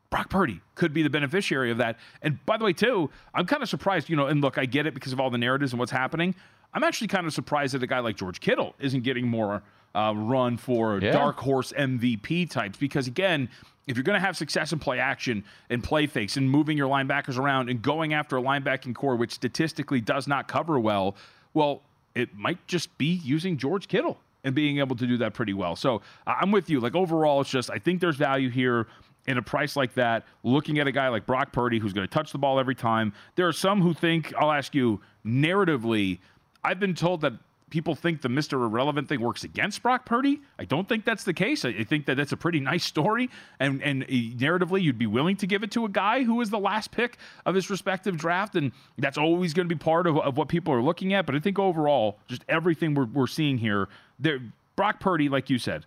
Brock 0.10 0.30
Purdy 0.30 0.60
could 0.76 0.93
be 0.93 1.02
the 1.02 1.10
beneficiary 1.10 1.72
of 1.72 1.78
that. 1.78 1.97
And 2.22 2.45
by 2.45 2.58
the 2.58 2.66
way, 2.66 2.74
too, 2.74 3.10
I'm 3.34 3.45
kind 3.45 3.64
of 3.64 3.70
surprised, 3.70 4.10
you 4.10 4.18
know, 4.18 4.28
and 4.28 4.41
look, 4.41 4.58
I 4.58 4.66
get 4.66 4.86
it 4.86 4.93
because 4.93 5.14
of 5.14 5.22
all 5.22 5.30
the 5.30 5.38
narratives 5.38 5.72
and 5.72 5.80
what's 5.80 5.93
happening. 5.93 6.36
I'm 6.74 6.84
actually 6.84 7.08
kind 7.08 7.26
of 7.26 7.34
surprised 7.34 7.74
that 7.74 7.84
a 7.84 7.88
guy 7.88 7.99
like 7.99 8.18
George 8.18 8.41
Kittle 8.41 8.76
isn't 8.80 9.04
getting 9.04 9.28
more 9.28 9.64
uh, 9.95 10.13
run 10.15 10.57
for 10.57 10.99
Yeah. 10.99 11.11
dark 11.11 11.37
horse 11.39 11.73
MVP 11.77 12.49
types 12.49 12.77
because 12.77 13.07
again, 13.07 13.49
if 13.87 13.97
you're 13.97 14.03
going 14.03 14.19
to 14.19 14.25
have 14.25 14.37
success 14.37 14.71
in 14.71 14.79
play 14.79 14.99
action 14.99 15.43
and 15.69 15.83
play 15.83 16.07
fakes 16.07 16.37
and 16.37 16.49
moving 16.49 16.77
your 16.77 16.87
linebackers 16.87 17.37
around 17.37 17.69
and 17.69 17.81
going 17.81 18.13
after 18.13 18.37
a 18.37 18.41
linebacking 18.41 18.93
core 18.95 19.15
which 19.15 19.31
statistically 19.33 19.99
does 19.99 20.27
not 20.27 20.47
cover 20.47 20.79
well, 20.79 21.15
well, 21.53 21.81
it 22.15 22.33
might 22.35 22.65
just 22.67 22.95
be 22.97 23.19
using 23.23 23.57
George 23.57 23.87
Kittle 23.87 24.17
and 24.43 24.55
being 24.55 24.79
able 24.79 24.95
to 24.95 25.05
do 25.07 25.17
that 25.17 25.33
pretty 25.33 25.53
well. 25.53 25.75
So 25.75 26.01
I'm 26.25 26.51
with 26.51 26.69
you. 26.69 26.79
Like 26.79 26.95
overall, 26.95 27.41
it's 27.41 27.49
just 27.49 27.69
I 27.69 27.77
think 27.79 28.01
there's 28.01 28.15
value 28.17 28.49
here 28.49 28.87
in 29.27 29.37
a 29.37 29.41
price 29.41 29.75
like 29.75 29.93
that. 29.95 30.25
Looking 30.43 30.79
at 30.79 30.87
a 30.87 30.91
guy 30.91 31.09
like 31.09 31.25
Brock 31.25 31.51
Purdy 31.51 31.79
who's 31.79 31.93
going 31.93 32.07
to 32.07 32.13
touch 32.13 32.31
the 32.31 32.37
ball 32.37 32.59
every 32.59 32.75
time. 32.75 33.13
There 33.35 33.47
are 33.47 33.53
some 33.53 33.81
who 33.81 33.93
think 33.93 34.33
I'll 34.37 34.51
ask 34.51 34.73
you 34.73 35.01
narratively. 35.25 36.19
I've 36.63 36.79
been 36.79 36.93
told 36.95 37.21
that 37.21 37.33
people 37.72 37.95
think 37.95 38.22
the 38.22 38.30
Mr. 38.30 38.53
Irrelevant 38.53 39.09
thing 39.09 39.19
works 39.19 39.43
against 39.43 39.82
Brock 39.82 40.05
Purdy. 40.05 40.41
I 40.59 40.65
don't 40.65 40.88
think 40.88 41.05
that's 41.05 41.24
the 41.24 41.34
case. 41.34 41.65
I, 41.65 41.84
think 41.84 42.05
that 42.05 42.17
that's 42.17 42.32
a 42.32 42.38
pretty 42.38 42.59
nice 42.59 42.84
story, 42.84 43.30
and 43.59 43.82
and 43.82 44.03
uh, 44.03 44.07
narratively, 44.07 44.84
you'd 44.84 44.99
be 44.99 45.07
willing 45.07 45.38
to 45.38 45.47
give 45.47 45.63
it 45.63 45.72
to 45.72 45.86
a 45.86 45.89
guy 45.89 46.24
who 46.24 46.36
was 46.36 46.51
the 46.51 46.59
last 46.59 46.91
pick 46.91 47.17
of 47.45 47.55
his 47.55 47.69
respective 47.69 48.17
draft, 48.17 48.55
and 48.55 48.72
that's 48.99 49.17
always 49.17 49.53
going 49.53 49.67
to 49.67 49.74
be 49.74 49.80
part 49.80 50.05
of, 50.05 50.17
of 50.19 50.38
what 50.38 50.47
people 50.47 50.74
are 50.74 50.84
looking 50.84 51.13
at. 51.13 51.26
But 51.26 51.36
I 51.36 51.39
think 51.39 51.57
overall, 51.57 52.19
just 52.28 52.45
everything 52.47 52.93
we're, 52.93 53.05
we're 53.05 53.28
seeing 53.28 53.57
here, 53.57 53.89
there, 54.19 54.39
Brock 54.76 54.99
Purdy, 54.99 55.30
like 55.30 55.49
you 55.49 55.57
said, 55.57 55.86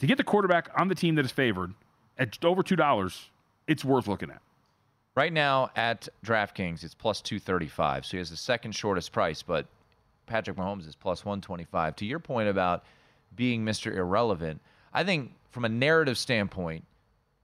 to 0.00 0.06
get 0.06 0.18
the 0.18 0.24
quarterback 0.24 0.70
on 0.76 0.88
the 0.88 0.94
team 0.94 1.14
that 1.14 1.24
is 1.24 1.30
favored 1.30 1.74
at 2.18 2.44
over 2.44 2.62
two 2.62 2.76
dollars, 2.76 3.30
it's 3.66 3.84
worth 3.84 4.08
looking 4.08 4.30
at. 4.30 4.40
Right 5.14 5.32
now 5.32 5.70
at 5.76 6.08
DraftKings, 6.24 6.84
it's 6.84 6.94
plus 6.94 7.22
235. 7.22 8.04
So 8.04 8.10
he 8.12 8.18
has 8.18 8.28
the 8.28 8.36
second 8.36 8.72
shortest 8.72 9.12
price, 9.12 9.42
but 9.42 9.66
Patrick 10.26 10.56
Mahomes 10.56 10.86
is 10.86 10.94
plus 10.94 11.24
125. 11.24 11.96
To 11.96 12.06
your 12.06 12.18
point 12.18 12.48
about 12.48 12.84
being 13.34 13.64
Mr. 13.64 13.94
Irrelevant, 13.94 14.60
I 14.92 15.04
think 15.04 15.32
from 15.50 15.64
a 15.64 15.68
narrative 15.68 16.18
standpoint, 16.18 16.84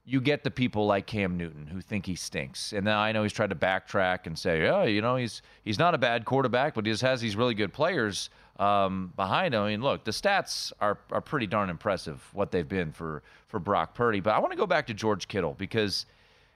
you 0.05 0.21
get 0.21 0.43
the 0.43 0.51
people 0.51 0.87
like 0.87 1.07
Cam 1.07 1.37
Newton 1.37 1.67
who 1.67 1.81
think 1.81 2.07
he 2.07 2.17
stinks. 2.17 2.73
And 2.73 2.85
now 2.85 2.99
I 2.99 3.13
know 3.13 3.23
he's 3.23 3.33
tried 3.33 3.51
to 3.51 3.57
backtrack 3.57 4.27
and 4.27 4.37
say, 4.37 4.69
oh, 4.69 4.83
you 4.83 5.01
know, 5.01 5.17
he's 5.17 5.43
he's 5.63 5.79
not 5.79 5.95
a 5.95 5.99
bad 5.99 6.25
quarterback, 6.25 6.75
but 6.75 6.85
he 6.85 6.93
just 6.93 7.03
has 7.03 7.21
these 7.21 7.37
really 7.37 7.55
good 7.55 7.73
players 7.73 8.29
um, 8.59 9.13
behind 9.17 9.55
him. 9.55 9.63
I 9.63 9.71
mean, 9.71 9.83
look, 9.83 10.05
the 10.05 10.11
stats 10.11 10.73
are, 10.81 10.99
are 11.11 11.21
pretty 11.21 11.47
darn 11.47 11.71
impressive, 11.71 12.29
what 12.33 12.51
they've 12.51 12.69
been 12.69 12.93
for, 12.93 13.23
for 13.49 13.61
Brock 13.61 13.95
Purdy. 13.95 14.21
But 14.21 14.35
I 14.35 14.41
want 14.41 14.53
to 14.53 14.59
go 14.59 14.67
back 14.67 14.87
to 14.89 14.95
George 14.95 15.29
Kittle 15.29 15.55
because 15.57 16.07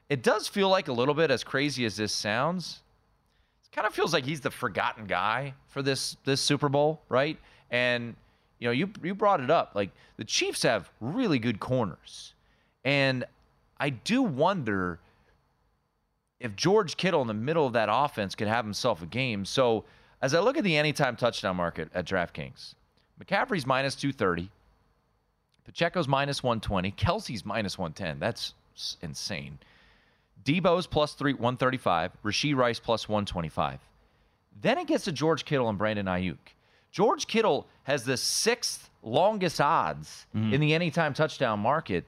it 0.09 0.23
does 0.23 0.49
feel 0.49 0.69
like 0.69 0.89
a 0.89 0.93
little 0.93 1.15
bit, 1.15 1.31
as 1.31 1.43
crazy 1.43 1.85
as 1.85 1.97
this 1.97 2.13
sounds, 2.13 2.83
it 3.71 3.75
kind 3.75 3.87
of 3.87 3.95
feels 3.95 4.13
like 4.13 4.25
he's 4.25 4.41
the 4.41 4.51
forgotten 4.51 5.07
guy 5.07 5.55
for 5.69 5.83
this 5.83 6.17
this 6.25 6.41
Super 6.41 6.69
Bowl, 6.69 7.01
right? 7.09 7.39
And 7.71 8.15
you 8.59 8.69
know, 8.69 8.73
you 8.73 8.91
you 9.03 9.15
brought 9.15 9.41
it 9.41 9.51
up. 9.51 9.73
Like 9.75 9.91
the 10.17 10.25
Chiefs 10.25 10.63
have 10.63 10.91
really 11.01 11.39
good 11.39 11.61
corners, 11.61 12.35
and 12.85 13.25
I 13.79 13.91
do 13.91 14.23
wonder 14.23 14.99
if 16.41 16.55
George 16.57 16.97
Kittle 16.97 17.23
in 17.23 17.29
the 17.29 17.35
middle 17.35 17.67
of 17.67 17.73
that 17.75 17.89
offense 17.91 18.35
could 18.35 18.49
have 18.49 18.65
himself 18.65 19.03
a 19.03 19.07
game. 19.07 19.45
So 19.45 19.85
as 20.23 20.35
I 20.35 20.41
look 20.41 20.57
at 20.57 20.65
the 20.65 20.77
anytime 20.77 21.17
touchdown 21.17 21.57
market 21.57 21.91
at 21.95 22.07
DraftKings, 22.07 22.75
McCaffrey's 23.23 23.67
minus 23.67 23.95
two 23.95 24.13
thirty, 24.13 24.51
Pacheco's 25.65 26.09
minus 26.09 26.43
one 26.43 26.61
twenty, 26.61 26.93
Kelce's 26.93 27.45
minus 27.45 27.79
one 27.79 27.93
ten. 27.93 28.19
That's 28.19 28.55
insane. 29.03 29.59
Deebo's 30.45 30.87
plus 30.87 31.15
three, 31.15 31.33
135. 31.33 32.13
Rashee 32.25 32.55
Rice 32.55 32.79
plus 32.79 33.09
125. 33.09 33.81
Then 34.61 34.79
it 34.79 34.87
gets 34.87 35.05
to 35.05 35.13
George 35.13 35.45
Kittle 35.45 35.69
and 35.69 35.77
Brandon 35.77 36.07
Aiyuk. 36.07 36.39
George 36.91 37.27
Kittle 37.27 37.67
has 37.83 38.05
the 38.05 38.17
sixth 38.17 38.91
longest 39.03 39.61
odds 39.61 40.27
mm-hmm. 40.35 40.55
in 40.55 40.61
the 40.61 40.73
anytime 40.73 41.13
touchdown 41.13 41.61
market. 41.61 42.05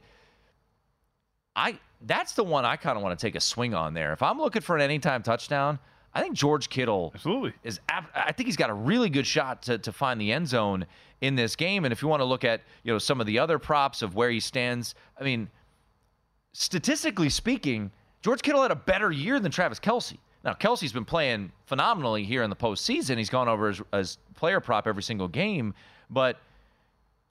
I 1.54 1.78
that's 2.00 2.34
the 2.34 2.44
one 2.44 2.64
I 2.64 2.76
kind 2.76 2.96
of 2.96 3.02
want 3.02 3.18
to 3.18 3.26
take 3.26 3.34
a 3.34 3.40
swing 3.40 3.74
on 3.74 3.92
there. 3.92 4.12
If 4.12 4.22
I'm 4.22 4.38
looking 4.38 4.62
for 4.62 4.76
an 4.76 4.82
anytime 4.82 5.22
touchdown, 5.22 5.78
I 6.14 6.22
think 6.22 6.34
George 6.34 6.68
Kittle 6.68 7.12
absolutely 7.14 7.52
is. 7.64 7.80
I 7.88 8.32
think 8.32 8.46
he's 8.46 8.56
got 8.56 8.70
a 8.70 8.74
really 8.74 9.10
good 9.10 9.26
shot 9.26 9.62
to, 9.62 9.78
to 9.78 9.92
find 9.92 10.20
the 10.20 10.32
end 10.32 10.48
zone 10.48 10.86
in 11.20 11.34
this 11.34 11.56
game. 11.56 11.84
And 11.84 11.92
if 11.92 12.00
you 12.00 12.08
want 12.08 12.20
to 12.20 12.24
look 12.24 12.44
at 12.44 12.62
you 12.82 12.92
know 12.92 12.98
some 12.98 13.20
of 13.20 13.26
the 13.26 13.38
other 13.38 13.58
props 13.58 14.02
of 14.02 14.14
where 14.14 14.30
he 14.30 14.40
stands, 14.40 14.94
I 15.20 15.24
mean, 15.24 15.50
statistically 16.52 17.28
speaking, 17.28 17.90
George 18.22 18.42
Kittle 18.42 18.62
had 18.62 18.70
a 18.70 18.76
better 18.76 19.10
year 19.10 19.38
than 19.40 19.50
Travis 19.50 19.78
Kelce. 19.78 20.16
Now, 20.44 20.54
Kelce's 20.54 20.92
been 20.92 21.04
playing 21.04 21.52
phenomenally 21.66 22.24
here 22.24 22.42
in 22.42 22.50
the 22.50 22.56
postseason. 22.56 23.18
He's 23.18 23.30
gone 23.30 23.48
over 23.48 23.68
as, 23.68 23.82
as 23.92 24.18
player 24.34 24.60
prop 24.60 24.86
every 24.86 25.02
single 25.02 25.28
game. 25.28 25.74
But 26.10 26.38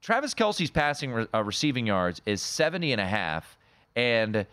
Travis 0.02 0.34
Kelce's 0.34 0.70
passing 0.70 1.12
re- 1.12 1.28
uh, 1.34 1.44
receiving 1.44 1.88
yards 1.88 2.22
is 2.26 2.42
70 2.42 2.92
and 2.92 3.02
a 3.02 3.08
half, 3.08 3.58
and 3.96 4.46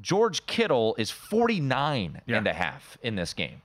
George 0.00 0.44
Kittle 0.46 0.94
is 0.98 1.10
49 1.10 2.20
and 2.28 2.46
a 2.46 2.52
half 2.52 2.98
in 3.02 3.14
this 3.14 3.32
game. 3.32 3.62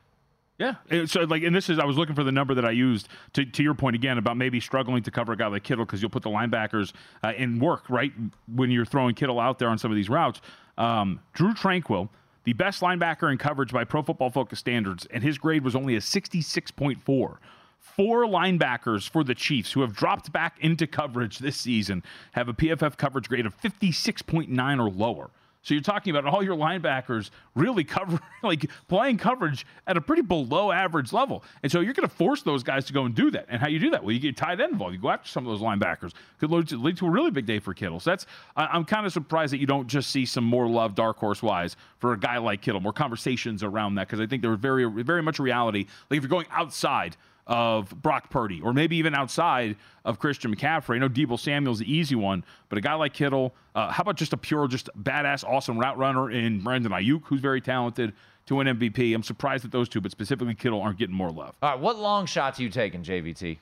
Yeah. 0.58 0.76
So 1.06 1.24
like, 1.24 1.44
and 1.44 1.54
this 1.54 1.70
is 1.70 1.80
I 1.80 1.86
was 1.86 1.98
looking 1.98 2.16
for 2.16 2.24
the 2.24 2.32
number 2.32 2.54
that 2.54 2.64
I 2.64 2.72
used 2.72 3.10
to 3.34 3.44
to 3.44 3.62
your 3.62 3.74
point 3.74 3.98
again 3.98 4.18
about 4.18 4.38
maybe 4.38 4.62
struggling 4.62 5.04
to 5.04 5.12
cover 5.12 5.34
a 5.34 5.38
guy 5.38 5.48
like 5.48 5.64
Kittle 5.64 5.86
because 5.86 6.02
you'll 6.02 6.12
put 6.12 6.24
the 6.24 6.30
linebackers 6.30 6.94
uh, 7.26 7.34
in 7.36 7.60
work 7.60 7.90
right 7.90 8.14
when 8.56 8.72
you're 8.72 8.86
throwing 8.86 9.16
Kittle 9.16 9.40
out 9.40 9.60
there 9.60 9.68
on 9.68 9.78
some 9.78 9.92
of 9.92 9.98
these 9.98 10.10
routes. 10.10 10.40
Um, 10.78 11.20
Drue 11.34 11.54
Tranquill, 11.54 12.10
the 12.44 12.54
best 12.54 12.82
linebacker 12.82 13.32
in 13.32 13.38
coverage 13.38 13.72
by 13.72 13.84
Pro 13.84 14.02
Football 14.02 14.30
Focus 14.30 14.60
standards, 14.60 15.08
and 15.12 15.24
his 15.24 15.38
grade 15.38 15.64
was 15.64 15.76
only 15.76 15.96
a 15.96 16.00
66.4. 16.00 17.38
Four 17.80 18.26
linebackers 18.26 19.08
for 19.08 19.24
the 19.24 19.36
Chiefs 19.36 19.72
who 19.72 19.82
have 19.82 19.96
dropped 19.96 20.32
back 20.32 20.58
into 20.60 20.88
coverage 20.88 21.40
this 21.40 21.56
season 21.56 22.04
have 22.34 22.50
a 22.50 22.54
PFF 22.54 22.98
coverage 22.98 23.30
grade 23.30 23.46
of 23.46 23.60
56.9 23.62 24.80
or 24.80 24.90
lower. 24.90 25.30
So 25.66 25.74
you're 25.74 25.82
talking 25.82 26.16
about 26.16 26.32
all 26.32 26.44
your 26.44 26.56
linebackers 26.56 27.32
really 27.56 27.84
cover 27.84 28.20
like 28.44 28.70
playing 28.88 29.18
coverage 29.18 29.66
at 29.88 29.98
a 29.98 30.02
pretty 30.02 30.22
below 30.22 30.72
average 30.72 31.12
level. 31.12 31.44
And 31.64 31.72
so 31.72 31.80
you're 31.80 31.94
going 31.94 32.08
to 32.08 32.16
force 32.16 32.44
those 32.44 32.62
guys 32.62 32.86
to 32.86 32.94
go 32.94 33.06
and 33.06 33.16
do 33.16 33.32
that. 33.32 33.48
And 33.50 33.60
how 33.60 33.68
you 33.68 33.80
do 33.80 33.90
that? 33.90 34.04
Well, 34.04 34.12
you 34.12 34.20
get 34.20 34.38
tight 34.38 34.62
end 34.62 34.74
involved. 34.74 34.94
You 34.94 35.02
go 35.02 35.10
after 35.10 35.28
some 35.28 35.46
of 35.46 35.52
those 35.52 35.66
linebackers. 35.66 36.14
Could 36.40 36.52
lead 36.52 36.68
to, 36.68 36.78
lead 36.78 36.98
to 36.98 37.08
a 37.08 37.10
really 37.10 37.32
big 37.32 37.48
day 37.48 37.58
for 37.58 37.74
Kittle. 37.74 38.00
So 38.00 38.12
that's 38.12 38.28
I, 38.56 38.68
I'm 38.68 38.86
kind 38.86 39.08
of 39.08 39.12
surprised 39.12 39.54
that 39.54 39.58
you 39.58 39.66
don't 39.66 39.88
just 39.88 40.12
see 40.12 40.26
some 40.28 40.44
more 40.44 40.68
love 40.70 40.94
dark 40.94 41.18
horse 41.18 41.42
wise 41.42 41.76
for 41.98 42.14
a 42.14 42.20
guy 42.20 42.38
like 42.38 42.62
Kittle, 42.62 42.80
more 42.80 42.94
conversations 42.94 43.64
around 43.64 43.96
that 43.96 44.08
because 44.08 44.20
I 44.20 44.28
think 44.28 44.44
they're 44.44 44.56
very 44.56 44.86
very 45.04 45.24
much 45.24 45.40
reality. 45.40 45.88
Like 46.12 46.18
if 46.18 46.24
you're 46.24 46.30
going 46.30 46.48
outside 46.52 47.18
of 47.48 47.90
Brock 48.02 48.30
Purdy, 48.30 48.60
or 48.62 48.74
maybe 48.74 48.96
even 48.98 49.14
outside 49.14 49.76
of 50.04 50.18
Christian 50.20 50.56
McCaffrey. 50.56 50.96
I 50.96 51.00
know 51.00 51.10
Deebo 51.10 51.40
Samuel's 51.40 51.80
the 51.80 51.92
easy 51.92 52.16
one, 52.16 52.44
but 52.70 52.78
a 52.78 52.82
guy 52.82 52.94
like 52.96 53.14
Kittle, 53.14 53.54
uh, 53.76 53.92
how 53.92 54.02
about 54.02 54.16
just 54.16 54.34
a 54.34 54.38
pure, 54.38 54.68
just 54.68 54.90
badass, 55.02 55.44
awesome 55.44 55.78
route 55.78 55.98
runner 55.98 56.32
in 56.32 56.62
Brandon 56.62 56.92
Aiyuk, 56.92 57.22
who's 57.26 57.42
very 57.42 57.62
talented 57.62 58.14
to 58.48 58.56
win 58.56 58.68
MVP? 58.68 59.14
I'm 59.14 59.22
surprised 59.24 59.64
that 59.64 59.72
those 59.72 59.88
two, 59.90 60.02
but 60.02 60.12
specifically 60.12 60.56
Kittle, 60.56 60.82
aren't 60.82 60.98
getting 60.98 61.16
more 61.16 61.32
love. 61.32 61.54
All 61.62 61.70
right, 61.72 61.80
what 61.80 61.98
long 62.00 62.26
shots 62.26 62.60
are 62.60 62.64
you 62.64 62.70
taking, 62.70 63.04
JVT? 63.04 63.58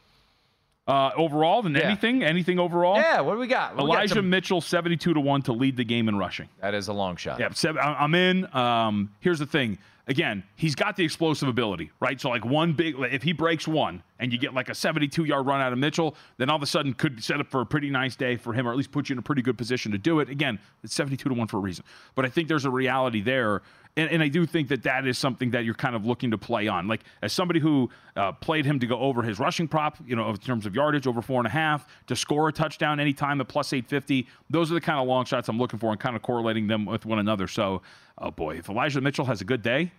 Uh, 0.86 1.11
overall, 1.15 1.61
than 1.61 1.73
Yeah. 1.75 1.81
anything, 1.84 2.23
anything 2.23 2.59
overall. 2.59 2.95
Yeah, 2.97 3.21
what 3.21 3.34
do 3.36 3.39
we 3.39 3.47
got? 3.47 3.75
What 3.77 3.86
we 3.86 3.91
got 3.91 3.95
Elijah 3.99 4.15
some- 4.15 4.29
Mitchell, 4.29 4.59
72 4.59 5.13
to 5.13 5.19
one 5.19 5.41
to 5.43 5.53
lead 5.53 5.77
the 5.77 5.86
game 5.86 6.09
in 6.09 6.17
rushing. 6.17 6.49
That 6.59 6.73
is 6.73 6.89
a 6.89 6.93
long 6.93 7.15
shot. 7.15 7.39
Yeah, 7.39 7.49
I- 7.81 8.03
I'm 8.03 8.13
in. 8.15 8.53
Um, 8.53 9.09
here's 9.21 9.39
the 9.39 9.45
thing: 9.45 9.77
again, 10.08 10.43
he's 10.56 10.76
got 10.76 10.95
the 10.95 11.04
explosive 11.04 11.47
ability, 11.47 11.91
right? 11.99 12.20
So 12.20 12.30
like 12.30 12.45
one 12.45 12.74
big, 12.74 12.95
if 12.99 13.24
he 13.24 13.34
breaks 13.34 13.68
one 13.68 14.04
and 14.20 14.32
you 14.32 14.38
get 14.38 14.54
like 14.54 14.70
a 14.70 14.76
72 14.76 15.24
yard 15.24 15.45
run 15.45 15.62
out 15.62 15.72
of 15.72 15.80
Mitchell, 15.80 16.16
then 16.38 16.49
all 16.49 16.58
of 16.58 16.64
a 16.64 16.68
sudden 16.68 16.93
could 16.93 17.24
set 17.24 17.39
up 17.39 17.47
for 17.47 17.62
a 17.62 17.66
pretty 17.66 17.89
nice 17.89 18.16
day 18.16 18.36
for 18.36 18.54
him, 18.54 18.68
or 18.68 18.72
at 18.72 18.78
least 18.78 18.91
put 18.91 19.10
you 19.10 19.14
in 19.14 19.20
a 19.20 19.24
pretty 19.24 19.41
good 19.41 19.58
position 19.58 19.91
to 19.91 19.97
do 19.97 20.20
it. 20.20 20.30
Again, 20.30 20.60
it's 20.84 20.93
72 20.93 21.30
to 21.30 21.36
one 21.36 21.47
for 21.47 21.58
a 21.58 21.62
reason, 21.62 21.86
but 22.16 22.26
I 22.26 22.30
think 22.30 22.47
there's 22.47 22.66
a 22.66 22.72
reality 22.72 23.22
there. 23.22 23.62
And, 23.95 24.10
and 24.10 24.24
I 24.24 24.28
do 24.28 24.47
think 24.47 24.70
that 24.70 24.84
that 24.84 25.06
is 25.06 25.20
something 25.20 25.51
that 25.51 25.66
you're 25.66 25.76
kind 25.76 25.95
of 25.95 26.04
looking 26.04 26.32
to 26.32 26.38
play 26.38 26.68
on. 26.68 26.88
Like 26.88 27.01
as 27.22 27.32
somebody 27.32 27.60
who 27.60 27.91
uh, 28.16 28.32
played 28.32 28.66
him 28.66 28.80
to 28.80 28.88
go 28.88 28.97
over 28.97 29.22
his 29.22 29.39
rushing 29.39 29.68
prop, 29.68 29.97
you 30.06 30.16
know, 30.16 30.32
in 30.32 30.38
terms 30.38 30.66
of 30.66 30.74
yardage 30.74 31.06
over 31.06 31.22
four 31.22 31.39
and 31.39 31.45
a 31.45 31.51
half, 31.51 31.88
to 32.08 32.16
score 32.16 32.47
a 32.47 32.51
touchdown 32.51 32.99
anytime 32.99 33.39
at 33.39 33.47
plus 33.47 33.72
850. 33.72 34.28
Those 34.49 34.72
are 34.72 34.74
the 34.74 34.82
kind 34.82 34.99
of 34.99 35.08
long 35.08 35.26
shots 35.26 35.47
I'm 35.47 35.60
looking 35.60 35.78
for 35.78 35.91
and 35.91 35.99
kind 35.99 36.16
of 36.16 36.24
correlating 36.24 36.66
them 36.66 36.86
with 36.86 37.06
one 37.06 37.20
another. 37.20 37.47
So, 37.47 37.84
oh 38.18 38.32
boy, 38.32 38.57
if 38.57 38.70
Elijah 38.70 39.01
Mitchell 39.01 39.26
has 39.26 39.41
a 39.41 39.45
good 39.45 39.61
day, 39.61 39.91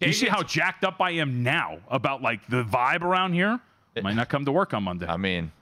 you 0.00 0.12
see 0.12 0.26
how 0.26 0.42
jacked 0.42 0.84
up 0.84 1.00
I 1.00 1.12
am 1.12 1.42
now 1.42 1.78
about 1.88 2.22
like 2.22 2.46
the 2.48 2.64
vibe 2.64 3.02
around 3.02 3.34
here? 3.34 3.60
Might 4.02 4.16
not 4.16 4.28
come 4.28 4.44
to 4.46 4.52
work 4.52 4.74
on 4.74 4.84
Monday. 4.84 5.06
I 5.06 5.16
mean, 5.16 5.52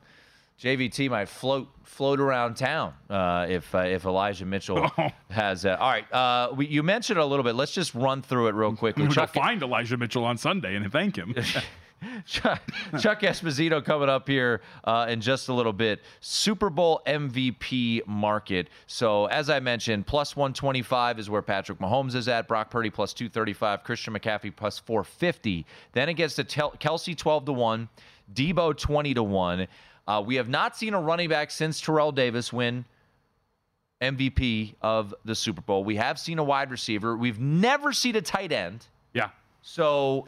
JVT 0.61 1.11
might 1.11 1.29
float 1.29 1.69
float 1.85 2.21
around 2.21 2.55
town 2.55 2.95
uh, 3.09 3.47
if 3.49 3.75
uh, 3.75 3.79
if 3.79 4.05
Elijah 4.05 4.45
Mitchell 4.45 4.91
has. 5.31 5.65
Uh, 5.65 5.77
all 5.81 5.91
right, 5.91 6.13
uh, 6.13 6.53
we, 6.55 6.67
you 6.67 6.83
mentioned 6.83 7.19
a 7.19 7.25
little 7.25 7.43
bit. 7.43 7.55
Let's 7.55 7.73
just 7.73 7.95
run 7.95 8.23
through 8.23 8.49
it 8.49 8.55
real 8.55 8.77
quickly. 8.77 9.09
We'll 9.09 9.27
find 9.27 9.63
Elijah 9.63 9.97
Mitchell 9.97 10.25
on 10.25 10.37
Sunday 10.37 10.77
and 10.77 10.91
thank 10.93 11.17
him. 11.17 11.35
Chuck, 12.27 12.63
Chuck 12.99 13.21
Esposito 13.21 13.85
coming 13.85 14.09
up 14.09 14.27
here 14.29 14.63
uh, 14.85 15.07
in 15.09 15.21
just 15.21 15.49
a 15.49 15.53
little 15.53 15.73
bit. 15.73 16.01
Super 16.21 16.71
Bowl 16.71 17.03
MVP 17.07 18.07
market. 18.07 18.69
So, 18.87 19.27
as 19.27 19.51
I 19.51 19.61
mentioned, 19.61 20.07
plus 20.07 20.35
125 20.37 21.19
is 21.19 21.29
where 21.29 21.43
Patrick 21.43 21.79
Mahomes 21.79 22.15
is 22.15 22.29
at. 22.29 22.49
Brock 22.49 22.71
Purdy 22.71 22.91
plus 22.91 23.13
235. 23.13 23.85
Christian 23.85 24.15
McCaffrey 24.15 24.55
plus 24.55 24.79
450. 24.79 25.67
Then 25.93 26.09
it 26.09 26.15
gets 26.15 26.35
to 26.37 26.45
Tel- 26.45 26.73
Kelce 26.81 27.17
12 27.17 27.47
to 27.47 27.53
1. 27.53 27.89
Deebo 28.33 28.77
20 28.77 29.15
to 29.15 29.23
1. 29.23 29.69
Uh, 30.07 30.23
we 30.25 30.37
have 30.37 30.49
not 30.49 30.77
seen 30.77 30.95
a 30.95 31.01
running 31.01 31.29
back 31.29 31.51
since 31.51 31.81
Terrell 31.81 32.13
Davis 32.13 32.53
win 32.53 32.85
MVP 34.01 34.75
of 34.81 35.15
the 35.25 35.35
Super 35.35 35.61
Bowl. 35.61 35.85
We 35.85 35.97
have 35.97 36.19
seen 36.19 36.39
a 36.39 36.45
wide 36.45 36.71
receiver. 36.71 37.17
We've 37.17 37.39
never 37.39 37.93
seen 37.93 38.17
a 38.17 38.23
tight 38.23 38.53
end. 38.53 38.87
Yeah. 39.13 39.31
So, 39.63 40.27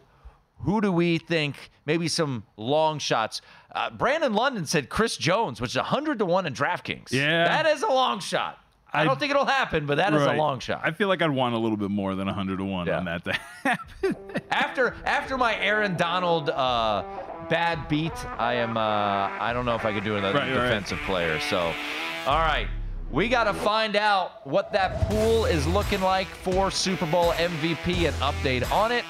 who 0.62 0.80
do 0.80 0.90
we 0.92 1.18
think? 1.18 1.70
Maybe 1.86 2.08
some 2.08 2.44
long 2.56 2.98
shots. 2.98 3.40
Uh, 3.74 3.90
Brandon 3.90 4.34
London 4.34 4.66
said 4.66 4.88
Chris 4.88 5.16
Jones, 5.16 5.60
which 5.60 5.70
is 5.72 5.76
100 5.76 6.18
to 6.20 6.24
1 6.24 6.46
in 6.46 6.54
DraftKings. 6.54 7.10
Yeah. 7.12 7.44
That 7.44 7.66
is 7.66 7.82
a 7.82 7.88
long 7.88 8.20
shot. 8.20 8.58
I, 8.92 9.00
I- 9.00 9.04
don't 9.04 9.18
think 9.18 9.30
it'll 9.30 9.46
happen, 9.46 9.86
but 9.86 9.96
that 9.96 10.12
is 10.14 10.22
Right. 10.22 10.34
a 10.36 10.38
long 10.38 10.60
shot. 10.60 10.82
I 10.84 10.90
feel 10.92 11.08
like 11.08 11.22
I'd 11.22 11.30
want 11.30 11.54
a 11.54 11.58
little 11.58 11.78
bit 11.78 11.90
more 11.90 12.14
than 12.14 12.26
100 12.26 12.58
to 12.58 12.64
1 12.64 12.88
on 12.90 13.04
that 13.06 13.24
day. 13.24 13.36
after 14.50 14.94
after 15.04 15.36
my 15.38 15.56
Aaron 15.58 15.96
Donald 15.96 16.50
uh, 16.50 17.02
bad 17.48 17.88
beat, 17.88 18.12
I 18.38 18.54
am 18.54 18.76
uh, 18.76 18.80
I 18.80 19.52
don't 19.54 19.64
know 19.64 19.74
if 19.74 19.84
I 19.84 19.92
could 19.92 20.04
do 20.04 20.16
another 20.16 20.38
Right, 20.38 20.50
right, 20.50 20.56
right. 20.58 20.64
defensive 20.64 20.98
player. 21.06 21.40
So, 21.40 21.58
all 22.26 22.38
right, 22.38 22.68
we 23.10 23.28
got 23.28 23.44
to 23.44 23.54
find 23.54 23.96
out 23.96 24.46
what 24.46 24.72
that 24.72 25.08
pool 25.08 25.46
is 25.46 25.66
looking 25.66 26.00
like 26.02 26.28
for 26.28 26.70
Super 26.70 27.06
Bowl 27.06 27.32
MVP. 27.32 28.06
An 28.06 28.14
update 28.14 28.70
on 28.70 28.92
it. 28.92 29.04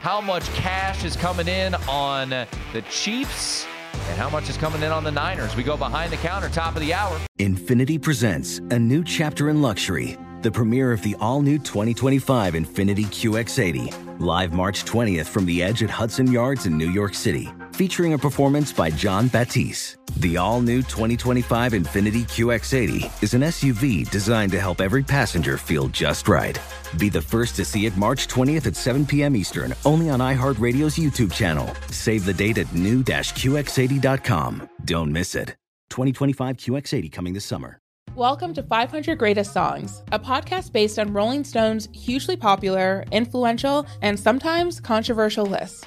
How 0.00 0.20
much 0.20 0.44
cash 0.54 1.04
is 1.04 1.16
coming 1.16 1.48
in 1.48 1.74
on 1.88 2.30
the 2.30 2.82
Chiefs, 2.88 3.66
and 3.92 4.16
how 4.16 4.30
much 4.30 4.48
is 4.48 4.56
coming 4.56 4.80
in 4.82 4.92
on 4.92 5.02
the 5.02 5.10
Niners? 5.10 5.56
We 5.56 5.64
go 5.64 5.76
behind 5.76 6.12
the 6.12 6.16
counter, 6.18 6.48
top 6.48 6.76
of 6.76 6.80
the 6.82 6.94
hour. 6.94 7.18
Infiniti 7.40 8.00
presents 8.00 8.58
a 8.70 8.78
new 8.78 9.02
chapter 9.02 9.50
in 9.50 9.60
luxury, 9.60 10.16
the 10.42 10.52
premiere 10.52 10.92
of 10.92 11.02
the 11.02 11.16
all 11.16 11.42
new 11.42 11.58
2025 11.58 12.54
Infiniti 12.54 13.06
QX80, 13.06 14.20
live 14.20 14.52
March 14.52 14.84
20th 14.84 15.26
from 15.26 15.44
the 15.46 15.64
edge 15.64 15.82
at 15.82 15.90
Hudson 15.90 16.30
Yards 16.30 16.66
in 16.66 16.78
New 16.78 16.90
York 16.90 17.12
City, 17.12 17.48
featuring 17.78 18.12
a 18.14 18.18
performance 18.18 18.72
by 18.72 18.90
Jon 18.90 19.28
Batiste. 19.28 19.98
The 20.16 20.36
all 20.36 20.60
new 20.60 20.78
2025 20.82 21.74
Infiniti 21.74 22.24
QX80 22.24 23.22
is 23.22 23.34
an 23.34 23.42
SUV 23.42 24.10
designed 24.10 24.50
to 24.50 24.60
help 24.60 24.80
every 24.80 25.04
passenger 25.04 25.56
feel 25.56 25.86
just 25.86 26.26
right. 26.26 26.58
Be 26.98 27.08
the 27.08 27.22
first 27.22 27.54
to 27.54 27.64
see 27.64 27.86
it 27.86 27.96
March 27.96 28.26
20th 28.26 28.66
at 28.66 28.74
7 28.74 29.06
p.m. 29.06 29.36
Eastern, 29.36 29.74
only 29.84 30.10
on 30.10 30.18
iHeartRadio's 30.18 30.96
YouTube 30.96 31.32
channel. 31.32 31.72
Save 31.92 32.24
the 32.24 32.34
date 32.34 32.58
at 32.58 32.74
new-QX80.com. 32.74 34.68
Don't 34.84 35.12
miss 35.12 35.36
it. 35.36 35.54
2025 35.90 36.56
QX80 36.56 37.12
coming 37.12 37.32
this 37.32 37.44
summer. 37.44 37.78
Welcome 38.16 38.54
to 38.54 38.64
500 38.64 39.16
Greatest 39.16 39.52
Songs, 39.52 40.02
a 40.10 40.18
podcast 40.18 40.72
based 40.72 40.98
on 40.98 41.12
Rolling 41.12 41.44
Stone's 41.44 41.88
hugely 41.92 42.36
popular, 42.36 43.04
influential, 43.12 43.86
and 44.02 44.18
sometimes 44.18 44.80
controversial 44.80 45.46
list. 45.46 45.86